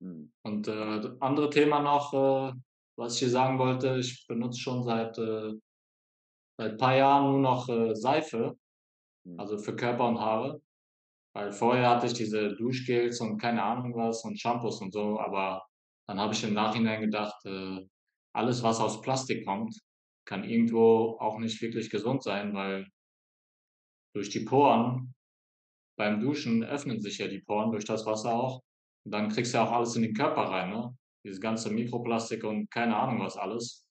[0.00, 0.32] Mhm.
[0.42, 2.52] Und, äh, das andere Thema noch, äh,
[2.96, 5.54] was ich dir sagen wollte, ich benutze schon seit, äh
[6.58, 8.56] seit paar Jahren nur noch, äh, Seife,
[9.26, 9.38] Mhm.
[9.38, 10.60] also für Körper und Haare.
[11.34, 15.64] Weil vorher hatte ich diese Duschgels und keine Ahnung was und Shampoos und so, aber
[16.08, 17.86] dann habe ich im Nachhinein gedacht, äh,
[18.34, 19.76] alles, was aus Plastik kommt,
[20.26, 22.86] kann irgendwo auch nicht wirklich gesund sein, weil
[24.14, 25.14] durch die Poren
[25.98, 28.62] beim Duschen öffnen sich ja die Poren durch das Wasser auch.
[29.04, 30.96] Und dann kriegst du ja auch alles in den Körper rein, ne?
[31.26, 33.86] Dieses ganze Mikroplastik und keine Ahnung was alles.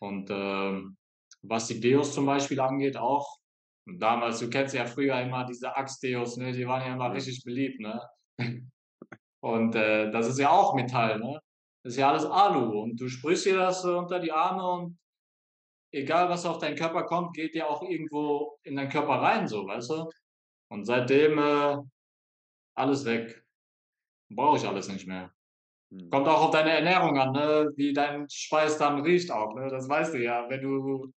[0.00, 0.96] Und, ähm,
[1.42, 3.38] was die Deos zum Beispiel angeht auch.
[3.86, 6.52] Damals du kennst ja früher immer diese Axe-Deos, ne?
[6.52, 7.12] Die waren ja immer Ja.
[7.12, 8.00] richtig beliebt, ne?
[9.42, 11.40] Und, äh, das ist ja auch Metall, ne?
[11.84, 14.98] Das ist ja alles Alu und du sprühst dir das unter die Arme und
[15.92, 19.66] egal was auf deinen Körper kommt, geht ja auch irgendwo in deinen Körper rein so,
[19.66, 20.10] weißt du?
[20.70, 21.76] Und seitdem, äh,
[22.76, 23.44] alles weg.
[24.30, 25.35] Brauche ich alles nicht mehr.
[25.92, 26.12] Mhm.
[26.12, 29.68] Kommt auch auf deine Ernährung an, ne, wie dein Speis dann riecht auch, ne?
[29.70, 30.48] Das weißt du ja.
[30.48, 31.12] Wenn du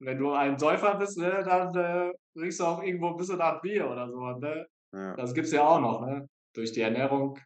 [0.00, 3.60] wenn du ein Säufer bist, ne, dann, äh, riechst du auch irgendwo 'n bisschen nach
[3.62, 4.66] Bier oder so ne?
[4.92, 5.18] Ja.
[5.18, 6.28] Das gibt's ja auch noch, ne?
[6.54, 7.38] Durch die Ernährung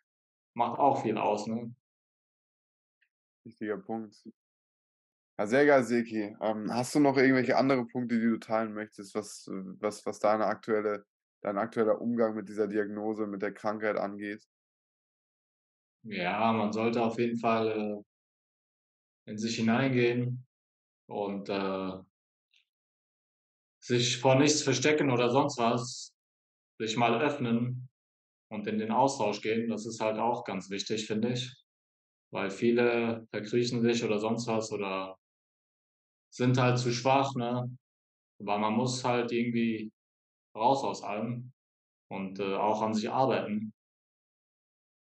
[0.54, 1.74] macht auch viel aus, ne?
[3.46, 4.24] Wichtiger Punkt.
[5.38, 6.36] Ja, sehr geil, Seki.
[6.42, 10.44] Ähm, hast du noch irgendwelche andere Punkte, die du teilen möchtest, was was was deine
[10.46, 11.06] aktuelle
[11.40, 14.46] dein aktueller Umgang mit dieser Diagnose, mit der Krankheit angeht?
[16.04, 17.68] Ja, man sollte auf jeden Fall,
[19.26, 20.46] äh, in sich hineingehen
[21.08, 21.98] und, äh
[23.84, 26.12] sich vor nichts verstecken oder sonst was.
[26.78, 27.88] Sich mal öffnen
[28.50, 29.68] und in den Austausch gehen.
[29.68, 31.52] Das ist halt auch ganz wichtig, finde ich.
[32.32, 35.16] Weil viele verkriechen sich oder sonst was oder
[36.34, 37.76] sind halt zu schwach, ne?
[38.40, 39.92] Weil man muss halt irgendwie
[40.56, 41.52] raus aus allem
[42.10, 43.72] und, äh, auch an sich arbeiten.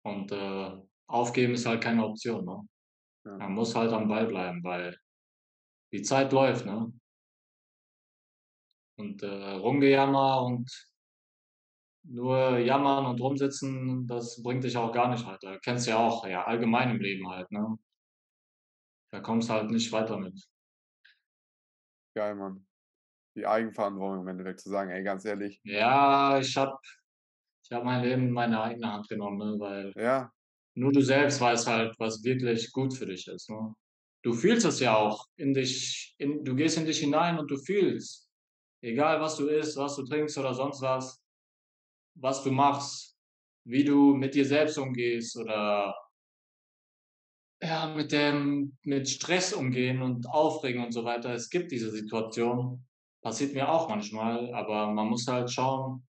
[0.03, 0.71] Und, äh,
[1.07, 2.61] aufgeben ist halt keine Option, ne?
[3.25, 3.39] Ja.
[3.39, 4.97] Man muss halt am Ball bleiben, weil
[5.93, 6.93] die Zeit läuft, ne?
[8.97, 10.69] Und, äh, Rumgejammer und
[12.05, 15.59] nur jammern und rumsitzen, das bringt dich auch gar nicht weiter.
[15.63, 17.77] Kennst du ja auch, ja, allgemein im Leben halt, ne?
[19.13, 20.43] Da kommst du halt nicht weiter mit.
[22.15, 22.65] Geil, Mann.
[23.35, 26.77] Die Eigenverantwortung im Endeffekt zu sagen: „Ey, ganz ehrlich“ Ja, ich habe
[27.63, 30.31] ich habe mein Leben in meine eigene Hand genommen, ne, weil Ja.
[30.75, 33.73] nur du selbst weißt halt, was wirklich gut für dich ist, ne?
[34.23, 37.57] Du fühlst es ja auch in dich in du gehst in dich hinein und du
[37.57, 38.29] fühlst,
[38.81, 41.21] egal was du isst, was du trinkst oder sonst was,
[42.15, 43.17] was du machst,
[43.65, 45.93] wie du mit dir selbst umgehst oder
[47.61, 51.33] ja, mit dem mit Stress umgehen und Aufregen und so weiter.
[51.33, 52.85] Es gibt diese Situation.
[53.21, 56.05] Passiert mir auch manchmal, aber man muss halt schauen,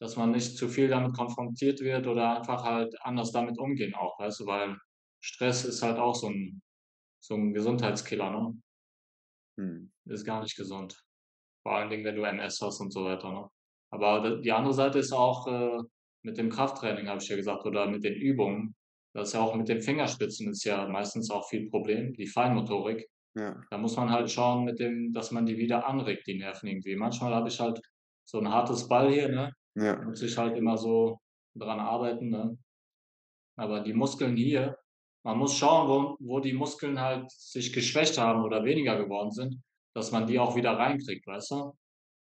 [0.00, 4.18] dass man nicht zu viel damit konfrontiert wird oder einfach halt anders damit umgehen auch,
[4.20, 4.46] weißt du?
[4.46, 4.78] Weil
[5.20, 6.62] Stress ist halt auch so 'n
[7.20, 8.62] so 'n Gesundheitskiller, ne?
[9.58, 9.90] Mhm.
[10.06, 10.96] Ist gar nicht gesund.
[11.64, 13.48] Vor allen Dingen, wenn du MS hast und so weiter, ne?
[13.92, 15.78] Aber die andere Seite ist auch, äh,
[16.24, 18.74] mit dem Krafttraining, habe ich ja gesagt, oder mit den Übungen.
[19.14, 23.08] Das ist ja auch mit den Fingerspitzen ist ja meistens auch viel Problem, die Feinmotorik.
[23.36, 23.66] Ja.
[23.70, 26.96] Da muss man halt schauen mit dem dass man die wieder anregt, die Nerven irgendwie.
[26.96, 27.80] Manchmal habe ich halt
[28.26, 29.52] so 'n hartes Ball hier, ne?
[29.76, 30.02] Ja.
[30.02, 31.20] Muss ich halt immer so
[31.54, 32.58] dran arbeiten, ne?
[33.56, 34.76] Aber die Muskeln hier
[35.26, 39.60] man muss schauen, wo wo die Muskeln halt sich geschwächt haben oder weniger geworden sind,
[39.92, 41.76] dass man die auch wieder reinkriegt, weißt du?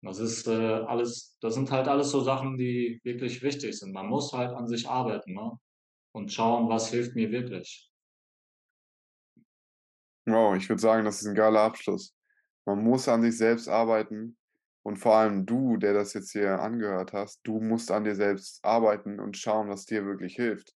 [0.02, 3.92] Das ist äh, alles, das sind halt alles so Sachen, die wirklich wichtig sind.
[3.92, 5.50] Man muss halt an sich arbeiten, ne?
[6.14, 7.90] Und schauen, was hilft mir wirklich.
[10.26, 12.14] Wow, ich würde sagen, das ist ein geiler Abschluss.
[12.64, 14.36] Man muss an sich selbst arbeiten
[14.82, 18.64] und vor allem du, der das jetzt hier angehört hast, du musst an dir selbst
[18.64, 20.74] arbeiten und schauen, was dir wirklich hilft.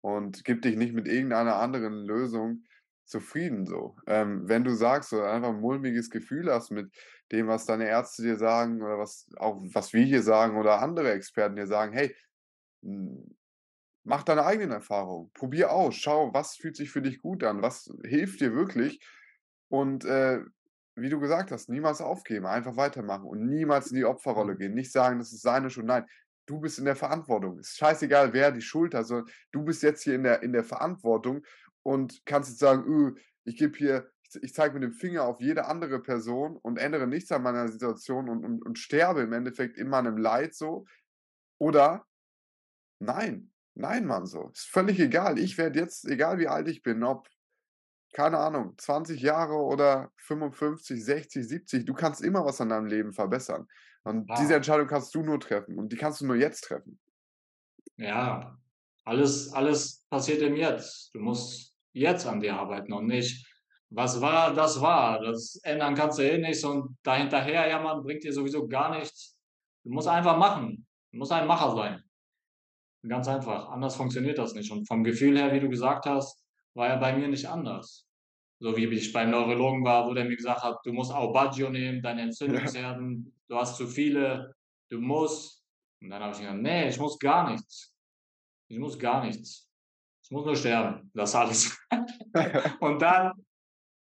[0.00, 2.64] Und gib dich nicht mit irgendeiner anderen Lösung
[3.06, 3.96] zufrieden so.
[4.06, 6.92] Ähm, wenn du sagst oder einfach ein mulmiges Gefühl hast mit
[7.32, 11.12] dem, was deine Ärzte dir sagen oder was auch was wir hier sagen oder andere
[11.12, 12.14] Experten dir sagen, hey,
[12.82, 13.36] hm,
[14.04, 15.30] mach deine eigenen Erfahrungen.
[15.34, 19.00] Probier aus, schau, was fühlt sich für dich gut an, was hilft dir wirklich
[19.68, 20.40] und äh,
[20.96, 24.74] wie du gesagt hast, niemals aufgeben, einfach weitermachen und niemals in die Opferrolle gehen.
[24.74, 25.86] Nicht sagen, das ist seine Schuld.
[25.86, 26.06] Nein,
[26.46, 27.58] du bist in der Verantwortung.
[27.58, 30.52] Es ist scheißegal, wer die Schuld hat, sondern du bist jetzt hier in der, in
[30.52, 31.44] der Verantwortung
[31.82, 35.40] und kannst jetzt sagen, öh, ich gebe hier, ich, ich zeige mit dem Finger auf
[35.40, 39.76] jede andere Person und ändere nichts an meiner Situation und, und, und sterbe im Endeffekt
[39.78, 40.86] in meinem Leid so.
[41.58, 42.06] Oder
[43.00, 44.50] nein, nein, Mann, so.
[44.50, 45.38] Ist völlig egal.
[45.38, 47.28] Ich werde jetzt, egal wie alt ich bin, ob
[48.14, 53.12] keine Ahnung, 20 Jahre oder 55, 60, 70, du kannst immer was an deinem Leben
[53.12, 53.68] verbessern.
[54.04, 54.36] Und Ja.
[54.36, 57.00] diese Entscheidung kannst du nur treffen und die kannst du nur jetzt treffen.
[57.96, 58.58] Ja,
[59.04, 61.14] alles, alles passiert im Jetzt.
[61.14, 63.46] Du musst jetzt an dir arbeiten und nicht,
[63.90, 65.20] was war, das war.
[65.20, 69.36] Das ändern kannst du eh nichts und dahinterher jammern bringt dir sowieso gar nichts.
[69.84, 70.86] Du musst einfach machen.
[71.12, 72.02] Du musst ein Macher sein.
[73.06, 73.68] Ganz einfach.
[73.68, 74.72] Anders funktioniert das nicht.
[74.72, 76.43] Und vom Gefühl her, wie du gesagt hast,
[76.74, 78.06] war ja bei mir nicht anders.
[78.60, 82.02] So wie ich beim Neurologen war, wo der mir gesagt hat, du musst Aubaggio nehmen,
[82.02, 84.54] deine Entzündungsherden, du hast zu viele,
[84.90, 85.64] du musst.
[86.00, 87.94] Und dann habe ich gesagt, nee, ich muss gar nichts.
[88.68, 89.68] Ich muss gar nichts.
[90.24, 91.10] Ich muss nur sterben.
[91.14, 91.76] Das alles.
[92.80, 93.32] Und dann,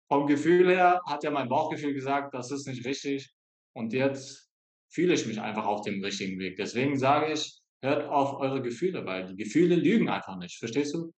[0.07, 3.33] vom Gefühl her, hat ja mein Bauchgefühl gesagt, das ist nicht richtig.
[3.73, 4.49] Und jetzt
[4.93, 6.57] fühle ich mich einfach auf dem richtigen Weg.
[6.57, 10.59] Deswegen sage ich, hört auf eure Gefühle, weil die Gefühle lügen einfach nicht.
[10.59, 11.11] Verstehst du?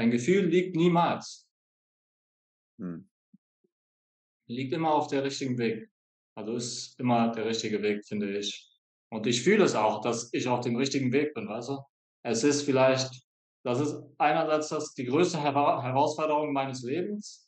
[0.00, 1.46] Dein Gefühl liegt niemals.
[2.80, 3.06] Hm.
[4.48, 5.90] Liegt immer auf der richtigen Weg.
[6.34, 8.66] Also ist immer der richtige Weg, finde ich.
[9.12, 11.82] Und ich fühle es auch, dass ich auf dem richtigen Weg bin, weißt du?
[12.22, 13.12] Es ist vielleicht,
[13.62, 17.46] das ist einerseits das die größte Hera Herausforderung meines Lebens,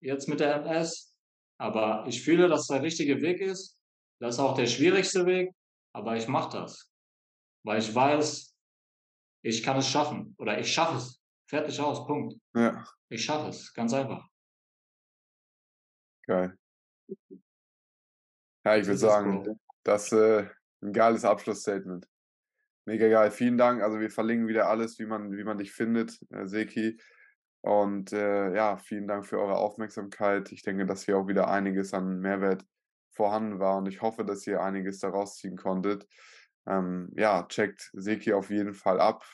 [0.00, 1.14] jetzt mit der MS.
[1.60, 3.78] Aber ich fühle, dass es der richtige Weg ist.
[4.22, 5.50] Das ist auch der schwierigste Weg,
[5.92, 6.90] aber ich mache das.
[7.62, 8.56] Weil ich weiß,
[9.42, 10.34] ich kann es schaffen.
[10.38, 11.25] Oder ich schaffe es.
[11.48, 12.34] Fertig aus, Punkt.
[12.54, 14.26] Ja, Ich schaffe es, ganz einfach.
[16.26, 16.56] geil.
[18.64, 19.58] Ja, ich würde ist sagen, Bro.
[19.84, 20.48] das äh,
[20.82, 22.08] ein geiles Abschlussstatement.
[22.84, 23.30] Mega geil.
[23.30, 23.82] Vielen Dank.
[23.82, 27.00] Also wir verlinken wieder alles, wie man, wie man dich findet, äh, Seki.
[27.62, 30.52] Und äh, ja, vielen Dank für eure Aufmerksamkeit.
[30.52, 32.64] Ich denke, dass hier auch wieder einiges an Mehrwert
[33.12, 36.06] vorhanden war und ich hoffe, dass ihr einiges daraus ziehen konntet.
[36.66, 39.24] Ähm, ja, checkt Seki auf jeden Fall ab.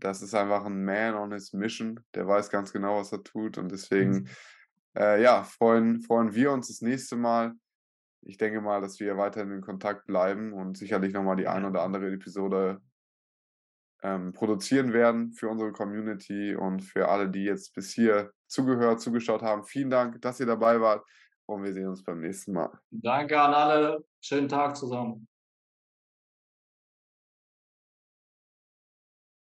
[0.00, 2.00] Das ist einfach ein Man on his Mission.
[2.14, 3.58] Der weiß ganz genau, was er tut.
[3.58, 4.28] Und deswegen,
[4.96, 7.52] äh, ja, freuen, freuen wir uns das nächste Mal.
[8.22, 11.82] Ich denke mal, dass wir weiterhin in Kontakt bleiben und sicherlich nochmal die ein oder
[11.82, 12.80] andere Episode
[14.02, 19.42] ähm, produzieren werden für unsere Community und für alle, die jetzt bis hier zugehört, zugeschaut
[19.42, 19.64] haben.
[19.64, 21.04] Vielen Dank, dass ihr dabei wart
[21.46, 22.70] und wir sehen uns beim nächsten Mal.
[22.90, 24.04] Danke an alle.
[24.20, 25.26] Schönen Tag zusammen.